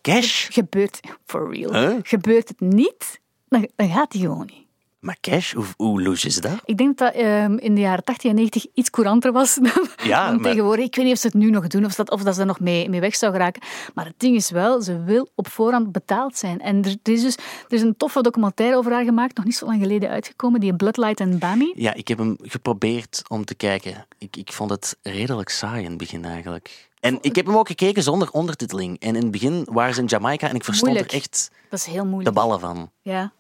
Cash? 0.02 0.48
Gebeurt, 0.52 1.00
for 1.26 1.54
real. 1.54 1.74
Huh? 1.74 2.00
Gebeurt 2.04 2.48
het 2.48 2.60
niet, 2.60 3.20
dan, 3.48 3.70
dan 3.76 3.90
gaat 3.90 4.12
die 4.12 4.22
gewoon 4.22 4.46
niet. 4.46 4.69
Maar 5.00 5.18
cash, 5.22 5.54
hoe, 5.54 5.66
hoe 5.78 6.02
loes 6.02 6.26
is 6.26 6.36
dat? 6.42 6.62
Ik 6.66 6.78
denk 6.78 6.98
dat 6.98 7.14
dat 7.14 7.24
ehm, 7.24 7.58
in 7.58 7.76
de 7.76 7.82
jaren 7.82 8.04
80 8.04 8.30
en 8.30 8.36
90 8.36 8.66
iets 8.74 8.90
couranter 8.90 9.32
was 9.32 9.56
dan, 9.74 9.88
Ja, 10.04 10.26
dan 10.28 10.36
maar- 10.42 10.52
tegenwoordig. 10.52 10.86
Ik 10.86 10.96
weet 10.96 11.06
niet 11.06 11.14
of 11.14 11.20
ze 11.20 11.28
het 11.28 11.36
nu 11.36 11.50
nog 11.50 11.68
doen 11.68 11.86
of, 11.86 11.96
dat, 11.96 12.10
of 12.12 12.24
dat 12.24 12.36
ze 12.36 12.40
er 12.42 12.46
nog 12.48 12.60
mee, 12.60 12.90
mee 12.90 13.00
weg 13.00 13.16
zou 13.16 13.32
geraken. 13.32 13.62
Maar 13.94 14.06
het 14.06 14.14
ding 14.20 14.36
is 14.36 14.50
wel, 14.50 14.82
ze 14.82 15.04
wil 15.04 15.30
op 15.36 15.48
voorhand 15.48 15.92
betaald 15.92 16.38
zijn. 16.38 16.60
En 16.62 16.84
er, 16.84 16.96
er 17.04 17.14
is 17.14 17.22
dus 17.22 17.36
er 17.36 17.74
is 17.74 17.82
een 17.82 17.98
toffe 17.98 18.22
documentaire 18.22 18.78
over 18.78 18.92
haar 18.92 19.04
gemaakt, 19.04 19.36
nog 19.38 19.46
niet 19.46 19.56
zo 19.56 19.66
lang 19.66 19.82
geleden 19.82 20.10
uitgekomen, 20.10 20.60
die 20.60 20.76
Bloodlight 20.76 21.22
and 21.22 21.40
Bami. 21.40 21.72
Ja, 21.76 21.94
ik 21.94 22.08
heb 22.08 22.18
hem 22.18 22.38
geprobeerd 22.42 23.22
om 23.28 23.46
te 23.46 23.56
kijken. 23.56 24.06
Ik, 24.18 24.36
ik 24.38 24.54
vond 24.54 24.70
het 24.70 24.98
redelijk 25.02 25.50
saai 25.50 25.84
in 25.84 25.90
het 25.90 25.98
begin 25.98 26.26
eigenlijk. 26.26 26.90
En 27.00 27.18
ik 27.22 27.36
heb 27.36 27.46
hem 27.46 27.58
ook 27.58 27.68
gekeken 27.68 28.04
zonder 28.04 28.30
ondertiteling. 28.32 29.00
En 29.00 29.16
in 29.16 29.22
het 29.22 29.32
begin 29.32 29.68
waren 29.72 29.94
ze 29.94 30.02
in 30.02 30.08
Jamaica 30.08 30.50
en 30.50 30.56
ik 30.56 30.64
verstond 30.64 30.92
Moeilijk. 30.92 31.12
er 31.14 31.18
echt 31.20 31.52
Dat 31.70 31.80
is 31.80 31.86
heel 31.86 32.20
de 32.24 32.32
ballen 32.32 32.60
van. 32.60 32.92
Ja. 33.02 33.32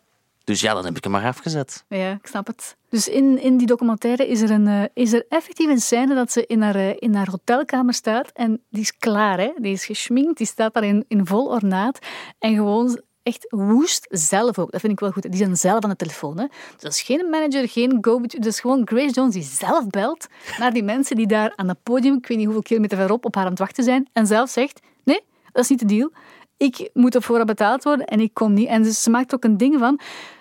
Dus 0.49 0.61
ja, 0.61 0.73
dan 0.73 0.85
heb 0.85 0.97
ik 0.97 1.03
hem 1.03 1.11
maar 1.11 1.25
afgezet. 1.25 1.85
Ja, 1.87 2.11
ik 2.11 2.27
snap 2.27 2.47
het. 2.47 2.77
Dus 2.89 3.07
in, 3.07 3.41
in 3.41 3.57
die 3.57 3.67
documentaire 3.67 4.27
is 4.27 4.41
er, 4.41 4.51
een, 4.51 4.67
eh, 4.67 4.83
is 4.93 5.13
er 5.13 5.25
effectief 5.29 5.67
een 5.67 5.79
scène 5.79 6.15
dat 6.15 6.31
ze 6.31 6.45
in 6.45 6.61
haar, 6.61 6.75
eh, 6.75 6.95
in 6.99 7.15
haar 7.15 7.29
hotelkamer 7.29 7.93
staat 7.93 8.29
en 8.33 8.61
die 8.69 8.81
is 8.81 8.97
klaar, 8.97 9.39
hè? 9.39 9.51
die 9.57 9.71
is 9.71 9.85
geschminkt, 9.85 10.37
die 10.37 10.47
staat 10.47 10.73
daar 10.73 10.83
in, 10.83 11.05
in 11.07 11.25
vol 11.25 11.47
ornaat 11.47 11.99
en 12.39 12.55
gewoon 12.55 13.01
echt 13.23 13.45
woest 13.49 14.07
zelf 14.09 14.59
ook. 14.59 14.71
Dat 14.71 14.81
vind 14.81 14.93
ik 14.93 14.99
wel 14.99 15.11
goed. 15.11 15.21
Die 15.21 15.35
zijn 15.35 15.57
zelf 15.57 15.83
aan 15.83 15.89
de 15.89 15.95
telefoon. 15.95 16.39
Hè? 16.39 16.45
Dus 16.47 16.81
dat 16.81 16.93
is 16.93 17.01
geen 17.01 17.29
manager, 17.29 17.69
geen 17.69 17.97
go 18.01 18.21
Dat 18.21 18.45
is 18.45 18.59
gewoon 18.59 18.81
Grace 18.85 19.13
Jones 19.13 19.33
die 19.33 19.43
zelf 19.43 19.87
belt 19.87 20.27
naar 20.57 20.73
die 20.73 20.83
mensen 20.83 21.15
die 21.15 21.27
daar 21.27 21.53
aan 21.55 21.67
het 21.67 21.83
podium, 21.83 22.15
ik 22.15 22.27
weet 22.27 22.37
niet 22.37 22.45
hoeveel 22.45 22.63
kilometer 22.63 22.97
verop, 22.97 23.25
op 23.25 23.35
haar 23.35 23.43
aan 23.43 23.49
het 23.49 23.59
wachten 23.59 23.83
zijn 23.83 24.09
en 24.13 24.27
zelf 24.27 24.49
zegt, 24.49 24.79
nee, 25.03 25.21
dat 25.51 25.63
is 25.63 25.69
niet 25.69 25.79
de 25.79 25.85
deal. 25.85 26.11
Ik 26.57 26.89
moet 26.93 27.17
voorhand 27.19 27.47
betaald 27.47 27.83
worden 27.83 28.05
en 28.05 28.19
ik 28.19 28.33
kom 28.33 28.53
niet. 28.53 28.67
En 28.67 28.85
ze 28.85 29.09
maakt 29.09 29.33
ook 29.33 29.43
een 29.43 29.57
ding 29.57 29.79
van, 29.79 29.99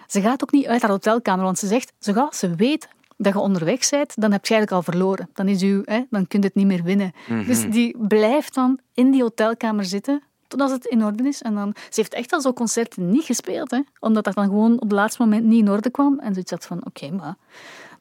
ze 0.09 0.21
gaat 0.21 0.43
ook 0.43 0.53
niet 0.53 0.67
uit 0.67 0.83
haar 0.83 0.91
hotelkamer, 0.91 1.45
want 1.45 1.59
ze 1.59 1.67
zegt, 1.67 1.93
zo 1.99 2.13
gauw 2.13 2.29
ze 2.33 2.55
weet 2.55 2.89
dat 3.17 3.33
je 3.33 3.39
onderweg 3.39 3.91
bent, 3.91 4.21
dan 4.21 4.33
heb 4.33 4.47
je 4.47 4.55
eigenlijk 4.55 4.73
al 4.73 4.93
verloren. 4.93 5.29
Dan, 5.33 5.49
is 5.49 5.63
u, 5.63 5.83
hè, 5.85 6.03
dan 6.11 6.27
kun 6.27 6.41
je 6.41 6.47
het 6.47 6.55
niet 6.55 6.67
meer 6.67 6.83
winnen. 6.83 7.13
Dus 7.47 7.71
die 7.71 7.97
blijft 7.99 8.55
dan 8.55 8.79
in 8.95 9.11
die 9.11 9.23
hotelkamer 9.23 9.85
zitten 9.85 10.23
totdat 10.49 10.71
het 10.71 10.85
in 10.85 11.05
orde 11.05 11.29
is. 11.29 11.43
En 11.43 11.55
dan, 11.55 11.75
ze 11.75 12.01
heeft 12.01 12.15
echt 12.15 12.33
al 12.33 12.41
zo'n 12.41 12.53
concerten 12.53 13.11
niet 13.11 13.25
gespeeld, 13.25 13.71
hè, 13.71 13.81
omdat 14.01 14.25
dat 14.25 14.35
dan 14.35 14.45
gewoon 14.45 14.75
op 14.75 14.81
het 14.81 14.93
laatste 14.93 15.23
moment 15.23 15.45
niet 15.45 15.61
in 15.61 15.71
orde 15.71 15.91
kwam. 15.91 16.19
En 16.19 16.33
zoiets 16.33 16.51
had 16.51 16.67
van, 16.67 16.87
oké, 16.87 17.11
maar 17.11 17.37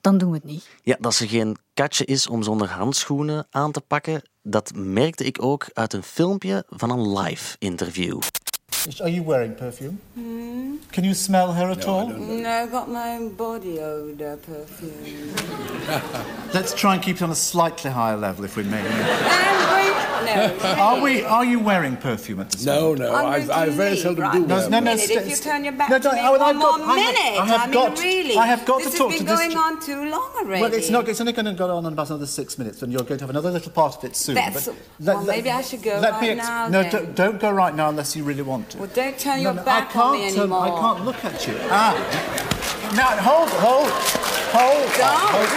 dan 0.02 0.18
doen 0.18 0.30
we 0.30 0.36
het 0.36 0.46
niet. 0.46 0.70
Ja, 0.84 0.96
dat 1.00 1.14
ze 1.14 1.28
geen 1.28 1.58
katje 1.74 2.06
is 2.06 2.28
om 2.28 2.44
zonder 2.44 2.70
handschoenen 2.70 3.48
aan 3.50 3.72
te 3.72 3.82
pakken, 3.82 4.22
dat 4.42 4.72
merkte 4.76 5.24
ik 5.24 5.44
ook 5.44 5.66
uit 5.74 5.94
een 5.94 6.04
filmpje 6.04 6.64
van 6.70 6.90
een 6.90 7.20
live 7.20 7.56
interview. 7.60 8.20
Are 9.02 9.10
you 9.10 9.22
wearing 9.24 9.54
perfume? 9.56 10.00
Hmm? 10.16 10.78
Can 10.92 11.04
you 11.04 11.14
smell 11.14 11.52
her 11.54 11.70
at 11.70 11.86
all? 11.88 12.08
No, 12.08 12.50
I've 12.50 12.72
got 12.72 12.90
my 12.90 13.16
own 13.18 13.34
body 13.36 13.80
odor 13.80 14.38
perfume. 14.38 15.34
Let's 16.54 16.74
try 16.74 16.94
and 16.96 17.04
keep 17.04 17.18
it 17.18 17.22
on 17.22 17.32
a 17.32 17.36
slightly 17.36 17.92
higher 17.92 18.16
level, 18.18 18.46
if 18.46 18.56
we 18.56 18.64
may. 18.64 18.82
And 20.18 20.26
wait, 20.26 20.36
no. 20.36 20.76
Are 20.82 21.00
we? 21.02 21.24
Are 21.24 21.46
you 21.46 21.60
wearing 21.60 21.96
perfume 21.96 22.40
at 22.40 22.50
this 22.52 22.66
No, 22.66 22.82
moment? 22.96 23.00
no, 23.02 23.16
I'm 23.16 23.52
I, 23.52 23.62
I 23.64 23.70
very 23.70 23.96
seldom 23.98 24.24
right? 24.24 24.34
do 24.34 24.40
No, 24.48 24.56
wear 24.56 24.64
no, 24.64 24.64
no, 24.64 24.70
them. 24.70 24.84
minute, 24.86 25.00
st- 25.02 25.22
if 25.22 25.30
you 25.30 25.36
turn 25.36 25.64
your 25.64 25.74
back 25.74 25.90
no, 25.90 25.98
to 25.98 26.04
don't- 26.04 26.16
me 26.16 26.22
I- 26.22 26.30
one 26.32 26.42
I've 26.42 26.56
more 26.56 26.78
got- 26.78 26.82
I 26.82 26.98
have- 27.00 27.16
I 27.40 27.46
have 27.46 27.70
mean, 27.70 27.74
got- 27.74 28.00
really. 28.00 28.38
I 28.38 28.46
have 28.48 28.66
got 28.66 28.80
to 28.80 28.86
this 28.90 28.98
talk 28.98 29.12
has 29.12 29.20
been 29.20 29.28
going 29.28 29.52
ch- 29.52 29.56
on 29.56 29.80
too 29.82 30.06
long 30.10 30.32
already. 30.40 30.62
Well, 30.62 30.74
it's 30.74 30.90
not. 30.90 31.08
It's 31.08 31.20
only 31.22 31.34
going 31.34 31.46
to 31.46 31.54
go 31.54 31.76
on 31.78 31.86
in 31.86 31.94
about 31.94 32.10
another 32.10 32.26
six 32.26 32.58
minutes, 32.58 32.82
and 32.82 32.92
you're 32.92 33.04
going 33.04 33.20
to 33.20 33.24
have 33.24 33.30
another 33.30 33.52
little 33.52 33.72
part 33.72 33.96
of 33.98 34.04
it 34.06 34.16
soon. 34.16 34.36
That's- 34.36 34.66
but 34.66 34.76
well, 35.18 35.24
maybe 35.24 35.52
I 35.52 35.62
should 35.62 35.84
go 35.84 36.00
let 36.00 36.14
right 36.14 36.32
ex- 36.32 36.48
now 36.48 36.68
No, 36.68 36.82
then. 36.82 36.92
don't, 36.92 37.16
don't 37.16 37.40
go 37.40 37.52
right 37.52 37.76
now 37.76 37.90
unless 37.90 38.16
you 38.16 38.24
really 38.24 38.42
want 38.44 38.72
to. 38.72 38.77
Well, 38.78 38.90
don't 38.94 39.18
turn 39.20 39.38
No, 39.38 39.42
your 39.44 39.54
no, 39.54 39.64
back 39.64 39.96
I 39.96 40.00
on 40.02 40.12
me 40.12 40.20
can't. 40.20 40.34
turn- 40.36 40.40
anymore. 40.44 40.66
I 40.68 40.80
can't 40.82 41.06
look 41.06 41.26
at 41.26 41.48
you. 41.48 41.54
Ah. 41.72 41.94
Now 42.96 43.18
hold, 43.30 43.50
hold, 43.50 43.90
hold 44.54 45.02
on. 45.02 45.20
Hold, 45.34 45.50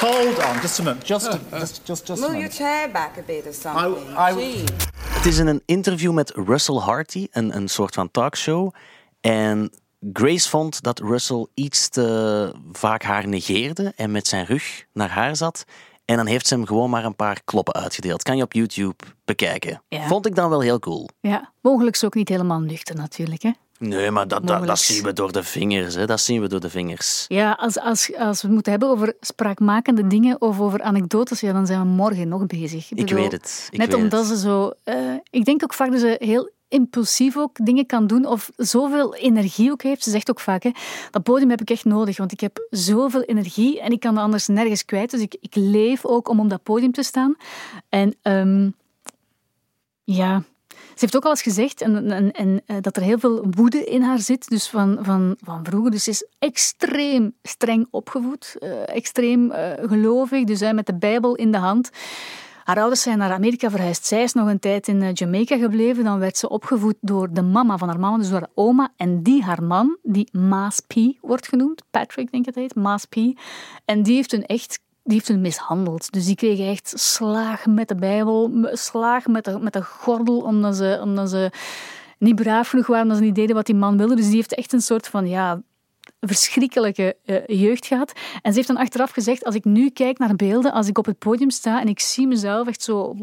Don't, 0.00 0.36
hold 0.36 0.38
on. 0.56 0.60
Just 0.62 0.78
a 0.78 0.82
moment. 0.82 1.04
Just, 1.04 1.30
just, 1.60 1.84
just, 1.86 2.06
just 2.06 2.22
a 2.22 2.28
Move 2.28 2.36
your 2.40 2.48
chair 2.50 2.88
back 2.90 3.18
a 3.18 3.22
bit 3.22 3.46
or 3.46 3.52
something. 3.54 4.16
I- 4.16 4.32
Gee. 4.34 4.64
Het 5.04 5.26
is 5.26 5.38
in 5.38 5.46
een 5.46 5.62
interview 5.66 6.12
met 6.12 6.32
Russell 6.34 6.76
Harty, 6.76 7.26
een, 7.30 7.56
een 7.56 7.68
soort 7.68 7.94
van 7.94 8.10
talkshow. 8.10 8.74
En 9.20 9.70
Grace 10.12 10.48
vond 10.48 10.82
dat 10.82 10.98
Russell 10.98 11.46
iets 11.54 11.88
te 11.88 12.52
vaak 12.72 13.02
haar 13.02 13.28
negeerde 13.28 13.92
en 13.96 14.10
met 14.10 14.26
zijn 14.26 14.46
rug 14.46 14.84
naar 14.92 15.10
haar 15.10 15.36
zat. 15.36 15.64
En 16.04 16.16
dan 16.16 16.26
heeft 16.26 16.46
ze 16.46 16.54
hem 16.54 16.66
gewoon 16.66 16.90
maar 16.90 17.04
een 17.04 17.16
paar 17.16 17.40
kloppen 17.44 17.74
uitgedeeld. 17.74 18.22
Kan 18.22 18.36
je 18.36 18.42
op 18.42 18.52
YouTube 18.52 19.04
bekijken. 19.24 19.82
Ja. 19.88 20.06
Vond 20.06 20.26
ik 20.26 20.34
dan 20.34 20.50
wel 20.50 20.60
heel 20.60 20.78
cool. 20.78 21.08
Ja, 21.20 21.52
mogelijk 21.60 21.96
is 21.96 22.04
ook 22.04 22.14
niet 22.14 22.28
helemaal 22.28 22.60
nuchter 22.60 22.94
natuurlijk. 22.94 23.42
Hè? 23.42 23.50
Nee, 23.78 24.10
maar 24.10 24.28
dat, 24.28 24.46
dat, 24.46 24.78
zien 24.78 25.02
we 25.02 25.12
door 25.12 25.32
de 25.32 25.42
vingers. 25.42 25.94
Hè. 25.94 26.06
Dat 26.06 26.20
zien 26.20 26.40
we 26.40 26.48
door 26.48 26.60
de 26.60 26.70
vingers. 26.70 27.24
Ja, 27.28 27.52
als, 27.52 27.78
als, 27.78 28.14
als 28.16 28.40
we 28.40 28.46
het 28.46 28.54
moeten 28.54 28.72
hebben 28.72 28.88
over 28.88 29.16
spraakmakende 29.20 30.06
dingen 30.06 30.40
of 30.40 30.60
over 30.60 30.82
anekdotes, 30.82 31.40
ja, 31.40 31.52
dan 31.52 31.66
zijn 31.66 31.80
we 31.80 31.86
morgen 31.86 32.28
nog 32.28 32.46
bezig. 32.46 32.92
Ik 32.92 33.10
weet 33.10 33.32
het, 33.32 33.68
ik 33.70 33.78
net 33.78 33.86
weet 33.86 34.02
omdat 34.02 34.28
het. 34.28 34.38
ze 34.38 34.44
zo... 34.44 34.72
eh, 34.84 34.96
ik 35.30 35.44
denk 35.44 35.62
ook 35.62 35.74
vaak 35.74 35.90
dat 35.90 36.00
ze 36.00 36.16
heel 36.18 36.50
impulsief 36.72 37.36
ook 37.36 37.56
dingen 37.64 37.86
kan 37.86 38.06
doen 38.06 38.26
of 38.26 38.50
zoveel 38.56 39.14
energie 39.14 39.70
ook 39.70 39.82
heeft. 39.82 40.02
Ze 40.02 40.10
zegt 40.10 40.30
ook 40.30 40.40
vaak, 40.40 40.62
hè, 40.62 40.70
dat 41.10 41.22
podium 41.22 41.50
heb 41.50 41.60
ik 41.60 41.70
echt 41.70 41.84
nodig, 41.84 42.16
want 42.16 42.32
ik 42.32 42.40
heb 42.40 42.66
zoveel 42.70 43.22
energie 43.22 43.80
en 43.80 43.92
ik 43.92 44.00
kan 44.00 44.16
anders 44.16 44.46
nergens 44.46 44.84
kwijt. 44.84 45.10
Dus 45.10 45.20
ik, 45.20 45.36
ik 45.40 45.54
leef 45.54 46.04
ook 46.04 46.28
om 46.28 46.40
op 46.40 46.50
dat 46.50 46.62
podium 46.62 46.92
te 46.92 47.02
staan. 47.02 47.36
En 47.88 48.14
ehm, 48.22 48.70
ja, 50.04 50.42
ze 50.68 50.98
heeft 50.98 51.16
ook 51.16 51.24
al 51.24 51.30
eens 51.30 51.42
gezegd 51.42 51.80
en, 51.80 52.10
en, 52.10 52.32
en, 52.32 52.62
eh, 52.66 52.76
dat 52.80 52.96
er 52.96 53.02
heel 53.02 53.18
veel 53.18 53.46
woede 53.50 53.84
in 53.84 54.02
haar 54.02 54.18
zit, 54.18 54.48
dus 54.48 54.68
van, 54.68 54.98
van, 55.00 55.36
van 55.44 55.64
vroeger. 55.64 55.90
Dus 55.90 56.04
ze 56.04 56.10
is 56.10 56.26
extreem 56.38 57.34
streng 57.42 57.86
opgevoed, 57.90 58.56
eh, 58.58 58.88
extreem 58.88 59.50
eh, 59.50 59.88
gelovig, 59.88 60.44
dus 60.44 60.60
hè, 60.60 60.72
met 60.72 60.86
de 60.86 60.94
Bijbel 60.94 61.34
in 61.34 61.52
de 61.52 61.58
hand. 61.58 61.90
Haar 62.64 62.78
ouders 62.78 63.02
zijn 63.02 63.18
naar 63.18 63.32
Amerika 63.32 63.70
verhuisd. 63.70 64.04
Zij 64.04 64.22
is 64.22 64.32
nog 64.32 64.48
een 64.48 64.58
tijd 64.58 64.88
in 64.88 65.02
eh, 65.02 65.14
Jamaica 65.14 65.56
gebleven. 65.56 66.04
Dan 66.04 66.18
werd 66.18 66.36
ze 66.36 66.48
opgevoed 66.48 66.96
door 67.00 67.32
de 67.32 67.42
mama 67.42 67.78
van 67.78 67.88
haar 67.88 68.00
mama, 68.00 68.16
dus 68.16 68.28
door 68.28 68.38
haar 68.38 68.50
oma. 68.54 68.92
En 68.96 69.22
die, 69.22 69.42
haar 69.42 69.62
man, 69.62 69.96
die 70.02 70.28
Maas 70.32 70.80
P 70.80 70.94
wordt 71.20 71.48
genoemd. 71.48 71.82
Patrick, 71.90 72.30
denk 72.30 72.46
ik 72.46 72.54
heet. 72.54 72.74
Maas 72.74 73.04
P. 73.04 73.16
En 73.84 74.02
die 74.02 74.14
heeft 74.14 74.30
hun 74.30 74.46
echt 74.46 74.80
die 75.04 75.14
heeft 75.14 75.28
hun 75.28 75.40
mishandeld. 75.40 76.12
Dus 76.12 76.26
die 76.26 76.34
kregen 76.34 76.68
echt 76.68 76.92
slaag 76.96 77.66
met 77.66 77.88
de 77.88 77.94
Bijbel, 77.94 78.68
slaag 78.72 79.26
met 79.26 79.44
de, 79.44 79.58
met 79.58 79.72
de 79.72 79.82
gordel, 79.82 80.40
omdat 80.40 80.76
ze, 80.76 80.98
omdat 81.02 81.30
ze 81.30 81.50
niet 82.18 82.34
braaf 82.34 82.68
genoeg 82.68 82.86
waren, 82.86 83.02
omdat 83.02 83.18
ze 83.18 83.24
niet 83.24 83.34
deden 83.34 83.54
wat 83.54 83.66
die 83.66 83.74
man 83.74 83.96
wilde. 83.96 84.14
Dus 84.14 84.26
die 84.26 84.34
heeft 84.34 84.54
echt 84.54 84.72
een 84.72 84.82
soort 84.82 85.08
van, 85.08 85.28
ja, 85.28 85.62
verschrikkelijke 86.26 87.16
eh, 87.24 87.46
jeugd 87.46 87.86
gehad. 87.86 88.12
En 88.42 88.50
ze 88.50 88.56
heeft 88.56 88.68
dan 88.68 88.76
achteraf 88.76 89.10
gezegd, 89.10 89.44
als 89.44 89.54
ik 89.54 89.64
nu 89.64 89.90
kijk 89.90 90.18
naar 90.18 90.36
beelden, 90.36 90.72
als 90.72 90.88
ik 90.88 90.98
op 90.98 91.06
het 91.06 91.18
podium 91.18 91.50
sta 91.50 91.80
en 91.80 91.88
ik 91.88 92.00
zie 92.00 92.26
mezelf 92.26 92.68
echt 92.68 92.82
zo 92.82 93.16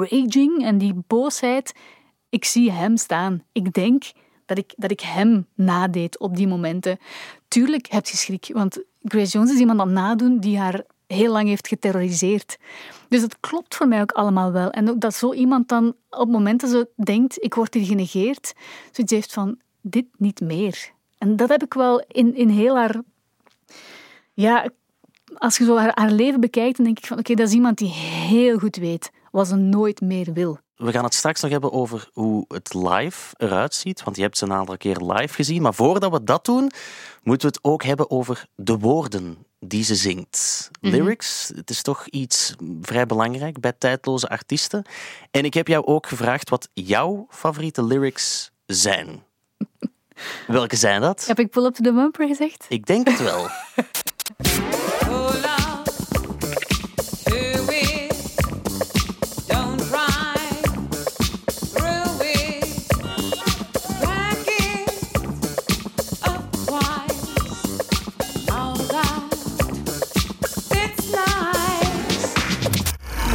raging 0.00 0.64
en 0.64 0.78
die 0.78 0.94
boosheid, 1.06 1.74
ik 2.28 2.44
zie 2.44 2.72
hem 2.72 2.96
staan. 2.96 3.42
Ik 3.52 3.72
denk 3.72 4.04
dat 4.46 4.58
ik, 4.58 4.72
dat 4.76 4.90
ik 4.90 5.00
hem 5.00 5.46
nadeed 5.54 6.18
op 6.18 6.36
die 6.36 6.48
momenten. 6.48 6.98
Tuurlijk 7.48 7.86
heb 7.90 8.06
je 8.06 8.16
schrik, 8.16 8.50
want 8.52 8.82
Grace 9.02 9.32
Jones 9.32 9.52
is 9.52 9.58
iemand 9.58 9.80
aan 9.80 9.86
het 9.86 9.96
nadoen 9.96 10.40
die 10.40 10.58
haar 10.58 10.84
heel 11.06 11.32
lang 11.32 11.48
heeft 11.48 11.68
geterroriseerd. 11.68 12.58
Dus 13.08 13.22
het 13.22 13.40
klopt 13.40 13.74
voor 13.74 13.88
mij 13.88 14.00
ook 14.00 14.12
allemaal 14.12 14.52
wel. 14.52 14.70
En 14.70 14.90
ook 14.90 15.00
dat 15.00 15.14
zo 15.14 15.32
iemand 15.32 15.68
dan 15.68 15.94
op 16.10 16.28
momenten 16.28 16.68
zo 16.68 16.84
denkt, 16.94 17.44
ik 17.44 17.54
word 17.54 17.74
hier 17.74 17.84
genegeerd, 17.84 18.52
zoiets 18.90 19.12
heeft 19.12 19.32
van, 19.32 19.58
dit 19.80 20.06
niet 20.16 20.40
meer. 20.40 20.96
En 21.18 21.36
dat 21.36 21.48
heb 21.48 21.62
ik 21.62 21.74
wel 21.74 22.04
in, 22.08 22.34
in 22.34 22.48
heel 22.48 22.76
haar... 22.76 23.02
Ja, 24.34 24.68
als 25.34 25.58
je 25.58 25.64
zo 25.64 25.76
haar, 25.76 25.92
haar 25.94 26.10
leven 26.10 26.40
bekijkt, 26.40 26.76
dan 26.76 26.84
denk 26.84 26.98
ik 26.98 27.06
van, 27.06 27.18
oké, 27.18 27.34
dat 27.34 27.48
is 27.48 27.54
iemand 27.54 27.78
die 27.78 27.90
heel 27.90 28.58
goed 28.58 28.76
weet 28.76 29.10
wat 29.30 29.48
ze 29.48 29.56
nooit 29.56 30.00
meer 30.00 30.32
wil. 30.32 30.58
we 30.76 30.92
gaan 30.92 31.04
het 31.04 31.14
straks 31.14 31.40
nog 31.40 31.50
hebben 31.50 31.72
over 31.72 32.08
hoe 32.12 32.44
het 32.48 32.74
live 32.74 33.34
eruit 33.36 33.74
ziet. 33.74 34.02
Want 34.04 34.16
je 34.16 34.22
hebt 34.22 34.38
ze 34.38 34.44
een 34.44 34.52
aantal 34.52 34.76
keer 34.76 34.96
live 34.96 35.34
gezien. 35.34 35.62
Maar 35.62 35.74
voordat 35.74 36.12
we 36.12 36.24
dat 36.24 36.44
doen, 36.44 36.70
moeten 37.22 37.48
we 37.48 37.54
het 37.54 37.64
ook 37.64 37.82
hebben 37.82 38.10
over 38.10 38.46
de 38.54 38.78
woorden 38.78 39.46
die 39.60 39.84
ze 39.84 39.94
zingt. 39.94 40.70
Lyrics, 40.80 41.52
het 41.54 41.70
is 41.70 41.82
toch 41.82 42.06
iets 42.06 42.54
vrij 42.82 43.06
belangrijk 43.06 43.60
bij 43.60 43.72
tijdloze 43.72 44.28
artiesten. 44.28 44.84
En 45.30 45.44
ik 45.44 45.54
heb 45.54 45.68
jou 45.68 45.84
ook 45.86 46.06
gevraagd 46.06 46.50
wat 46.50 46.68
jouw 46.72 47.26
favoriete 47.30 47.84
lyrics 47.84 48.50
zijn. 48.66 49.22
Welke 50.46 50.76
zijn 50.76 51.00
dat? 51.00 51.26
Heb 51.26 51.38
ik 51.38 51.50
pull 51.50 51.64
up 51.64 51.74
to 51.74 51.82
the 51.82 51.92
bumper 51.92 52.26
gezegd? 52.26 52.66
Ik 52.68 52.86
denk 52.86 53.08
het 53.08 53.22
wel. 53.22 53.46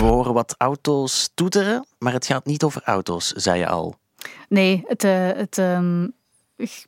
We 0.04 0.10
horen 0.10 0.34
wat 0.34 0.56
auto's 0.58 1.30
toeteren, 1.34 1.86
maar 1.98 2.14
het 2.14 2.26
gaat 2.26 2.46
niet 2.46 2.64
over 2.64 2.82
auto's, 2.86 3.32
zei 3.32 3.60
je 3.60 3.68
al. 3.68 3.96
Nee, 4.50 4.84
het, 4.88 5.04
eh, 5.04 5.28
het, 5.28 5.58
ehm, 5.58 6.08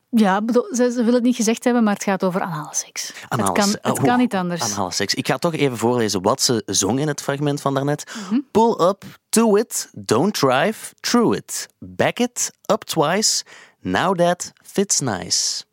ja, 0.09 0.41
bedoel, 0.41 0.67
ze, 0.75 0.91
ze 0.91 0.97
willen 0.97 1.13
het 1.13 1.23
niet 1.23 1.35
gezegd 1.35 1.63
hebben, 1.63 1.83
maar 1.83 1.93
het 1.93 2.03
gaat 2.03 2.23
over 2.23 2.41
analseks. 2.41 3.07
Het 3.07 3.15
Anale 3.29 3.51
kan, 3.51 3.69
het 3.69 3.99
oh, 3.99 4.03
kan 4.03 4.17
niet 4.17 4.35
anders. 4.35 4.61
Anale 4.61 4.91
seks. 4.91 5.13
Ik 5.13 5.27
ga 5.27 5.37
toch 5.37 5.53
even 5.53 5.77
voorlezen 5.77 6.21
wat 6.21 6.41
ze 6.41 6.63
zong 6.65 6.99
in 6.99 7.07
het 7.07 7.21
fragment 7.21 7.61
van 7.61 7.73
daarnet. 7.73 8.15
Mhm. 8.29 8.39
Pull 8.51 8.87
up 8.87 9.03
to 9.29 9.55
it, 9.55 9.89
don't 9.93 10.33
drive 10.33 10.93
through 10.99 11.35
it. 11.35 11.67
Back 11.79 12.19
it 12.19 12.51
up 12.71 12.83
twice, 12.83 13.43
now 13.79 14.17
that 14.17 14.51
fits 14.63 14.99
nice. 14.99 15.63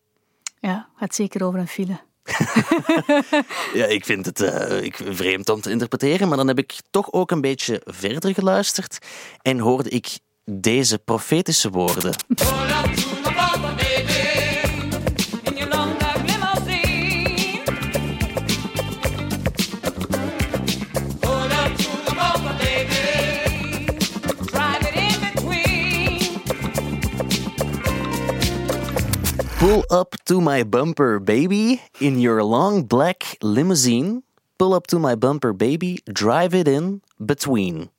Ja, 0.61 0.89
gaat 0.97 1.15
zeker 1.15 1.45
over 1.45 1.61
een 1.61 1.69
file. 1.69 2.01
Ja, 3.75 3.87
ik 3.87 4.05
vind 4.05 4.27
het 4.27 4.41
eh, 4.41 4.83
ik, 4.83 5.01
vreemd 5.05 5.49
om 5.49 5.61
te 5.61 5.71
interpreteren, 5.71 6.29
maar 6.29 6.37
dan 6.37 6.49
heb 6.49 6.59
ik 6.59 6.81
toch 6.91 7.13
ook 7.13 7.31
een 7.31 7.41
beetje 7.41 7.81
verder 7.85 8.35
geluisterd 8.35 8.99
en 9.43 9.59
hoorde 9.59 9.89
ik 9.89 10.19
deze 10.45 10.99
profetische 10.99 11.71
woorden. 11.71 12.15
Pull 29.63 29.85
up 29.99 30.15
to 30.25 30.41
my 30.41 30.65
bumper, 30.69 31.21
baby, 31.21 31.81
in 31.99 32.21
your 32.21 32.43
long 32.43 32.87
black 32.87 33.37
limousine. 33.39 34.23
Pull 34.57 34.75
up 34.75 34.87
to 34.87 34.99
my 34.99 35.17
bumper, 35.19 35.57
baby, 35.57 36.01
drive 36.13 36.53
it 36.59 36.69
in 36.69 37.03
between. 37.17 37.91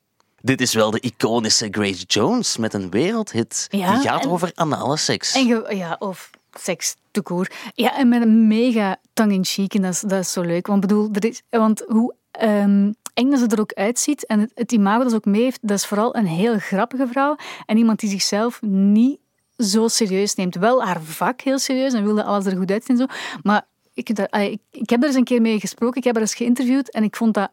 Dit 0.41 0.61
is 0.61 0.73
wel 0.73 0.91
de 0.91 0.99
iconische 0.99 1.67
Grace 1.71 2.03
Jones 2.05 2.57
met 2.57 2.73
een 2.73 2.89
wereldhit. 2.89 3.67
Ja, 3.69 3.93
Die 3.93 4.07
gaat 4.09 4.23
en- 4.23 4.29
over 4.29 4.51
anale 4.55 4.97
seks. 4.97 5.35
En 5.35 5.47
ge- 5.47 5.75
ja, 5.75 5.95
of 5.99 6.29
seks 6.59 6.95
te 7.11 7.21
koer. 7.21 7.51
Ja, 7.73 7.97
en 7.97 8.09
met 8.09 8.21
een 8.21 8.47
mega 8.47 8.97
tong-in-cheek. 9.13 9.73
En 9.73 9.81
dat 9.81 9.91
is, 9.93 9.99
dat 10.01 10.19
is 10.19 10.31
zo 10.31 10.41
leuk. 10.41 10.67
Want, 10.67 10.81
bedoel, 10.81 11.09
er 11.13 11.25
is, 11.25 11.41
want 11.49 11.83
hoe 11.87 12.13
ehm, 12.31 12.91
eng 13.13 13.29
dat 13.29 13.39
ze 13.39 13.47
er 13.47 13.59
ook 13.59 13.73
uitziet 13.73 14.25
en 14.25 14.39
het, 14.39 14.51
het 14.55 14.71
imago 14.71 15.01
dat 15.01 15.09
ze 15.09 15.15
ook 15.15 15.25
mee 15.25 15.41
heeft, 15.41 15.59
dat 15.61 15.77
is 15.77 15.85
vooral 15.85 16.15
een 16.15 16.25
heel 16.27 16.57
grappige 16.59 17.07
vrouw. 17.07 17.35
En 17.65 17.77
iemand 17.77 17.99
die 17.99 18.09
zichzelf 18.09 18.61
niet 18.61 19.19
zo 19.57 19.87
serieus 19.87 20.35
neemt. 20.35 20.55
Wel 20.55 20.83
haar 20.83 21.01
vak 21.01 21.41
heel 21.41 21.59
serieus 21.59 21.93
en 21.93 22.03
wilde 22.03 22.23
alles 22.23 22.45
er 22.45 22.57
goed 22.57 22.71
uitzien. 22.71 22.99
en 22.99 23.07
Zo. 23.07 23.15
Maar 23.43 23.65
ik, 23.93 24.09
ik, 24.09 24.59
ik 24.71 24.89
heb 24.89 25.01
er 25.01 25.07
eens 25.07 25.15
een 25.15 25.23
keer 25.23 25.41
mee 25.41 25.59
gesproken. 25.59 25.97
Ik 25.97 26.03
heb 26.03 26.13
haar 26.13 26.23
eens 26.23 26.35
geïnterviewd 26.35 26.91
en 26.91 27.03
ik 27.03 27.15
vond 27.15 27.33
dat 27.33 27.51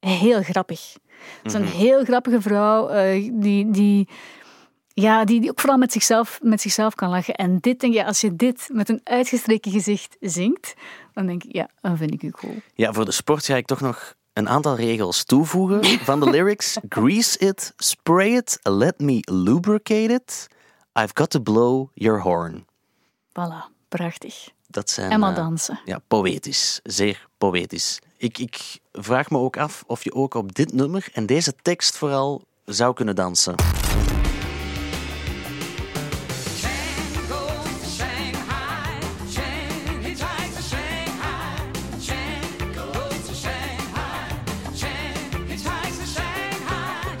heel 0.00 0.42
grappig. 0.42 0.92
Het 1.42 1.52
is 1.52 1.52
een 1.52 1.66
heel 1.66 2.04
grappige 2.04 2.40
vrouw 2.40 2.88
eh, 2.88 3.30
die... 3.32 3.70
die 3.70 4.08
ja, 5.00 5.24
die, 5.24 5.40
die 5.40 5.50
ook 5.50 5.60
vooral 5.60 5.78
met 5.78 5.92
zichzelf, 5.92 6.38
met 6.42 6.60
zichzelf 6.60 6.94
kan 6.94 7.10
lachen. 7.10 7.34
En 7.34 7.58
dit, 7.58 7.80
denk 7.80 7.94
je, 7.94 8.04
als 8.04 8.20
je 8.20 8.36
dit 8.36 8.68
met 8.72 8.88
een 8.88 9.00
uitgestreken 9.04 9.72
gezicht 9.72 10.16
zingt, 10.20 10.74
dan 11.12 11.26
denk 11.26 11.44
ik, 11.44 11.52
ja, 11.52 11.68
dan 11.80 11.96
vind 11.96 12.12
ik 12.12 12.22
u 12.22 12.30
cool. 12.30 12.54
Ja, 12.74 12.92
voor 12.92 13.04
de 13.04 13.10
sport 13.10 13.44
ga 13.44 13.56
ik 13.56 13.66
toch 13.66 13.80
nog 13.80 14.14
een 14.32 14.48
aantal 14.48 14.76
regels 14.76 15.24
toevoegen 15.24 15.84
van 15.84 16.20
de 16.20 16.30
lyrics. 16.34 16.76
Grease 16.88 17.38
it, 17.38 17.72
spray 17.76 18.36
it, 18.36 18.58
let 18.62 19.00
me 19.00 19.18
lubricate 19.22 20.12
it. 20.12 20.48
I've 20.98 21.12
got 21.14 21.30
to 21.30 21.40
blow 21.40 21.88
your 21.94 22.20
horn. 22.20 22.66
Voilà, 23.28 23.70
prachtig. 23.88 24.48
Dat 24.66 24.90
zijn... 24.90 25.10
En 25.10 25.20
maar 25.20 25.30
eh, 25.30 25.36
dansen. 25.36 25.80
Ja, 25.84 26.00
poëtisch. 26.08 26.80
Zeer 26.82 27.28
poëtisch. 27.38 27.98
Ik, 28.16 28.38
ik 28.38 28.78
vraag 28.92 29.30
me 29.30 29.38
ook 29.38 29.56
af 29.56 29.84
of 29.86 30.04
je 30.04 30.14
ook 30.14 30.34
op 30.34 30.54
dit 30.54 30.72
nummer 30.72 31.08
en 31.12 31.26
deze 31.26 31.54
tekst 31.62 31.96
vooral 31.96 32.44
zou 32.64 32.94
kunnen 32.94 33.14
dansen. 33.14 33.54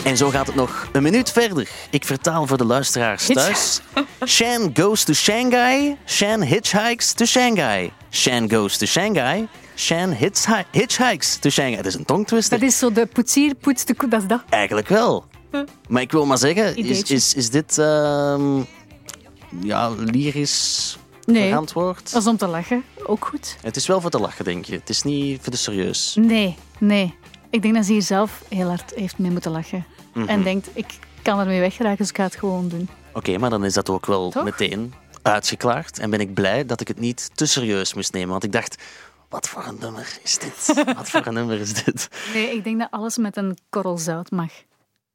En 0.06 0.16
zo 0.16 0.30
gaat 0.30 0.46
het 0.46 0.54
nog 0.56 0.88
een 0.92 1.02
minuut 1.02 1.30
verder. 1.32 1.68
Ik 1.90 2.04
vertaal 2.04 2.46
voor 2.46 2.56
de 2.56 2.64
luisteraars 2.64 3.26
thuis. 3.26 3.80
Shan 4.24 4.70
goes 4.74 5.04
to 5.04 5.12
Shanghai. 5.12 5.96
Shan 6.04 6.42
hitchhikes 6.42 7.12
to 7.12 7.24
Shanghai. 7.24 7.92
Shan 8.10 8.50
goes 8.50 8.76
to 8.76 8.86
Shanghai. 8.86 9.48
Shan 9.74 10.10
hitchhi- 10.12 10.64
hitchhikes 10.72 11.36
to 11.38 11.50
Shanghai. 11.50 11.76
Dat 11.76 11.86
is 11.86 11.94
een 11.94 12.04
tongtwister. 12.04 12.58
Dat 12.58 12.68
is 12.68 12.78
zo 12.78 12.92
de 12.92 13.06
poetsier, 13.06 13.54
poets 13.54 13.84
de 13.84 13.94
koe, 13.94 14.08
dat 14.08 14.22
is 14.22 14.28
dat. 14.28 14.42
Eigenlijk 14.48 14.88
wel. 14.88 15.24
Maar 15.88 16.02
ik 16.02 16.12
wil 16.12 16.26
maar 16.26 16.38
zeggen, 16.38 16.76
is, 16.76 17.02
is, 17.02 17.34
is 17.34 17.50
dit 17.50 17.78
ehm, 17.78 18.60
ja, 19.60 19.90
lyrisch 19.90 20.96
Nee, 21.24 21.48
verantwoord? 21.48 22.12
dat 22.12 22.22
is 22.22 22.28
om 22.28 22.36
te 22.36 22.46
lachen. 22.46 22.84
Ook 23.06 23.24
goed. 23.24 23.56
Het 23.62 23.76
is 23.76 23.86
wel 23.86 24.00
voor 24.00 24.10
te 24.10 24.18
lachen, 24.20 24.44
denk 24.44 24.64
je. 24.64 24.72
Het 24.74 24.88
is 24.88 25.02
niet 25.02 25.38
voor 25.42 25.52
de 25.52 25.58
serieus. 25.58 26.16
Nee, 26.18 26.56
nee. 26.78 27.14
Ik 27.50 27.62
denk 27.62 27.74
dat 27.74 27.84
ze 27.84 27.92
hier 27.92 28.02
zelf 28.02 28.42
heel 28.48 28.68
hard 28.68 28.92
heeft 28.94 29.18
mee 29.18 29.30
moeten 29.30 29.50
lachen. 29.50 29.86
Mhm. 30.16 30.28
En 30.28 30.42
denkt, 30.42 30.68
ik 30.72 30.98
kan 31.22 31.38
ermee 31.38 31.60
weggeraken, 31.60 31.98
dus 31.98 32.08
ik 32.08 32.16
ga 32.16 32.22
het 32.22 32.36
gewoon 32.36 32.68
doen. 32.68 32.88
Oké, 33.12 33.38
maar 33.38 33.50
dan 33.50 33.64
is 33.64 33.74
dat 33.74 33.90
ook 33.90 34.06
wel 34.06 34.30
Toch? 34.30 34.44
meteen 34.44 34.94
uitgeklaard. 35.22 35.98
En 35.98 36.10
ben 36.10 36.20
ik 36.20 36.34
blij 36.34 36.66
dat 36.66 36.80
ik 36.80 36.88
het 36.88 36.98
niet 36.98 37.30
te 37.34 37.46
serieus 37.46 37.94
moest 37.94 38.12
nemen. 38.12 38.28
Want 38.28 38.44
ik 38.44 38.52
dacht, 38.52 38.82
wat 39.28 39.48
voor 39.48 39.66
een 39.66 39.76
nummer 39.80 40.18
is 40.22 40.38
dit? 40.38 40.84
wat 40.96 41.10
voor 41.10 41.26
een 41.26 41.34
nummer 41.34 41.60
is 41.60 41.84
dit? 41.84 42.08
Nee, 42.34 42.54
ik 42.56 42.64
denk 42.64 42.78
dat 42.78 42.90
alles 42.90 43.16
met 43.16 43.36
een 43.36 43.58
korrel 43.68 43.98
zout 43.98 44.30
mag. 44.30 44.52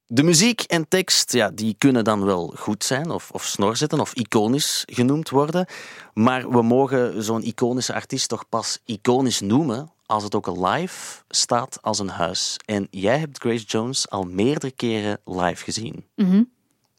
De 0.06 0.24
muziek 0.24 0.62
en 0.62 0.88
tekst, 0.88 1.34
ja, 1.34 1.50
die 1.50 1.76
kunnen 1.78 2.04
dan 2.04 2.26
wel 2.26 2.54
goed 2.58 2.84
zijn, 2.84 3.10
of, 3.10 3.32
of 3.32 3.44
snor 3.44 3.76
zitten, 3.76 4.00
of 4.00 4.14
iconisch 4.14 4.84
genoemd 4.90 5.30
worden. 5.30 5.66
Maar 6.14 6.50
we 6.50 6.62
mogen 6.62 7.24
zo'n 7.24 7.44
iconische 7.44 7.94
artiest 7.94 8.30
toch 8.30 8.50
pas 8.50 8.80
iconisch 8.86 9.40
noemen 9.40 9.92
als 10.12 10.24
het 10.24 10.36
ook 10.36 10.48
live 10.48 11.24
staat 11.30 11.82
als 11.82 12.00
een 12.00 12.10
huis. 12.10 12.58
En 12.66 12.88
jij 12.90 13.20
hebt 13.20 13.38
Grace 13.38 13.66
Jones 13.66 14.10
al 14.10 14.24
meerdere 14.24 14.72
keren 14.72 15.20
live 15.26 15.64
gezien. 15.64 16.06
Mhm. 16.16 16.44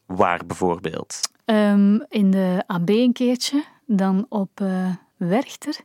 Waar 0.05 0.45
bijvoorbeeld? 0.45 1.19
Ehm, 1.45 1.99
in 2.09 2.31
de 2.31 2.63
AB 2.67 2.89
een 2.89 3.13
keertje, 3.13 3.63
dan 3.85 4.25
op 4.29 4.61
eh 4.61 4.89
Werchter 5.17 5.79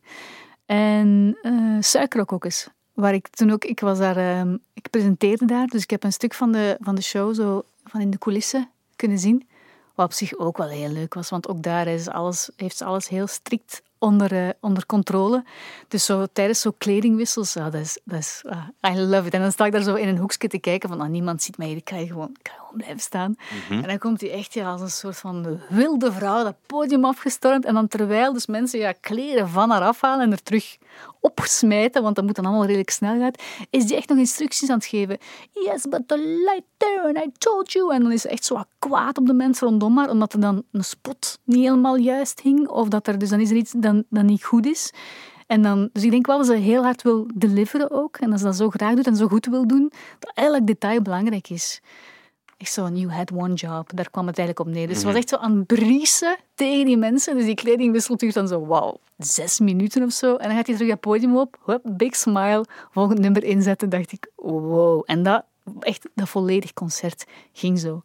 en 0.66 1.38
eh 1.42 1.52
Suikerok 1.80 2.32
ook 2.32 2.44
eens. 2.44 2.68
Waar 2.92 3.14
ik 3.14 3.28
toen 3.28 3.50
ook, 3.50 3.64
ik 3.64 3.80
was 3.80 3.98
daar, 3.98 4.16
ehm, 4.16 4.56
ik 4.74 4.90
presenteerde 4.90 5.44
daar, 5.44 5.66
dus 5.66 5.82
ik 5.82 5.90
heb 5.90 6.04
een 6.04 6.12
stuk 6.12 6.34
van 6.34 6.52
de, 6.52 6.76
van 6.80 6.94
de 6.94 7.02
show 7.02 7.34
zo 7.34 7.62
van 7.84 8.00
in 8.00 8.10
de 8.10 8.18
coulissen 8.18 8.70
kunnen 8.96 9.18
zien. 9.18 9.48
Wat 9.94 10.06
op 10.06 10.12
zich 10.12 10.36
ook 10.36 10.56
wel 10.56 10.68
heel 10.68 10.88
leuk 10.88 11.14
was, 11.14 11.30
want 11.30 11.48
ook 11.48 11.62
daar 11.62 11.86
is 11.86 12.08
alles, 12.08 12.50
heeft 12.56 12.76
ze 12.76 12.84
alles 12.84 13.08
heel 13.08 13.26
strikt 13.26 13.82
onder, 13.98 14.32
eh, 14.32 14.48
onder 14.60 14.86
controle. 14.86 15.44
Dus 15.88 16.04
zo, 16.04 16.26
tijdens 16.32 16.60
zo 16.60 16.70
kledingwissels, 16.78 17.52
ja, 17.52 17.70
dat 17.70 17.98
is, 18.04 18.42
ah, 18.46 18.92
I 18.94 18.98
love 18.98 19.26
it. 19.26 19.34
En 19.34 19.40
dan 19.40 19.52
sta 19.52 19.66
ik 19.66 19.72
daar 19.72 19.82
zo 19.82 19.94
in 19.94 20.08
een 20.08 20.18
hoekje 20.18 20.48
te 20.48 20.58
kijken 20.58 20.88
van, 20.88 21.00
ah, 21.00 21.08
niemand 21.08 21.42
ziet 21.42 21.56
mij 21.56 21.70
ik 21.70 21.84
kan 21.84 22.06
gewoon 22.06 22.36
blijven 22.72 23.00
staan. 23.00 23.34
En 23.70 23.82
dan 23.82 23.98
komt 23.98 24.20
hij 24.20 24.30
echt 24.30 24.54
ja, 24.54 24.70
als 24.70 24.80
een 24.80 24.90
soort 24.90 25.16
van 25.16 25.60
wilde 25.68 26.12
vrouw 26.12 26.44
dat 26.44 26.56
podium 26.66 27.04
afgestormd. 27.04 27.64
En 27.64 27.74
dan 27.74 27.88
terwijl 27.88 28.32
dus 28.32 28.46
mensen 28.46 28.78
ja, 28.78 28.92
kleren 28.92 29.48
van 29.48 29.70
haar 29.70 29.82
afhalen 29.82 30.24
en 30.24 30.32
er 30.32 30.42
terug 30.42 30.78
opsmijten, 31.20 32.02
want 32.02 32.16
dat 32.16 32.24
moet 32.24 32.34
dan 32.34 32.44
allemaal 32.44 32.64
redelijk 32.64 32.90
snel 32.90 33.18
gaan, 33.18 33.32
is 33.70 33.86
die 33.86 33.96
echt 33.96 34.08
nog 34.08 34.18
instructies 34.18 34.70
aan 34.70 34.76
het 34.76 34.86
geven. 34.86 35.18
Yes, 35.52 35.82
but 35.88 36.08
the 36.08 36.18
light 36.18 36.66
there 36.76 37.02
and 37.02 37.16
I 37.16 37.30
told 37.38 37.72
you. 37.72 37.94
En 37.94 38.02
dan 38.02 38.12
is 38.12 38.20
ze 38.20 38.28
echt 38.28 38.44
zo 38.44 38.62
kwaad 38.78 39.18
op 39.18 39.26
de 39.26 39.34
mensen 39.34 39.68
rondom 39.68 39.98
haar, 39.98 40.10
omdat 40.10 40.32
er 40.32 40.40
dan 40.40 40.62
een 40.72 40.84
spot 40.84 41.38
niet 41.44 41.64
helemaal 41.64 41.96
juist 41.96 42.40
hing, 42.40 42.68
of 42.68 42.88
dat 42.88 43.06
er 43.06 43.18
dus 43.18 43.28
dan 43.28 43.40
is 43.40 43.50
er 43.50 43.56
iets 43.56 43.72
dat, 43.76 44.02
dat 44.08 44.24
niet 44.24 44.44
goed 44.44 44.66
is. 44.66 44.92
En 45.46 45.62
dan, 45.62 45.88
dus 45.92 46.02
ik 46.02 46.10
denk 46.10 46.26
wel 46.26 46.36
dat 46.36 46.46
ze 46.46 46.54
heel 46.54 46.82
hard 46.82 47.02
wil 47.02 47.26
deliveren 47.34 47.90
ook. 47.90 48.16
En 48.16 48.30
dat 48.30 48.38
ze 48.38 48.44
dat 48.44 48.56
zo 48.56 48.70
graag 48.70 48.94
doet 48.94 49.06
en 49.06 49.16
zo 49.16 49.28
goed 49.28 49.46
wil 49.46 49.66
doen, 49.66 49.92
dat 50.18 50.30
elk 50.34 50.66
detail 50.66 51.02
belangrijk 51.02 51.48
is. 51.48 51.80
Echt 52.58 52.72
zo, 52.72 52.88
you 52.88 53.10
had 53.10 53.32
one 53.32 53.54
job. 53.54 53.90
Daar 53.94 54.10
kwam 54.10 54.26
het 54.26 54.38
eigenlijk 54.38 54.68
op 54.68 54.74
neer. 54.74 54.86
Dus 54.86 54.96
het 54.96 55.04
was 55.04 55.14
echt 55.14 55.28
zo 55.28 55.36
aan 55.36 55.66
briesen 55.66 56.36
tegen 56.54 56.84
die 56.84 56.96
mensen. 56.96 57.36
Dus 57.36 57.44
die 57.44 57.54
kledingwissel 57.54 58.16
duurt 58.16 58.34
dan 58.34 58.48
zo, 58.48 58.66
wauw, 58.66 59.00
zes 59.16 59.58
minuten 59.58 60.02
of 60.02 60.12
zo. 60.12 60.36
En 60.36 60.48
dan 60.48 60.56
gaat 60.56 60.66
hij 60.66 60.74
terug 60.74 60.90
het 60.90 61.00
podium 61.00 61.36
op. 61.36 61.58
Hup, 61.64 61.80
big 61.84 62.16
smile. 62.16 62.64
Volgend 62.90 63.18
nummer 63.18 63.44
inzetten. 63.44 63.88
dacht 63.88 64.12
ik, 64.12 64.30
wow. 64.36 65.02
En 65.06 65.22
dat, 65.22 65.44
echt, 65.80 66.08
dat 66.14 66.28
volledig 66.28 66.72
concert 66.72 67.24
ging 67.52 67.78
zo. 67.78 68.02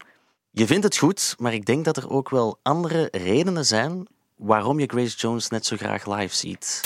Je 0.52 0.66
vindt 0.66 0.84
het 0.84 0.98
goed, 0.98 1.36
maar 1.38 1.54
ik 1.54 1.66
denk 1.66 1.86
dat 1.86 1.98
er 1.98 2.10
ook 2.10 2.30
wel 2.30 2.60
andere 2.62 3.08
redenen 3.12 3.66
zijn 3.66 4.08
waarom 4.36 4.80
je 4.80 4.88
Grace 4.88 5.18
Jones 5.18 5.50
net 5.50 5.66
zo 5.66 5.76
graag 5.76 6.06
live 6.18 6.36
ziet. 6.36 6.82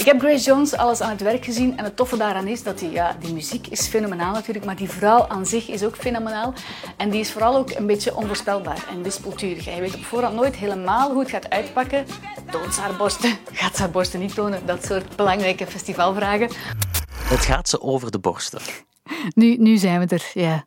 Ik 0.00 0.06
heb 0.06 0.20
Grace 0.20 0.44
Jones 0.44 0.74
alles 0.74 1.00
aan 1.00 1.10
het 1.10 1.20
werk 1.20 1.44
gezien 1.44 1.78
en 1.78 1.84
het 1.84 1.96
toffe 1.96 2.16
daaraan 2.16 2.46
is 2.46 2.62
dat 2.62 2.78
die, 2.78 2.90
ja, 2.90 3.16
die 3.20 3.32
muziek 3.32 3.66
is 3.66 3.88
fenomenaal 3.88 4.32
natuurlijk, 4.32 4.64
maar 4.64 4.76
die 4.76 4.88
vrouw 4.88 5.28
aan 5.28 5.46
zich 5.46 5.68
is 5.68 5.84
ook 5.84 5.96
fenomenaal. 5.96 6.54
En 6.96 7.10
die 7.10 7.20
is 7.20 7.32
vooral 7.32 7.56
ook 7.56 7.70
een 7.70 7.86
beetje 7.86 8.16
onvoorspelbaar 8.16 8.86
en 8.90 9.02
wispelturig. 9.02 9.66
En 9.66 9.74
je 9.74 9.80
weet 9.80 9.94
op 9.94 10.04
voorhand 10.04 10.34
nooit 10.34 10.56
helemaal 10.56 11.10
hoe 11.10 11.20
het 11.20 11.30
gaat 11.30 11.50
uitpakken. 11.50 12.06
Toont 12.50 12.74
ze 12.74 12.80
haar 12.80 12.96
borsten? 12.96 13.30
Gaat 13.52 13.76
ze 13.76 13.82
haar 13.82 13.90
borsten 13.90 14.20
niet 14.20 14.34
tonen? 14.34 14.66
Dat 14.66 14.84
soort 14.84 15.16
belangrijke 15.16 15.66
festivalvragen. 15.66 16.50
Het 17.22 17.40
gaat 17.40 17.68
ze 17.68 17.80
over 17.80 18.10
de 18.10 18.18
borsten. 18.18 18.60
Nu, 19.34 19.56
nu 19.56 19.76
zijn 19.76 20.00
we 20.00 20.06
er, 20.06 20.30
ja. 20.34 20.64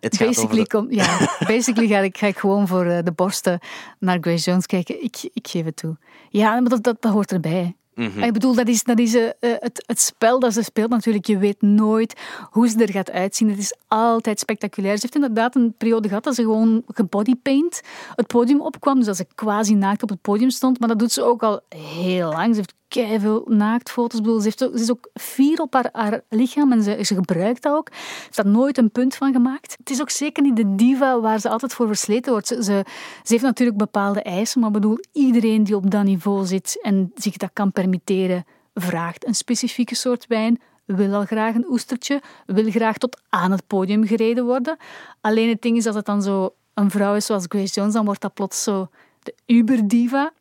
Het 0.00 0.16
gaat 0.16 0.26
Basically, 0.26 0.60
over 0.60 0.64
de... 0.64 0.76
kom, 0.78 0.92
ja, 0.92 1.18
basically 1.54 1.88
ga, 1.88 1.98
ik, 1.98 2.18
ga 2.18 2.26
ik 2.26 2.38
gewoon 2.38 2.68
voor 2.68 2.86
eh, 2.86 3.02
de 3.04 3.12
borsten 3.12 3.58
naar 3.98 4.18
Grace 4.20 4.50
Jones 4.50 4.66
kijken. 4.66 5.04
Ik, 5.04 5.30
ik 5.32 5.48
geef 5.48 5.64
het 5.64 5.76
toe. 5.76 5.96
Ja, 6.28 6.60
maar 6.60 6.70
dat, 6.70 6.82
dat, 6.82 6.96
dat 7.02 7.12
hoort 7.12 7.32
erbij. 7.32 7.76
Ik 7.94 8.32
bedoel, 8.32 8.54
dat 8.54 8.68
is, 8.68 8.82
dat 8.82 8.98
is 8.98 9.14
eh, 9.14 9.26
eh, 9.26 9.32
het, 9.40 9.84
het 9.86 10.00
spel 10.00 10.40
dat 10.40 10.52
ze 10.52 10.62
speelt 10.62 10.90
natuurlijk. 10.90 11.26
Je 11.26 11.38
weet 11.38 11.62
nooit 11.62 12.20
hoe 12.50 12.68
ze 12.68 12.78
er 12.78 12.90
gaat 12.90 13.10
uitzien. 13.10 13.48
Het 13.48 13.58
is 13.58 13.76
altijd 13.88 14.38
spectaculair. 14.38 14.94
Ze 14.94 15.02
heeft 15.02 15.14
inderdaad 15.14 15.54
een 15.54 15.74
periode 15.78 16.08
gehad 16.08 16.24
dat 16.24 16.34
ze 16.34 16.42
gewoon 16.42 16.82
gebodypaint 16.86 17.80
het 18.14 18.26
podium 18.26 18.60
opkwam. 18.60 18.96
Dus 18.96 19.06
dat 19.06 19.16
ze 19.16 19.26
quasi 19.34 19.74
naakt 19.74 20.02
op 20.02 20.08
het 20.08 20.20
podium 20.20 20.50
stond. 20.50 20.78
Maar 20.78 20.88
dat 20.88 20.98
doet 20.98 21.12
ze 21.12 21.22
ook 21.22 21.42
al 21.42 21.60
heel 21.76 22.28
lang. 22.28 22.48
Ze 22.48 22.56
heeft 22.56 22.74
veel 22.94 23.44
naaktfoto's. 23.48 24.20
Bedoel, 24.20 24.40
ze, 24.40 24.44
heeft 24.44 24.58
ze 24.58 24.70
is 24.72 24.90
ook 24.90 25.10
fier 25.14 25.60
op 25.60 25.88
haar, 25.92 26.20
lichaam 26.28 26.72
en 26.72 26.82
ze, 26.82 26.96
gebruikt 27.00 27.62
dat 27.62 27.72
ook. 27.76 27.88
Ze 27.92 28.20
heeft 28.22 28.36
daar 28.36 28.46
nooit 28.46 28.78
een 28.78 28.90
punt 28.90 29.14
van 29.14 29.32
gemaakt. 29.32 29.74
Het 29.78 29.90
is 29.90 30.00
ook 30.00 30.10
zeker 30.10 30.42
niet 30.42 30.56
de 30.56 30.74
diva 30.74 31.20
waar 31.20 31.40
ze 31.40 31.48
altijd 31.48 31.72
voor 31.72 31.86
versleten 31.86 32.32
wordt. 32.32 32.46
Ze, 32.46 32.62
ze, 32.62 32.84
heeft 33.22 33.42
natuurlijk 33.42 33.78
bepaalde 33.78 34.22
eisen, 34.22 34.60
maar 34.60 34.70
bedoel, 34.70 34.98
iedereen 35.12 35.64
die 35.64 35.76
op 35.76 35.90
dat 35.90 36.04
niveau 36.04 36.46
zit 36.46 36.78
en 36.82 37.12
zich 37.14 37.36
dat 37.36 37.50
kan 37.52 37.72
permitteren, 37.72 38.44
vraagt 38.74 39.26
een 39.26 39.34
specifieke 39.34 39.94
soort 39.94 40.26
wijn, 40.26 40.60
wil 40.84 41.14
al 41.14 41.24
graag 41.24 41.54
een 41.54 41.66
oestertje, 41.68 42.22
wil 42.46 42.70
graag 42.70 42.98
tot 42.98 43.20
aan 43.28 43.50
het 43.50 43.66
podium 43.66 44.06
gereden 44.06 44.44
worden. 44.44 44.76
Alleen 45.20 45.48
het 45.48 45.62
ding 45.62 45.76
is 45.76 45.84
dat 45.84 45.94
het 45.94 46.06
dan 46.06 46.22
zo 46.22 46.54
een 46.74 46.90
vrouw 46.90 47.14
is 47.14 47.26
zoals 47.26 47.44
Grace 47.48 47.74
Jones, 47.74 47.92
dan 47.92 48.04
wordt 48.04 48.20
dat 48.20 48.34
plots 48.34 48.62
zo 48.62 48.88
de 49.22 49.34
uberdiva. 49.46 50.32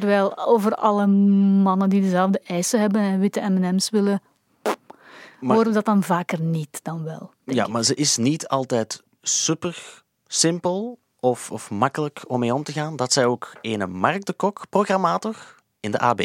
Terwijl 0.00 0.46
over 0.46 0.74
alle 0.74 1.06
mannen 1.06 1.88
die 1.88 2.00
dezelfde 2.00 2.40
eisen 2.46 2.80
hebben 2.80 3.00
en 3.00 3.20
witte 3.20 3.40
M&M's 3.40 3.90
willen, 3.90 4.22
Maar- 4.62 5.56
horen 5.56 5.66
we 5.66 5.74
dat 5.74 5.84
dan 5.84 6.02
vaker 6.02 6.40
niet 6.40 6.80
dan 6.82 7.04
wel. 7.04 7.30
Ja, 7.44 7.64
ik. 7.64 7.70
maar 7.70 7.82
ze 7.82 7.94
is 7.94 8.16
niet 8.16 8.48
altijd 8.48 9.02
super 9.22 10.02
simpel 10.26 10.98
of, 11.20 11.50
of 11.50 11.70
makkelijk 11.70 12.24
om 12.26 12.38
mee 12.40 12.54
om 12.54 12.62
te 12.62 12.72
gaan. 12.72 12.96
Dat 12.96 13.12
zij 13.12 13.24
ook 13.26 13.52
ene 13.60 13.86
Mark 13.86 14.24
de 14.24 14.32
Kok, 14.32 14.66
programmator 14.70 15.36
in 15.80 15.90
de 15.90 15.98
AB. 15.98 16.20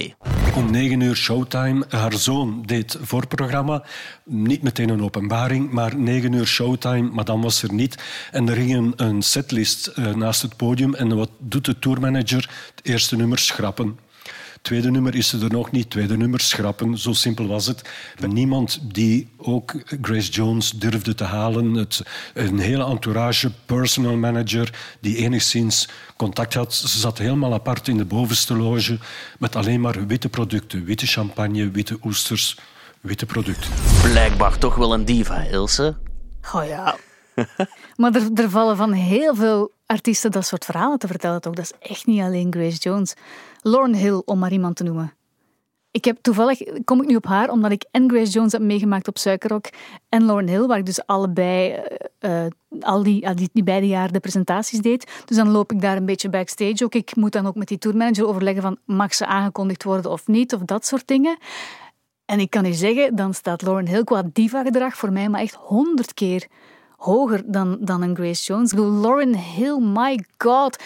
Om 0.55 0.71
negen 0.71 1.01
uur 1.01 1.15
showtime. 1.15 1.85
Haar 1.89 2.13
zoon 2.13 2.63
deed 2.65 2.97
voorprogramma. 3.01 3.83
Niet 4.23 4.61
meteen 4.61 4.89
een 4.89 5.03
openbaring, 5.03 5.71
maar 5.71 5.97
negen 5.97 6.33
uur 6.33 6.45
showtime. 6.45 7.23
Dan 7.23 7.41
was 7.41 7.63
er 7.63 7.73
niet. 7.73 8.03
En 8.31 8.49
er 8.49 8.55
ging 8.55 8.75
een, 8.75 8.93
een 8.95 9.21
setlist 9.21 9.87
eh, 9.87 10.15
naast 10.15 10.41
het 10.41 10.55
podium. 10.55 10.93
En 10.93 11.15
wat 11.15 11.29
doet 11.39 11.65
de 11.65 11.79
tourmanager? 11.79 12.49
Het 12.75 12.85
eerste 12.85 13.15
nummer 13.15 13.37
schrappen. 13.37 13.97
Tweede 14.61 14.91
nummer 14.91 15.15
is 15.15 15.27
ze 15.27 15.39
er 15.39 15.51
nog 15.51 15.71
niet. 15.71 15.89
Tweede 15.89 16.17
nummer 16.17 16.39
schrappen. 16.39 16.97
Zo 16.97 17.13
simpel 17.13 17.47
was 17.47 17.65
het. 17.65 17.89
Niemand 18.27 18.79
die 18.93 19.29
ook 19.37 19.73
Grace 20.01 20.31
Jones 20.31 20.71
durfde 20.71 21.15
te 21.15 21.23
halen. 21.23 21.73
Het, 21.73 22.01
een 22.33 22.59
hele 22.59 22.85
entourage, 22.85 23.51
personal 23.65 24.15
manager, 24.15 24.69
die 24.99 25.15
enigszins 25.17 25.89
contact 26.17 26.53
had. 26.53 26.73
Ze 26.73 26.99
zat 26.99 27.17
helemaal 27.17 27.53
apart 27.53 27.87
in 27.87 27.97
de 27.97 28.05
bovenste 28.05 28.55
loge 28.55 28.99
met 29.39 29.55
alleen 29.55 29.81
maar 29.81 30.07
witte 30.07 30.29
producten. 30.29 30.85
Witte 30.85 31.07
champagne, 31.07 31.71
witte 31.71 31.97
oesters, 32.03 32.57
witte 32.99 33.25
producten. 33.25 33.71
Blijkbaar 34.01 34.57
toch 34.57 34.75
wel 34.75 34.93
een 34.93 35.05
diva, 35.05 35.41
Ilse. 35.41 35.97
Oh 36.53 36.65
ja. 36.65 36.95
maar 37.97 38.15
er, 38.15 38.29
er 38.35 38.49
vallen 38.49 38.77
van 38.77 38.91
heel 38.91 39.35
veel 39.35 39.71
artiesten 39.85 40.31
dat 40.31 40.45
soort 40.45 40.65
verhalen 40.65 40.99
te 40.99 41.07
vertellen. 41.07 41.41
Toch? 41.41 41.53
Dat 41.53 41.65
is 41.65 41.89
echt 41.89 42.05
niet 42.05 42.21
alleen 42.21 42.53
Grace 42.53 42.77
Jones. 42.77 43.13
Lauren 43.61 43.95
Hill, 43.95 44.21
om 44.25 44.39
maar 44.39 44.51
iemand 44.51 44.75
te 44.75 44.83
noemen. 44.83 45.13
Ik 45.91 46.05
heb 46.05 46.17
toevallig 46.21 46.59
kom 46.85 47.01
ik 47.01 47.07
nu 47.07 47.15
op 47.15 47.25
haar 47.25 47.49
omdat 47.49 47.71
ik 47.71 47.85
en 47.91 48.09
Grace 48.09 48.31
Jones 48.31 48.51
heb 48.51 48.61
meegemaakt 48.61 49.07
op 49.07 49.17
Suikerrock 49.17 49.65
en 50.09 50.25
Lauren 50.25 50.47
Hill, 50.47 50.65
waar 50.65 50.77
ik 50.77 50.85
dus 50.85 51.05
allebei 51.05 51.71
eh, 51.71 52.45
eh, 52.45 52.51
al 52.79 53.03
die, 53.03 53.27
al 53.27 53.35
die, 53.35 53.63
beide 53.63 53.87
jaar 53.87 54.11
de 54.11 54.19
presentaties 54.19 54.79
deed. 54.79 55.23
Dus 55.25 55.37
dan 55.37 55.49
loop 55.49 55.71
ik 55.71 55.81
daar 55.81 55.97
een 55.97 56.05
beetje 56.05 56.29
backstage 56.29 56.83
ook. 56.83 56.95
Ik 56.95 57.15
moet 57.15 57.31
dan 57.31 57.47
ook 57.47 57.55
met 57.55 57.67
die 57.67 57.77
tourmanager 57.77 58.27
overleggen 58.27 58.61
van 58.61 58.77
mag 58.85 59.13
ze 59.13 59.25
aangekondigd 59.25 59.83
worden 59.83 60.11
of 60.11 60.27
niet, 60.27 60.53
of 60.53 60.61
dat 60.61 60.85
soort 60.85 61.07
dingen. 61.07 61.37
En 62.25 62.39
ik 62.39 62.49
kan 62.49 62.65
u 62.65 62.73
zeggen, 62.73 63.15
dan 63.15 63.33
staat 63.33 63.61
Lauren 63.61 63.87
Hill 63.87 64.03
qua 64.03 64.23
diva-gedrag 64.33 64.95
voor 64.95 65.11
mij 65.11 65.29
maar 65.29 65.41
echt 65.41 65.55
honderd 65.55 66.13
keer 66.13 66.47
hoger 66.97 67.41
dan, 67.45 67.77
dan 67.79 68.01
een 68.01 68.15
Grace 68.15 68.43
Jones. 68.43 68.73
Lauren 68.73 69.35
Hill, 69.37 69.79
my 69.79 70.23
god. 70.37 70.83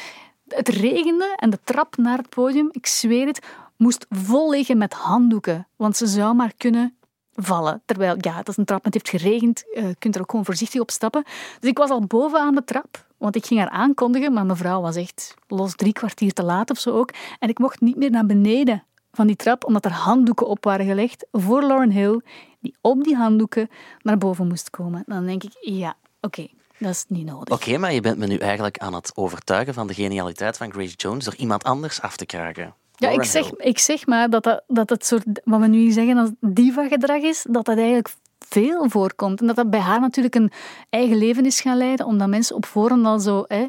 Het 0.47 0.67
regende 0.69 1.33
en 1.35 1.49
de 1.49 1.59
trap 1.63 1.97
naar 1.97 2.17
het 2.17 2.29
podium, 2.29 2.69
ik 2.71 2.85
zweer 2.85 3.27
het, 3.27 3.45
moest 3.77 4.05
vol 4.09 4.49
liggen 4.49 4.77
met 4.77 4.93
handdoeken. 4.93 5.67
Want 5.75 5.97
ze 5.97 6.07
zou 6.07 6.35
maar 6.35 6.53
kunnen 6.57 6.95
vallen. 7.33 7.81
Terwijl, 7.85 8.15
ja, 8.19 8.35
dat 8.35 8.47
is 8.47 8.57
een 8.57 8.65
trap, 8.65 8.83
het 8.83 8.93
heeft 8.93 9.09
geregend. 9.09 9.63
eh, 9.73 9.87
Je 9.87 9.95
kunt 9.99 10.15
er 10.15 10.21
ook 10.21 10.29
gewoon 10.29 10.45
voorzichtig 10.45 10.81
op 10.81 10.91
stappen. 10.91 11.23
Dus 11.59 11.69
ik 11.69 11.77
was 11.77 11.89
al 11.89 12.01
boven 12.05 12.39
aan 12.39 12.55
de 12.55 12.63
trap, 12.63 13.05
want 13.17 13.35
ik 13.35 13.45
ging 13.45 13.59
haar 13.59 13.69
aankondigen, 13.69 14.33
maar 14.33 14.45
mevrouw 14.45 14.81
was 14.81 14.95
echt 14.95 15.33
los 15.47 15.75
drie 15.75 15.93
kwartier 15.93 16.33
te 16.33 16.43
laat 16.43 16.69
of 16.69 16.79
zo 16.79 16.91
ook. 16.97 17.09
En 17.39 17.49
ik 17.49 17.59
mocht 17.59 17.81
niet 17.81 17.95
meer 17.95 18.11
naar 18.11 18.25
beneden 18.25 18.83
van 19.11 19.27
die 19.27 19.35
trap, 19.35 19.65
omdat 19.65 19.85
er 19.85 19.91
handdoeken 19.91 20.47
op 20.47 20.63
waren 20.63 20.85
gelegd 20.85 21.25
voor 21.31 21.63
Lauren 21.63 21.91
Hill, 21.91 22.21
die 22.59 22.75
op 22.81 23.03
die 23.03 23.15
handdoeken 23.15 23.69
naar 24.01 24.17
boven 24.17 24.47
moest 24.47 24.69
komen. 24.69 25.03
Dan 25.05 25.25
denk 25.25 25.43
ik, 25.43 25.57
ja, 25.59 25.95
oké, 26.21 26.47
dat 26.77 26.91
is 26.91 27.05
niet 27.07 27.25
nodig. 27.25 27.53
Oké, 27.53 27.77
maar 27.77 27.93
je 27.93 28.01
bent 28.01 28.17
me 28.17 28.27
nu 28.27 28.37
eigenlijk 28.37 28.77
aan 28.77 28.93
het 28.93 29.11
overtuigen 29.15 29.73
van 29.73 29.87
de 29.87 29.93
genialiteit 29.93 30.57
van 30.57 30.71
Grace 30.71 30.95
Jones 30.95 31.25
door 31.25 31.35
iemand 31.35 31.63
anders 31.63 32.01
af 32.01 32.17
te 32.17 32.25
kraken. 32.25 32.73
Ja, 32.95 33.09
ik 33.09 33.23
zeg, 33.23 33.43
Hill. 33.43 33.55
ik 33.57 33.79
zeg 33.79 34.05
maar 34.05 34.29
dat, 34.29 34.43
dat, 34.43 34.63
dat 34.67 34.89
het 34.89 35.05
soort, 35.05 35.25
wat 35.43 35.59
we 35.59 35.67
nu 35.67 35.91
zeggen 35.91 36.17
als 36.17 36.29
diva-gedrag 36.39 37.21
is, 37.21 37.45
dat 37.49 37.65
dat 37.65 37.77
eigenlijk 37.77 38.13
veel 38.39 38.89
voorkomt. 38.89 39.41
En 39.41 39.47
dat 39.47 39.55
dat 39.55 39.69
bij 39.69 39.79
haar 39.79 39.99
natuurlijk 39.99 40.35
een 40.35 40.51
eigen 40.89 41.17
leven 41.17 41.45
is 41.45 41.61
gaan 41.61 41.77
leiden, 41.77 42.05
omdat 42.05 42.27
mensen 42.27 42.55
op 42.55 42.65
voorhand 42.65 43.05
al 43.05 43.19
zo 43.19 43.43
hè, 43.47 43.67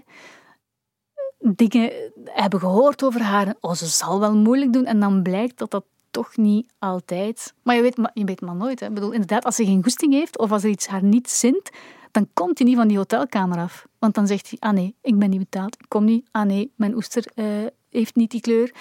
dingen 1.39 1.93
hebben 2.25 2.61
gehoord 2.61 3.05
over 3.05 3.21
haar. 3.23 3.55
Oh, 3.61 3.73
ze 3.73 3.87
zal 3.87 4.21
wel 4.21 4.35
moeilijk 4.35 4.73
doen. 4.73 4.85
En 4.85 5.01
dan 5.01 5.23
blijkt 5.23 5.59
dat 5.59 5.71
dat 5.71 5.85
toch 6.11 6.37
niet 6.37 6.73
altijd... 6.79 7.55
Maar 7.63 7.77
je 7.77 7.83
weet 7.83 7.97
maar, 7.97 8.11
je 8.15 8.25
weet 8.25 8.41
maar 8.41 8.55
nooit. 8.55 8.81
Hè. 8.81 8.87
Ik 8.87 8.95
bedoel, 8.95 9.13
inderdaad, 9.13 9.45
als 9.45 9.57
ze 9.57 9.65
geen 9.65 9.83
goesting 9.83 10.13
heeft 10.13 10.39
of 10.39 10.53
als 10.53 10.65
er 10.65 10.71
iets 10.71 10.87
haar 10.87 11.03
niet 11.03 11.31
zint, 11.31 11.71
dan 12.17 12.29
komt 12.35 12.59
hij 12.59 12.67
niet 12.67 12.77
van 12.77 12.89
die 12.89 12.97
hotelkamer 12.97 13.59
af. 13.59 13.87
Want 13.99 14.15
dan 14.15 14.27
zegt 14.27 14.49
hij, 14.49 14.59
ah 14.59 14.75
nee, 14.75 14.95
ik 15.03 15.19
ben 15.19 15.31
niet 15.31 15.39
betaald, 15.39 15.75
ik 15.75 15.85
kom 15.89 16.05
niet. 16.05 16.29
Ah 16.31 16.47
nee, 16.47 16.73
mijn 16.77 16.95
oester 16.95 17.25
eh, 17.35 17.47
heeft 17.91 18.15
niet 18.15 18.31
die 18.31 18.41
kleur. 18.41 18.75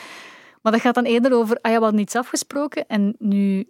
Maar 0.61 0.71
dat 0.71 0.81
gaat 0.81 0.95
dan 0.95 1.03
eerder 1.03 1.33
over, 1.33 1.57
ah 1.61 1.71
ja, 1.71 1.77
we 1.77 1.83
hadden 1.83 2.01
iets 2.01 2.15
afgesproken 2.15 2.87
en 2.87 3.15
nu 3.19 3.67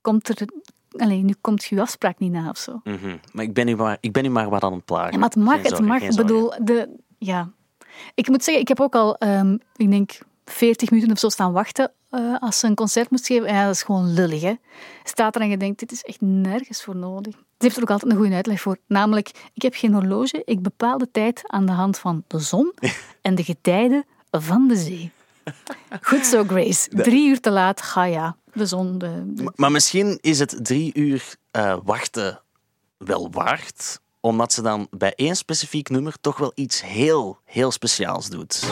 komt 0.00 0.28
er... 0.28 0.48
Allee, 0.96 1.22
nu 1.22 1.34
komt 1.40 1.64
je 1.64 1.80
afspraak 1.80 2.18
niet 2.18 2.32
na 2.32 2.48
of 2.48 2.58
zo. 2.58 2.80
Mhm. 2.84 3.16
Maar 3.32 3.44
ik 3.44 3.54
ben 3.54 3.66
nu 3.66 3.76
maar, 3.76 3.98
ik 4.00 4.12
ben 4.12 4.22
nu 4.22 4.28
maar 4.28 4.50
wat 4.50 4.62
aan 4.62 4.72
het 4.72 4.84
plagen. 4.84 5.12
Ja, 5.12 5.18
maar 5.18 5.28
het 5.28 5.38
mag, 5.38 5.62
het 5.62 5.80
mag. 5.80 6.02
Ik 6.02 6.16
bedoel, 6.16 6.52
de, 6.62 6.96
ja. 7.18 7.50
Ik 8.14 8.28
moet 8.28 8.44
zeggen, 8.44 8.62
ik 8.62 8.68
heb 8.68 8.80
ook 8.80 8.94
al, 8.94 9.16
ehm, 9.16 9.56
ik 9.76 9.90
denk, 9.90 10.18
40 10.44 10.90
minuten 10.90 11.12
of 11.12 11.18
zo 11.18 11.28
staan 11.28 11.52
wachten 11.52 11.92
eh, 12.10 12.34
als 12.40 12.58
ze 12.58 12.66
een 12.66 12.74
concert 12.74 13.10
moest 13.10 13.26
geven. 13.26 13.48
Ja, 13.52 13.64
dat 13.66 13.74
is 13.74 13.82
gewoon 13.82 14.12
lullig, 14.12 14.42
hè. 14.42 14.54
Staat 15.04 15.34
er 15.36 15.40
en 15.40 15.48
je 15.48 15.56
denkt, 15.56 15.78
dit 15.78 15.92
is 15.92 16.02
echt 16.02 16.20
nergens 16.20 16.82
voor 16.82 16.96
nodig. 16.96 17.34
Ze 17.34 17.64
heeft 17.64 17.76
er 17.76 17.82
ook 17.82 17.90
altijd 17.90 18.12
een 18.12 18.18
goede 18.18 18.34
uitleg 18.34 18.60
voor. 18.60 18.76
Namelijk, 18.86 19.30
ik 19.54 19.62
heb 19.62 19.74
geen 19.74 19.92
horloge, 19.92 20.42
ik 20.44 20.62
bepaal 20.62 20.98
de 20.98 21.08
tijd 21.12 21.42
aan 21.46 21.66
de 21.66 21.72
hand 21.72 21.98
van 21.98 22.24
de 22.26 22.38
zon 22.38 22.72
en 23.22 23.34
de 23.34 23.44
getijden 23.44 24.04
van 24.30 24.68
de 24.68 24.76
zee. 24.76 25.10
Goed 26.02 26.26
zo, 26.26 26.44
Grace. 26.44 26.88
Drie 26.88 27.28
uur 27.28 27.40
te 27.40 27.50
laat, 27.50 27.82
ga 27.82 28.04
ja. 28.04 28.36
De 28.52 28.66
zon, 28.66 28.98
de, 28.98 29.22
de- 29.26 29.42
Maar- 29.42 29.52
Maar 29.56 29.70
misschien 29.70 30.18
is 30.20 30.38
het 30.38 30.58
drie 30.62 30.90
uur 30.94 31.34
eh, 31.50 31.76
wachten 31.84 32.40
wel 32.98 33.30
waard, 33.30 34.00
omdat 34.20 34.52
ze 34.52 34.62
dan 34.62 34.86
bij 34.90 35.12
één 35.16 35.36
specifiek 35.36 35.88
nummer 35.88 36.14
toch 36.20 36.38
wel 36.38 36.52
iets 36.54 36.82
heel, 36.82 37.38
heel 37.44 37.70
speciaals 37.70 38.28
doet. 38.30 38.62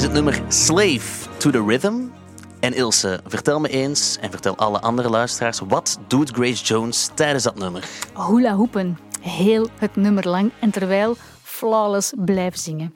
Het 0.00 0.12
nummer 0.12 0.42
Slave 0.48 1.28
to 1.38 1.50
the 1.50 1.64
Rhythm. 1.66 1.94
En 2.60 2.74
Ilse, 2.74 3.20
vertel 3.26 3.60
me 3.60 3.68
eens, 3.68 4.18
en 4.20 4.30
vertel 4.30 4.56
alle 4.56 4.80
andere 4.80 5.08
luisteraars, 5.08 5.60
wat 5.68 5.98
doet 6.08 6.30
Grace 6.30 6.64
Jones 6.64 7.10
tijdens 7.14 7.44
dat 7.44 7.58
nummer? 7.58 7.84
Hula 8.28 8.54
hoepen. 8.54 8.98
Heel 9.20 9.68
het 9.78 9.96
nummer 9.96 10.28
lang. 10.28 10.50
En 10.58 10.70
terwijl 10.70 11.16
flawless 11.42 12.12
blijven 12.16 12.58
zingen. 12.58 12.94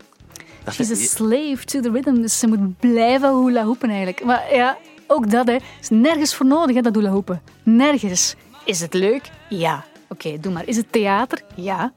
Dat 0.64 0.74
She's 0.74 0.90
a 0.90 0.94
slave 0.94 1.64
to 1.64 1.80
the 1.80 1.90
rhythm. 1.90 2.14
Dus 2.14 2.38
ze 2.38 2.46
moet 2.46 2.78
blijven 2.78 3.44
hula 3.44 3.64
hoepen 3.64 3.88
eigenlijk. 3.88 4.24
Maar 4.24 4.54
ja, 4.54 4.78
ook 5.06 5.30
dat 5.30 5.46
hè, 5.46 5.56
is 5.80 5.88
nergens 5.88 6.34
voor 6.34 6.46
nodig, 6.46 6.74
hè, 6.74 6.80
dat 6.80 6.94
hula 6.94 7.10
hoepen. 7.10 7.42
Nergens. 7.62 8.34
Is 8.64 8.80
het 8.80 8.94
leuk? 8.94 9.30
Ja. 9.48 9.84
Oké, 10.08 10.40
doe 10.40 10.52
maar. 10.52 10.66
Is 10.66 10.76
het 10.76 10.92
theater? 10.92 11.42
Ja. 11.54 11.92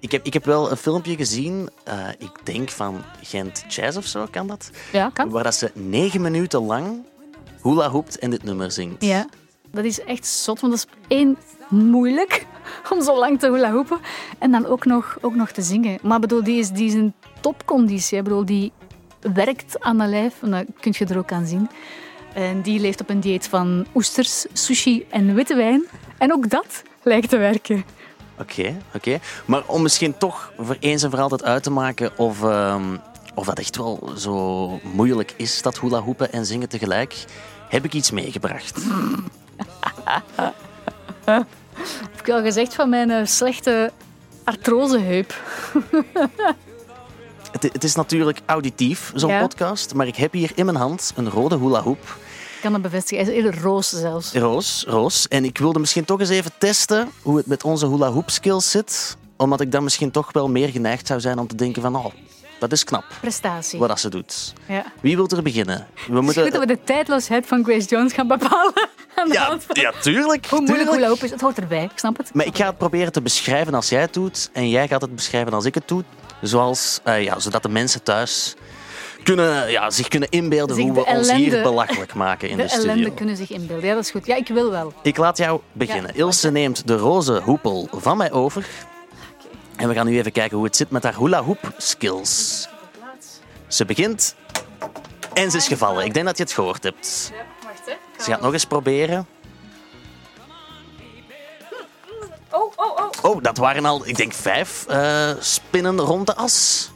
Ik 0.00 0.12
heb, 0.12 0.26
ik 0.26 0.32
heb 0.32 0.44
wel 0.44 0.70
een 0.70 0.76
filmpje 0.76 1.16
gezien, 1.16 1.68
eh, 1.84 2.08
ik 2.18 2.30
denk 2.42 2.70
van 2.70 3.02
Gent 3.22 3.64
Jazz 3.68 3.96
of 3.96 4.06
zo, 4.06 4.26
kan 4.30 4.46
dat? 4.46 4.70
Ja, 4.92 5.10
kan. 5.12 5.30
Waar 5.30 5.44
dat 5.44 5.54
ze 5.54 5.70
negen 5.74 6.20
minuten 6.20 6.60
lang 6.64 7.04
hula 7.62 7.90
hoept 7.90 8.18
en 8.18 8.30
dit 8.30 8.42
nummer 8.42 8.70
zingt. 8.70 9.04
Ja. 9.04 9.26
Dat 9.70 9.84
is 9.84 10.00
echt 10.00 10.26
zot, 10.26 10.60
want 10.60 10.72
dat 10.72 10.86
is 10.88 11.16
één 11.16 11.36
moeilijk 11.68 12.46
om 12.92 13.02
zo 13.02 13.18
lang 13.18 13.38
te 13.38 13.50
hula 13.50 13.72
hoepen. 13.72 13.98
En 14.38 14.50
dan 14.50 14.66
ook 14.66 14.84
nog, 14.84 15.18
ook 15.20 15.34
nog 15.34 15.50
te 15.50 15.62
zingen. 15.62 15.98
Maar 16.02 16.20
bedoel, 16.20 16.44
die 16.44 16.58
is, 16.58 16.70
die 16.70 16.86
is 16.86 16.94
in 16.94 17.14
topconditie. 17.40 18.18
Ik 18.18 18.24
bedoel, 18.24 18.44
die 18.44 18.72
werkt 19.34 19.80
aan 19.80 19.98
de 19.98 20.06
lijf. 20.06 20.42
En 20.42 20.50
dat 20.50 20.64
kun 20.80 20.94
je 20.98 21.04
er 21.04 21.18
ook 21.18 21.32
aan 21.32 21.46
zien. 21.46 21.68
En 22.34 22.62
die 22.62 22.80
leeft 22.80 23.00
op 23.00 23.08
een 23.08 23.20
dieet 23.20 23.48
van 23.48 23.86
oesters, 23.94 24.46
sushi 24.52 25.06
en 25.10 25.34
witte 25.34 25.54
wijn. 25.54 25.84
En 26.18 26.32
ook 26.32 26.50
dat 26.50 26.82
lijkt 27.02 27.28
te 27.28 27.36
werken. 27.36 27.84
Oké, 28.40 28.76
oké. 28.94 29.18
Maar 29.44 29.62
om 29.66 29.82
misschien 29.82 30.18
toch 30.18 30.52
voor 30.58 30.76
eens 30.80 31.02
en 31.02 31.10
voor 31.10 31.20
altijd 31.20 31.44
uit 31.44 31.62
te 31.62 31.70
maken 31.70 32.10
of, 32.18 32.42
ehm, 32.42 32.96
of 33.34 33.46
dat 33.46 33.58
echt 33.58 33.76
wel 33.76 34.10
zo 34.16 34.68
moeilijk 34.82 35.34
is, 35.36 35.62
dat 35.62 35.80
hula 35.80 36.00
hoepen 36.00 36.32
en 36.32 36.46
zingen 36.46 36.68
tegelijk, 36.68 37.24
heb 37.68 37.84
ik 37.84 37.92
iets 37.94 38.10
meegebracht. 38.10 38.78
Heb 41.24 42.20
ik 42.26 42.28
al 42.30 42.42
gezegd 42.42 42.74
van 42.74 42.88
mijn 42.88 43.10
eh, 43.10 43.24
slechte 43.26 43.92
artroseheup. 44.44 45.34
Het, 47.52 47.62
het 47.72 47.84
is 47.84 47.94
natuurlijk 47.94 48.40
auditief, 48.46 49.12
zo'n 49.14 49.30
Ja. 49.30 49.40
podcast, 49.40 49.94
maar 49.94 50.06
ik 50.06 50.16
heb 50.16 50.32
hier 50.32 50.50
in 50.54 50.64
mijn 50.64 50.76
hand 50.76 51.12
een 51.16 51.30
rode 51.30 51.58
hula 51.58 51.82
hoep. 51.82 52.16
Kan 52.72 52.80
dat 52.82 52.90
bevestigen. 52.90 53.24
Hij 53.24 53.34
is 53.34 53.42
eerder 53.44 53.60
roos 53.62 53.88
zelfs. 53.88 54.32
Roos, 54.32 54.84
Roos. 54.88 55.28
En 55.28 55.44
ik 55.44 55.58
wilde 55.58 55.78
misschien 55.78 56.04
toch 56.04 56.20
eens 56.20 56.28
even 56.28 56.50
testen 56.58 57.10
hoe 57.22 57.36
het 57.36 57.46
met 57.46 57.64
onze 57.64 57.86
hula 57.88 58.10
hoop 58.10 58.30
skills 58.30 58.70
zit. 58.70 59.16
Omdat 59.36 59.60
ik 59.60 59.72
dan 59.72 59.82
misschien 59.82 60.10
toch 60.10 60.32
wel 60.32 60.48
meer 60.48 60.68
geneigd 60.68 61.06
zou 61.06 61.20
zijn 61.20 61.38
om 61.38 61.46
te 61.46 61.54
denken 61.54 61.82
van, 61.82 61.96
oh, 61.96 62.04
dat 62.58 62.72
is 62.72 62.84
knap 62.84 63.04
Prestatie. 63.20 63.78
wat 63.78 63.88
dat 63.88 64.00
ze 64.00 64.08
doet. 64.08 64.52
Ja. 64.68 64.84
Wie 65.00 65.16
wil 65.16 65.28
er 65.28 65.42
beginnen? 65.42 65.76
We 65.76 65.80
Het 66.02 66.08
is 66.08 66.14
goed 66.16 66.34
dat 66.34 66.42
moeten... 66.44 66.60
we 66.60 66.66
de 66.66 66.78
tijdloosheid 66.84 67.46
van 67.46 67.64
Grace 67.64 67.86
Jones 67.88 68.12
gaan 68.12 68.28
bepalen. 68.28 68.72
Aan 69.16 69.28
de 69.28 69.34
Ja, 69.34 69.44
hand 69.44 69.64
van 69.64 69.80
ja, 69.80 69.92
tuurlijk. 70.00 70.46
hoe 70.46 70.60
moeilijk 70.60 70.90
hula 70.90 71.08
hoop 71.08 71.22
is. 71.22 71.30
Het 71.30 71.40
hoort 71.40 71.58
erbij, 71.58 71.82
ik 71.84 71.90
snap 71.94 72.16
het. 72.16 72.34
Maar 72.34 72.46
ik 72.46 72.56
ga 72.56 72.66
het 72.66 72.78
proberen 72.78 73.12
te 73.12 73.22
beschrijven 73.22 73.74
als 73.74 73.88
jij 73.88 74.00
het 74.00 74.12
doet. 74.14 74.50
En 74.52 74.68
jij 74.68 74.88
gaat 74.88 75.00
het 75.00 75.14
beschrijven 75.14 75.52
als 75.52 75.64
ik 75.64 75.74
het 75.74 75.88
doe. 75.88 76.04
Zoals, 76.40 77.00
eh, 77.04 77.22
ja, 77.22 77.38
zodat 77.38 77.62
de 77.62 77.68
mensen 77.68 78.02
thuis 78.02 78.54
kunnen, 79.26 79.70
ja, 79.70 79.90
zich 79.90 80.08
kunnen 80.08 80.28
inbeelden 80.30 80.76
Zich 80.76 80.84
hoe 80.84 80.94
we 80.94 81.04
ons 81.04 81.32
hier 81.32 81.62
belachelijk 81.62 82.14
maken 82.14 82.48
in 82.48 82.56
de, 82.56 82.62
De 82.62 82.68
ellende 82.70 82.92
studio. 82.92 83.14
kunnen 83.14 83.36
zich 83.36 83.50
inbeelden. 83.50 83.86
Ja, 83.86 83.94
dat 83.94 84.04
is 84.04 84.10
goed. 84.10 84.26
Ja, 84.26 84.36
ik 84.36 84.48
wil 84.48 84.70
wel. 84.70 84.92
Ik 85.02 85.16
laat 85.16 85.36
jou 85.38 85.60
beginnen. 85.72 86.10
Ja. 86.14 86.18
Ilse 86.18 86.50
neemt 86.50 86.86
de 86.86 86.96
roze 86.96 87.40
hoepel 87.44 87.88
van 87.92 88.16
mij 88.16 88.32
over. 88.32 88.66
En 89.76 89.88
we 89.88 89.94
gaan 89.94 90.06
nu 90.06 90.18
even 90.18 90.32
kijken 90.32 90.56
hoe 90.56 90.66
het 90.66 90.76
zit 90.76 90.90
met 90.90 91.02
haar 91.02 91.16
hula 91.16 91.42
hoop 91.42 91.72
skills. 91.76 92.68
Ze 93.66 93.84
begint 93.84 94.34
en 95.32 95.50
ze 95.50 95.56
is 95.56 95.66
gevallen. 95.68 96.04
Ik 96.04 96.14
denk 96.14 96.26
dat 96.26 96.36
je 96.36 96.42
het 96.42 96.52
gehoord 96.52 96.82
hebt. 96.82 97.32
Wacht, 97.64 97.86
hè. 97.86 98.22
Ze 98.24 98.30
gaat 98.30 98.40
nog 98.40 98.52
eens 98.52 98.64
proberen. 98.64 99.26
Oh, 102.50 102.72
oh, 102.76 102.96
oh. 102.96 103.10
Oh, 103.22 103.42
dat 103.42 103.56
waren 103.56 103.84
al, 103.84 104.06
ik 104.06 104.16
denk, 104.16 104.32
vijf 104.32 104.84
eh, 104.88 105.30
spinnen 105.38 106.00
rond 106.00 106.26
de 106.26 106.34
as. 106.36 106.90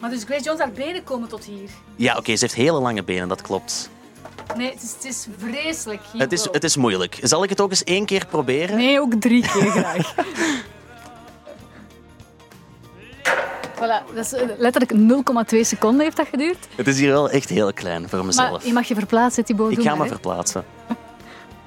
Maar 0.00 0.10
dus 0.10 0.24
Grace 0.24 0.42
Jones, 0.44 0.60
haar 0.60 0.70
benen 0.72 1.04
komen 1.04 1.28
tot 1.28 1.44
hier. 1.44 1.68
Ja, 1.96 2.16
oké, 2.16 2.36
ze 2.36 2.44
heeft 2.44 2.54
hele 2.54 2.80
lange 2.80 3.02
benen, 3.04 3.28
dat 3.28 3.42
klopt. 3.42 3.90
Nee, 4.56 4.70
het 4.70 4.82
is, 4.82 4.92
het 4.92 5.04
is 5.04 5.26
vreselijk. 5.38 6.00
Hier 6.12 6.20
Het 6.20 6.32
is, 6.32 6.48
het 6.52 6.64
is 6.64 6.76
moeilijk. 6.76 7.18
Zal 7.22 7.42
ik 7.42 7.48
het 7.50 7.60
ook 7.60 7.70
eens 7.70 7.84
één 7.84 8.06
keer 8.06 8.26
proberen? 8.26 8.76
Nee, 8.76 9.00
ook 9.00 9.14
drie 9.14 9.42
keer 9.42 9.70
graag. 9.80 10.14
voilà, 13.74 14.14
dat 14.14 14.24
is 14.24 14.32
eh, 14.32 14.48
letterlijk 14.58 14.92
0,2 15.54 15.60
seconden 15.60 16.00
heeft 16.04 16.16
dat 16.16 16.26
geduurd. 16.28 16.68
Het 16.76 16.86
is 16.86 16.98
hier 16.98 17.10
wel 17.10 17.30
echt 17.30 17.48
heel 17.48 17.72
klein 17.72 18.08
voor 18.08 18.18
Maar 18.18 18.26
mezelf. 18.26 18.64
je 18.66 18.72
mag 18.72 18.88
je 18.88 18.94
verplaatsen, 18.94 19.44
Thibaut. 19.44 19.72
Ik 19.72 19.82
ga 19.82 19.94
maar, 19.94 20.06
me 20.06 20.12
verplaatsen. 20.12 20.64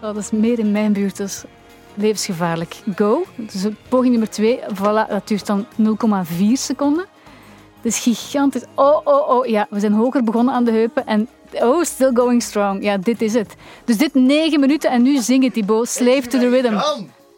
Oh, 0.01 0.13
dat 0.13 0.17
is 0.23 0.31
meer 0.31 0.59
in 0.59 0.71
mijn 0.71 0.93
buurt, 0.93 1.17
dus 1.17 1.43
levensgevaarlijk. 1.93 2.75
Go. 2.95 3.25
Dus 3.35 3.65
poging 3.89 4.11
nummer 4.11 4.29
twee, 4.29 4.59
voilà, 4.73 5.09
dat 5.09 5.27
duurt 5.27 5.45
dan 5.45 5.65
0,4 5.65 6.33
seconden. 6.53 7.05
Is 7.83 7.99
gigantisch. 7.99 8.63
Oh, 8.75 9.01
oh, 9.03 9.29
oh. 9.29 9.45
Ja, 9.45 9.67
we 9.69 9.79
zijn 9.79 9.93
hoger 9.93 10.23
begonnen 10.23 10.53
aan 10.53 10.63
de 10.63 10.71
heupen 10.71 11.05
en... 11.05 11.27
Oh, 11.51 11.83
still 11.83 12.11
going 12.13 12.43
strong. 12.43 12.83
Ja, 12.83 12.97
dit 12.97 13.21
is 13.21 13.33
het. 13.33 13.55
Dus 13.85 13.97
dit 13.97 14.13
negen 14.13 14.59
minuten 14.59 14.91
en 14.91 15.01
nu 15.01 15.21
zingen, 15.21 15.51
Thibaut. 15.51 15.89
Slave 15.89 16.27
to 16.27 16.39
the 16.39 16.49
rhythm. 16.49 16.77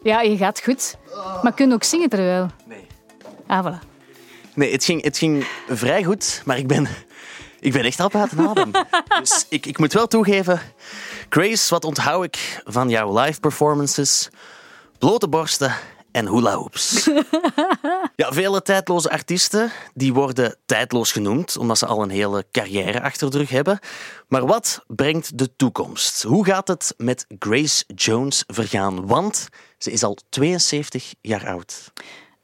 Ja, 0.02 0.20
je 0.20 0.36
gaat 0.36 0.60
goed. 0.60 0.96
Maar 1.42 1.52
kun 1.52 1.68
je 1.68 1.74
ook 1.74 1.84
zingen 1.84 2.08
terwijl? 2.08 2.46
Nee. 2.64 2.86
Ah, 3.46 3.66
voilà. 3.66 3.78
Nee, 4.54 4.72
het 4.72 4.84
ging, 4.84 5.02
het 5.02 5.18
ging 5.18 5.46
vrij 5.68 6.04
goed, 6.04 6.42
maar 6.44 6.58
ik 6.58 6.66
ben, 6.66 6.88
ik 7.60 7.72
ben 7.72 7.84
echt 7.84 8.00
al 8.00 8.08
buiten 8.08 8.48
adem. 8.48 8.70
dus 9.20 9.46
ik, 9.48 9.66
ik 9.66 9.78
moet 9.78 9.92
wel 9.92 10.06
toegeven, 10.06 10.60
Grace, 11.28 11.74
wat 11.74 11.84
onthoud 11.84 12.24
ik 12.24 12.62
van 12.64 12.88
jouw 12.88 13.18
live 13.18 13.40
performances? 13.40 14.28
Blote 14.98 15.28
borsten 15.28 15.72
en 16.16 16.28
hula 16.28 16.54
hoops. 16.54 17.10
ja, 18.22 18.32
vele 18.32 18.62
tijdloze 18.62 19.10
artiesten 19.10 19.70
die 19.94 20.12
worden 20.12 20.56
tijdloos 20.66 21.12
genoemd, 21.12 21.56
omdat 21.56 21.78
ze 21.78 21.86
al 21.86 22.02
een 22.02 22.10
hele 22.10 22.44
carrière 22.52 23.02
achter 23.02 23.30
de 23.30 23.38
rug 23.38 23.48
hebben. 23.48 23.78
Maar 24.28 24.46
wat 24.46 24.84
brengt 24.86 25.38
de 25.38 25.56
toekomst? 25.56 26.22
Hoe 26.22 26.44
gaat 26.44 26.68
het 26.68 26.94
met 26.96 27.26
Grace 27.38 27.84
Jones 27.94 28.44
vergaan? 28.46 29.06
Want 29.06 29.48
ze 29.78 29.92
is 29.92 30.02
al 30.02 30.16
72 30.28 31.14
jaar 31.20 31.46
oud. 31.46 31.92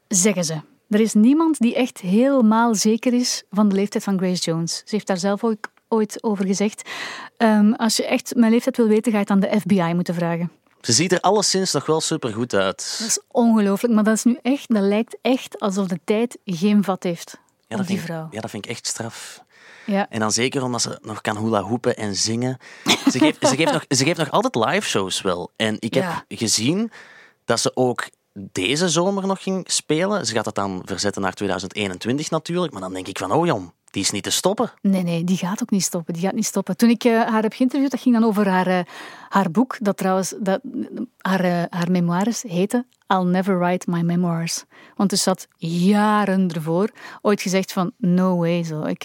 Zeggen 0.09 0.45
ze. 0.45 0.61
Er 0.89 1.01
is 1.01 1.15
niemand 1.15 1.59
die 1.59 1.75
echt 1.75 1.99
helemaal 1.99 2.75
zeker 2.75 3.13
is 3.13 3.43
van 3.51 3.69
de 3.69 3.75
leeftijd 3.75 4.05
van 4.05 4.19
Grace 4.19 4.43
Jones. 4.43 4.77
Ze 4.77 4.95
heeft 4.95 5.07
daar 5.07 5.19
zelf 5.19 5.45
ook 5.45 5.71
ooit 5.89 6.23
over 6.23 6.47
gezegd. 6.47 6.91
Ehm, 7.37 7.73
als 7.73 7.97
je 7.97 8.07
echt 8.07 8.35
mijn 8.35 8.53
leeftijd 8.53 8.77
wil 8.77 8.89
weten, 8.89 9.13
ga 9.13 9.19
je 9.19 9.25
het 9.25 9.33
aan 9.33 9.41
de 9.41 9.61
FBI 9.61 9.95
moeten 9.95 10.15
vragen. 10.15 10.51
Ze 10.83 10.93
ziet 10.93 11.13
er 11.13 11.21
alleszins 11.21 11.73
nog 11.73 11.87
wel 11.87 12.01
supergoed 12.01 12.55
uit. 12.55 12.97
Dat 12.99 13.09
is 13.09 13.21
ongelooflijk, 13.31 13.95
maar 13.95 14.05
dat 14.05 14.15
is 14.17 14.25
nu 14.25 14.39
echt, 14.43 14.69
dat 14.75 14.83
lijkt 14.83 15.17
echt 15.23 15.59
alsof 15.61 15.87
de 15.87 16.01
tijd 16.05 16.39
geen 16.45 16.85
vat 16.85 17.03
heeft 17.03 17.39
Ja, 17.69 17.77
dat 17.77 17.87
die 17.87 17.97
vind, 17.97 18.09
vrouw. 18.09 18.29
ja, 18.31 18.41
dat 18.41 18.51
vind 18.51 18.65
ik 18.65 18.71
echt 18.71 18.87
straf. 18.87 19.43
Ja. 19.87 20.07
En 20.11 20.21
dan 20.21 20.33
zeker 20.33 20.63
omdat 20.63 20.83
ze 20.83 20.99
nog 21.03 21.21
kan 21.21 21.37
hula 21.37 21.63
hoepen 21.63 21.97
en 21.97 22.15
zingen. 22.17 22.59
Ze 23.11 23.19
geeft, 23.19 23.49
ze 23.49 23.57
geeft, 23.57 23.73
nog, 23.73 23.85
ze 23.89 24.05
geeft 24.05 24.19
nog 24.19 24.31
altijd 24.31 24.55
live 24.55 24.89
shows 24.89 25.21
wel. 25.21 25.51
En 25.57 25.77
ik 25.79 25.95
heb 25.95 26.03
Ja. 26.03 26.25
gezien 26.37 26.91
dat 27.45 27.61
ze 27.61 27.71
ook 27.77 28.09
deze 28.35 28.89
zomer 28.89 29.27
nog 29.27 29.43
ging 29.43 29.71
spelen. 29.71 30.27
Ze 30.27 30.35
gaat 30.35 30.45
dat 30.45 30.55
dan 30.55 30.83
verzetten 30.85 31.23
naar 31.23 31.33
2021 31.35 32.31
natuurlijk. 32.31 32.73
Maar 32.73 32.83
dan 32.83 32.93
denk 32.93 33.07
ik 33.09 33.19
van, 33.19 33.33
oh 33.33 33.47
jong, 33.47 33.73
die 33.93 34.03
is 34.03 34.11
niet 34.11 34.23
te 34.23 34.31
stoppen. 34.31 34.73
Nee, 34.81 35.03
nee, 35.03 35.25
die 35.25 35.37
gaat 35.37 35.63
ook 35.63 35.71
niet 35.71 35.83
stoppen. 35.83 36.15
Die 36.15 36.23
gaat 36.23 36.35
niet 36.35 36.47
stoppen. 36.47 36.77
Toen 36.77 36.91
ik 36.91 37.05
eh, 37.05 37.23
haar 37.23 37.43
heb 37.43 37.53
geïnterviewd, 37.53 37.91
dat 37.91 38.01
ging 38.01 38.15
dan 38.15 38.25
over 38.25 38.49
haar, 38.49 38.67
eh, 38.67 38.81
haar 39.29 39.51
boek. 39.51 39.77
Dat 39.81 39.97
trouwens, 39.97 40.35
dat, 40.41 40.61
haar, 41.19 41.41
eh, 41.41 41.63
haar 41.71 41.91
memoires 41.91 42.43
heette 42.43 42.87
I'll 43.07 43.25
never 43.25 43.59
write 43.59 43.91
my 43.91 44.01
memoirs. 44.01 44.65
Want 44.97 45.11
dus 45.11 45.23
zat 45.23 45.49
jaren 45.57 46.51
ervoor 46.51 46.91
ooit 47.23 47.43
gezegd 47.43 47.73
van 47.73 47.93
no 47.97 48.37
way, 48.37 48.65
zo. 48.65 48.83
Ik, 48.83 49.05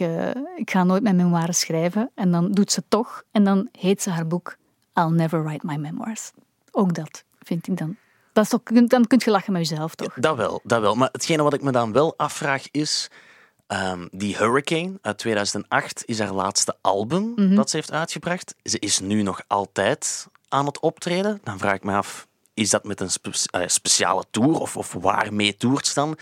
ik 0.55 0.71
ga 0.71 0.83
nooit 0.83 1.03
mijn 1.03 1.15
memoires 1.15 1.59
schrijven. 1.59 2.11
En 2.15 2.31
dan 2.31 2.51
doet 2.51 2.71
ze 2.71 2.83
toch. 2.87 3.23
En 3.31 3.43
dan 3.43 3.69
heet 3.71 4.01
ze 4.01 4.09
haar 4.09 4.27
boek 4.27 4.57
I'll 4.93 5.09
never 5.09 5.43
write 5.43 5.65
my 5.65 5.75
memoirs. 5.75 6.31
Ook 6.71 6.93
dat 6.93 7.23
vind 7.39 7.67
ik 7.67 7.77
dan. 7.77 7.95
Dat 8.33 8.43
is 8.43 8.49
toch, 8.49 8.61
dan 8.87 9.07
kun 9.07 9.21
je 9.23 9.31
lachen 9.31 9.53
met 9.53 9.67
jezelf, 9.67 9.95
toch? 9.95 10.13
Dat 10.13 10.37
wel, 10.37 10.59
dat 10.63 10.81
wel. 10.81 10.95
Maar 10.95 11.09
hetgene 11.11 11.43
wat 11.43 11.53
ik 11.53 11.61
me 11.61 11.71
dan 11.71 11.91
wel 11.91 12.13
afvraag 12.17 12.67
is... 12.71 13.09
ehm, 13.67 14.07
die 14.11 14.37
Hurricane 14.37 14.93
uit 15.01 15.17
2008 15.17 16.03
is 16.05 16.19
haar 16.19 16.33
laatste 16.33 16.75
album 16.81 17.33
Mhm. 17.35 17.55
dat 17.55 17.69
ze 17.69 17.75
heeft 17.75 17.91
uitgebracht. 17.91 18.55
Ze 18.63 18.79
is 18.79 18.99
nu 18.99 19.21
nog 19.21 19.41
altijd 19.47 20.27
aan 20.49 20.65
het 20.65 20.79
optreden. 20.79 21.39
Dan 21.43 21.57
vraag 21.59 21.75
ik 21.75 21.83
me 21.83 21.93
af, 21.95 22.27
is 22.53 22.69
dat 22.69 22.83
met 22.83 23.01
een 23.01 23.11
spe- 23.11 23.31
eh, 23.51 23.61
speciale 23.67 24.23
tour? 24.31 24.59
Of, 24.59 24.77
of 24.77 24.93
waarmee 24.93 25.57
toert 25.57 25.87
ze 25.87 25.93
dan? 25.93 26.17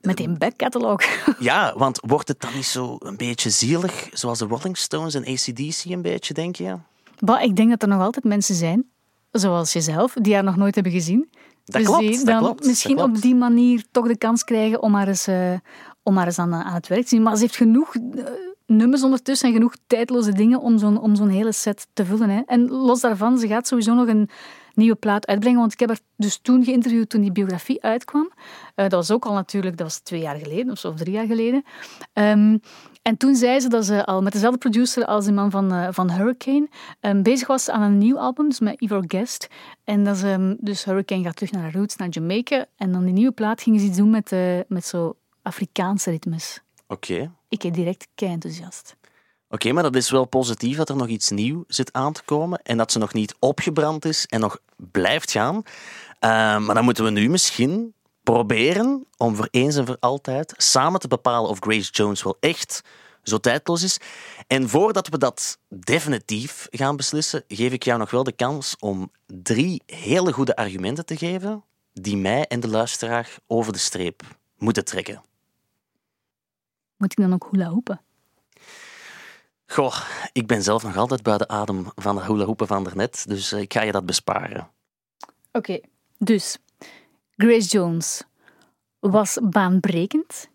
Met 0.00 0.16
die 0.16 0.28
backcatalog. 0.28 1.02
Ja, 1.38 1.74
want 1.76 1.98
wordt 2.06 2.28
het 2.28 2.40
dan 2.40 2.54
niet 2.54 2.64
zo 2.66 2.96
een 2.98 3.16
beetje 3.16 3.50
zielig, 3.50 4.08
zoals 4.12 4.38
de 4.38 4.44
Rolling 4.46 4.76
Stones 4.76 5.14
en 5.14 5.24
ACDC 5.26 5.84
een 5.84 6.02
beetje, 6.02 6.34
denk 6.34 6.56
je? 6.56 6.76
Maar 7.18 7.42
ik 7.42 7.56
denk 7.56 7.70
dat 7.70 7.82
er 7.82 7.88
nog 7.88 8.00
altijd 8.00 8.24
mensen 8.24 8.54
zijn, 8.54 8.84
zoals 9.30 9.72
jezelf, 9.72 10.12
die 10.12 10.34
haar 10.34 10.44
nog 10.44 10.56
nooit 10.56 10.74
hebben 10.74 10.92
gezien. 10.92 11.28
Dat 11.64 11.74
dus 11.80 11.84
klopt, 11.86 12.00
die 12.00 12.16
dat 12.16 12.26
dan 12.26 12.38
klopt, 12.38 12.66
misschien 12.66 12.96
dat 12.96 13.04
klopt. 13.04 13.16
op 13.18 13.22
die 13.22 13.34
manier 13.34 13.84
toch 13.90 14.06
de 14.06 14.16
kans 14.18 14.44
krijgen 14.44 14.82
om 14.82 14.94
haar 14.94 15.08
eens, 15.08 15.26
eh, 15.26 15.52
om 16.04 16.16
haar 16.16 16.26
eens 16.26 16.38
aan, 16.38 16.54
aan 16.54 16.74
het 16.74 16.88
werk 16.88 17.02
te 17.02 17.08
zien. 17.08 17.22
Maar 17.22 17.36
ze 17.36 17.42
heeft 17.42 17.56
genoeg 17.56 17.94
eh, 17.94 18.24
nummers 18.66 19.02
ondertussen 19.02 19.48
en 19.48 19.54
genoeg 19.54 19.74
tijdloze 19.86 20.32
dingen 20.32 20.60
om 20.60 20.78
zo'n, 20.78 21.28
hele 21.28 21.52
set 21.52 21.86
te 21.92 22.04
vullen. 22.04 22.28
Hè. 22.30 22.40
En 22.46 22.68
los 22.68 23.00
daarvan, 23.00 23.38
ze 23.38 23.46
gaat 23.46 23.66
sowieso 23.66 23.94
nog 23.94 24.08
een 24.08 24.28
nieuwe 24.74 24.96
plaat 24.96 25.26
uitbrengen, 25.26 25.60
want 25.60 25.72
ik 25.72 25.80
heb 25.80 25.88
haar 25.88 26.00
dus 26.16 26.38
toen 26.42 26.64
geïnterviewd 26.64 27.08
toen 27.08 27.20
die 27.20 27.32
biografie 27.32 27.82
uitkwam. 27.82 28.32
Eh, 28.74 28.84
dat 28.84 28.92
was 28.92 29.10
ook 29.10 29.24
al 29.24 29.32
natuurlijk, 29.32 29.76
dat 29.76 29.86
was 29.86 29.98
twee 29.98 30.20
jaar 30.20 30.36
geleden 30.36 30.72
of 30.72 30.78
zo, 30.78 30.88
of 30.88 30.96
drie 30.96 31.12
jaar 31.12 31.26
geleden. 31.26 31.64
Ehm, 32.12 32.58
en 33.02 33.16
toen 33.16 33.34
zei 33.34 33.60
ze 33.60 33.68
dat 33.68 33.84
ze 33.84 34.04
al 34.04 34.22
met 34.22 34.32
dezelfde 34.32 34.58
producer 34.58 35.04
als 35.04 35.24
die 35.24 35.34
man 35.34 35.50
van, 35.50 35.72
eh, 35.72 35.88
van 35.90 36.10
Hurricane 36.10 36.68
ehm, 37.00 37.22
bezig 37.22 37.46
was 37.46 37.70
aan 37.70 37.82
een 37.82 37.98
nieuw 37.98 38.18
album, 38.18 38.48
dus 38.48 38.60
met 38.60 38.80
Ivor 38.80 39.04
Guest. 39.06 39.48
En 39.84 40.04
dat 40.04 40.16
ze, 40.16 40.28
ehm, 40.30 40.54
dus 40.58 40.84
Hurricane 40.84 41.22
gaat 41.22 41.36
terug 41.36 41.52
naar 41.52 41.62
haar 41.62 41.74
roots, 41.74 41.96
naar 41.96 42.08
Jamaica. 42.08 42.66
En 42.76 42.92
dan 42.92 43.04
die 43.04 43.12
nieuwe 43.12 43.32
plaat 43.32 43.62
gingen 43.62 43.80
ze 43.80 43.86
iets 43.86 43.96
doen 43.96 44.10
met, 44.10 44.32
eh, 44.32 44.58
met 44.68 44.84
zo 44.84 45.16
Afrikaanse 45.44 46.10
ritmes. 46.10 46.60
Oké. 46.86 47.30
Ik 47.48 47.58
ben 47.58 47.72
direct 47.72 48.06
kei 48.14 48.32
enthousiast. 48.32 48.96
Oké, 49.48 49.72
maar 49.72 49.82
dat 49.82 49.96
is 49.96 50.10
wel 50.10 50.24
positief 50.24 50.76
dat 50.76 50.88
er 50.88 50.96
nog 50.96 51.06
iets 51.06 51.30
nieuw 51.30 51.64
zit 51.68 51.92
aan 51.92 52.12
te 52.12 52.22
komen 52.22 52.62
en 52.62 52.76
dat 52.76 52.92
ze 52.92 52.98
nog 52.98 53.12
niet 53.12 53.34
opgebrand 53.38 54.04
is 54.04 54.26
en 54.26 54.40
nog 54.40 54.58
blijft 54.76 55.30
gaan. 55.30 55.62
Eh, 56.18 56.30
maar 56.58 56.74
dan 56.74 56.84
moeten 56.84 57.04
we 57.04 57.10
nu 57.10 57.28
misschien 57.28 57.94
proberen 58.22 59.06
om 59.16 59.36
voor 59.36 59.48
eens 59.50 59.76
en 59.76 59.86
voor 59.86 59.96
altijd 60.00 60.54
samen 60.56 61.00
te 61.00 61.08
bepalen 61.08 61.50
of 61.50 61.58
Grace 61.58 61.90
Jones 61.90 62.22
wel 62.22 62.36
echt 62.40 62.82
zo 63.22 63.38
tijdloos 63.38 63.82
is. 63.82 63.98
En 64.46 64.68
voordat 64.68 65.08
we 65.08 65.18
dat 65.18 65.58
definitief 65.68 66.66
gaan 66.70 66.96
beslissen, 66.96 67.44
geef 67.48 67.72
ik 67.72 67.82
jou 67.82 67.98
nog 67.98 68.10
wel 68.10 68.24
de 68.24 68.32
kans 68.32 68.76
om 68.78 69.10
drie 69.26 69.82
hele 69.86 70.32
goede 70.32 70.56
argumenten 70.56 71.06
te 71.06 71.16
geven 71.16 71.64
die 71.92 72.16
mij 72.16 72.46
en 72.46 72.60
de 72.60 72.68
luisteraar 72.68 73.36
over 73.46 73.72
de 73.72 73.78
streep 73.78 74.22
moeten 74.58 74.84
trekken. 74.84 75.22
Moet 76.96 77.12
ik 77.12 77.18
dan 77.18 77.32
ook 77.32 77.48
hula 77.50 77.68
hoepen? 77.68 78.00
Goh, 79.66 80.00
ik 80.32 80.46
ben 80.46 80.62
zelf 80.62 80.82
nog 80.82 80.96
altijd 80.96 81.22
buiten 81.22 81.48
adem 81.48 81.86
van 81.94 82.16
de 82.16 82.22
hula 82.22 82.44
hoepen 82.44 82.66
van 82.66 82.84
daarnet, 82.84 83.24
dus 83.28 83.52
eh, 83.52 83.60
ik 83.60 83.72
ga 83.72 83.82
je 83.82 83.92
dat 83.92 84.06
besparen. 84.06 84.70
Oké, 85.52 85.80
dus 86.18 86.58
Grace 87.36 87.68
Jones 87.68 88.22
was 88.98 89.38
baanbrekend, 89.42 90.48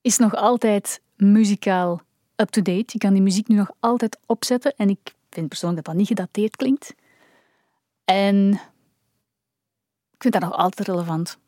is 0.00 0.16
nog 0.16 0.34
altijd 0.34 1.00
muzikaal 1.16 2.00
up-to-date. 2.36 2.84
Je 2.92 2.98
kan 2.98 3.12
die 3.12 3.22
muziek 3.22 3.48
nu 3.48 3.56
nog 3.56 3.70
altijd 3.80 4.18
opzetten 4.26 4.74
en 4.76 4.88
ik 4.88 5.14
vind 5.30 5.48
persoonlijk 5.48 5.84
dat 5.84 5.94
dat 5.94 6.02
niet 6.06 6.18
gedateerd 6.18 6.56
klinkt. 6.56 6.94
En 8.04 8.52
ik 10.10 10.22
vind 10.22 10.32
dat 10.32 10.42
nog 10.42 10.52
altijd 10.52 10.88
relevant. 10.88 11.38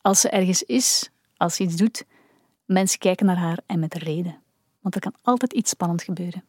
Als 0.00 0.20
ze 0.20 0.28
ergens 0.28 0.62
is, 0.62 1.10
als 1.36 1.54
ze 1.54 1.62
iets 1.62 1.76
doet, 1.76 2.04
mensen 2.68 2.98
kijken 2.98 3.26
naar 3.26 3.36
haar 3.36 3.58
en 3.66 3.78
met 3.78 3.94
reden. 3.94 4.40
Want 4.80 4.94
er 4.94 5.00
kan 5.00 5.14
altijd 5.22 5.52
iets 5.52 5.70
spannends 5.70 6.04
gebeuren. 6.04 6.44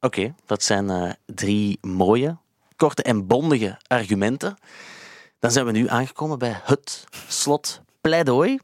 Oké, 0.00 0.34
dat 0.46 0.62
zijn 0.62 0.90
eh, 0.90 1.12
drie 1.26 1.78
mooie, 1.80 2.36
korte 2.76 3.02
en 3.02 3.26
bondige 3.26 3.78
argumenten. 3.86 4.56
Dan 5.38 5.50
zijn 5.50 5.66
we 5.66 5.72
nu 5.72 5.88
aangekomen 5.88 6.38
bij 6.38 6.60
het 6.62 7.04
slot 7.28 7.80
pleidooi. 8.00 8.58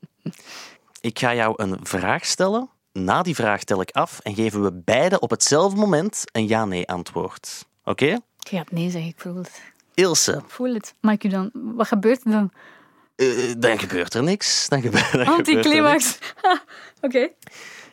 Ik 1.01 1.19
ga 1.19 1.35
jou 1.35 1.55
een 1.57 1.79
vraag 1.83 2.25
stellen. 2.25 2.69
Na 2.93 3.23
die 3.23 3.35
vraag 3.35 3.65
tel 3.65 3.81
ik 3.81 3.91
af 3.91 4.19
en 4.19 4.35
geven 4.35 4.63
we 4.63 4.73
beide 4.73 5.21
op 5.21 5.31
hetzelfde 5.31 5.81
moment 5.81 6.25
een 6.33 6.47
ja-nee 6.47 6.89
antwoord. 6.89 7.67
Oké? 7.85 8.07
Ik 8.39 8.49
ga 8.49 8.59
het 8.59 8.71
nee 8.73 8.91
zeggen, 8.91 9.11
ik 9.11 9.21
voel 9.21 9.35
het. 9.35 9.63
Ilse, 9.95 10.33
Ik 10.33 10.51
voel 10.51 10.75
het. 10.75 10.95
Maar 11.01 11.13
ik 11.13 11.31
dan, 11.31 11.51
wat 11.53 11.87
gebeurt 11.87 12.25
er 12.25 12.31
dan? 12.31 12.51
Eh, 13.17 13.27
dan 13.59 13.79
gebeurt 13.79 14.15
er 14.15 14.23
niks. 14.23 14.69
Dan 14.69 14.81
gebe- 14.81 14.97
dan 14.97 15.05
gebeurt 15.05 15.27
niks. 15.27 15.37
Anticlimax. 15.57 16.19
Oké. 17.01 17.29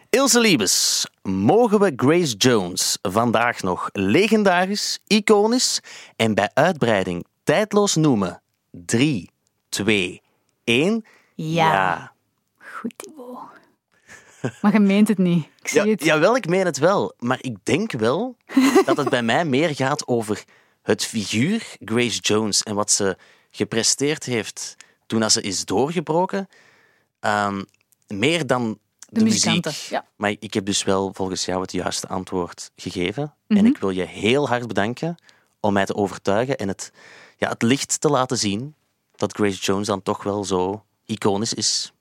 Ilse 0.09 0.39
Liebes, 0.39 1.05
mogen 1.21 1.79
we 1.79 1.93
Grace 1.95 2.35
Jones 2.35 2.97
vandaag 3.01 3.61
nog 3.61 3.89
legendarisch, 3.91 4.99
iconisch 5.07 5.79
en 6.15 6.33
bij 6.35 6.49
uitbreiding 6.53 7.25
tijdloos 7.43 7.95
noemen? 7.95 8.41
3, 8.71 9.29
2, 9.69 10.21
1. 10.63 11.05
Ja. 11.35 12.11
Goed, 12.57 12.93
Thibaut. 12.95 13.37
Maar 14.61 14.73
je 14.73 14.79
meent 14.79 15.07
het 15.07 15.17
niet. 15.17 15.45
Ik 15.61 15.67
zie 15.67 15.81
Ja, 15.83 15.87
het. 15.89 16.03
jawel, 16.03 16.35
ik 16.35 16.47
meen 16.47 16.65
het 16.65 16.77
wel. 16.77 17.13
Maar 17.19 17.37
ik 17.41 17.55
denk 17.63 17.91
wel 17.91 18.35
dat 18.85 18.97
het 18.97 19.09
bij 19.09 19.23
mij 19.23 19.45
meer 19.45 19.75
gaat 19.75 20.07
over 20.07 20.43
het 20.81 21.05
figuur 21.05 21.63
Grace 21.85 22.19
Jones 22.19 22.63
en 22.63 22.75
wat 22.75 22.91
ze 22.91 23.17
gepresteerd 23.51 24.23
heeft 24.23 24.75
toen 25.09 25.19
dat 25.19 25.31
ze 25.31 25.41
is 25.41 25.65
doorgebroken. 25.65 26.47
Ehm, 27.19 27.63
meer 28.07 28.47
dan 28.47 28.79
de, 28.99 29.19
De 29.19 29.23
muziek. 29.23 29.65
ja. 29.67 30.05
Maar 30.15 30.35
ik 30.39 30.53
heb 30.53 30.65
dus 30.65 30.83
wel 30.83 31.11
volgens 31.13 31.45
jou 31.45 31.61
het 31.61 31.71
juiste 31.71 32.07
antwoord 32.07 32.71
gegeven. 32.75 33.33
Mhm. 33.47 33.59
En 33.59 33.65
ik 33.65 33.77
wil 33.77 33.89
je 33.89 34.03
heel 34.05 34.47
hard 34.47 34.67
bedanken 34.67 35.15
om 35.59 35.73
mij 35.73 35.85
te 35.85 35.95
overtuigen 35.95 36.57
en 36.57 36.67
het, 36.67 36.91
ja, 37.37 37.49
het 37.49 37.61
licht 37.61 38.01
te 38.01 38.09
laten 38.09 38.37
zien 38.37 38.75
dat 39.15 39.33
Grace 39.33 39.59
Jones 39.59 39.87
dan 39.87 40.01
toch 40.03 40.23
wel 40.23 40.43
zo 40.43 40.83
iconisch 41.05 41.53
is. 41.53 41.93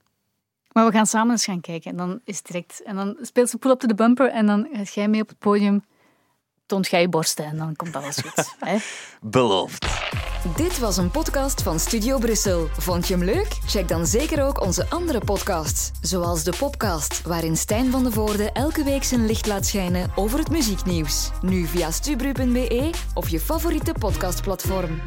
Maar 0.72 0.86
we 0.86 0.92
gaan 0.92 1.06
samen 1.06 1.30
eens 1.30 1.44
gaan 1.44 1.60
kijken. 1.60 1.90
En 1.90 1.96
dan 1.96 2.20
is 2.24 2.36
het 2.36 2.46
direct. 2.46 2.82
En 2.82 2.96
dan 2.96 3.16
speelt 3.20 3.50
ze 3.50 3.56
pull 3.58 3.70
up 3.70 3.78
to 3.78 3.88
the 3.88 3.94
bumper. 3.94 4.30
En 4.30 4.46
dan 4.46 4.68
gaat 4.72 4.94
jij 4.94 5.08
mee 5.08 5.20
op 5.22 5.28
het 5.28 5.38
podium. 5.38 5.84
Toont 6.66 6.88
jij 6.88 7.00
je 7.00 7.08
borsten. 7.08 7.44
En 7.44 7.56
dan 7.56 7.76
komt 7.76 7.96
alles 7.96 8.16
goed. 8.16 8.54
hè? 8.70 8.76
Beloofd. 9.20 9.86
Dit 10.56 10.78
was 10.78 10.96
een 10.96 11.10
podcast 11.10 11.62
van 11.62 11.80
Studio 11.80 12.18
Brussel. 12.18 12.68
Vond 12.72 13.08
je 13.08 13.14
hem 13.14 13.24
leuk? 13.24 13.58
Check 13.66 13.88
dan 13.88 14.06
zeker 14.06 14.44
ook 14.44 14.60
onze 14.60 14.86
andere 14.88 15.20
podcasts, 15.24 15.90
zoals 16.00 16.44
de 16.44 16.52
Popcast, 16.58 17.22
waarin 17.22 17.56
Stijn 17.56 17.90
van 17.90 18.04
de 18.04 18.12
Voorde 18.12 18.52
elke 18.52 18.84
week 18.84 19.04
zijn 19.04 19.26
licht 19.26 19.46
laat 19.46 19.66
schijnen 19.66 20.10
over 20.16 20.38
het 20.38 20.50
muzieknieuws. 20.50 21.30
Nu 21.40 21.66
via 21.66 21.90
stubru.be 21.90 22.90
of 23.14 23.28
je 23.28 23.40
favoriete 23.40 23.92
podcastplatform. 23.98 25.00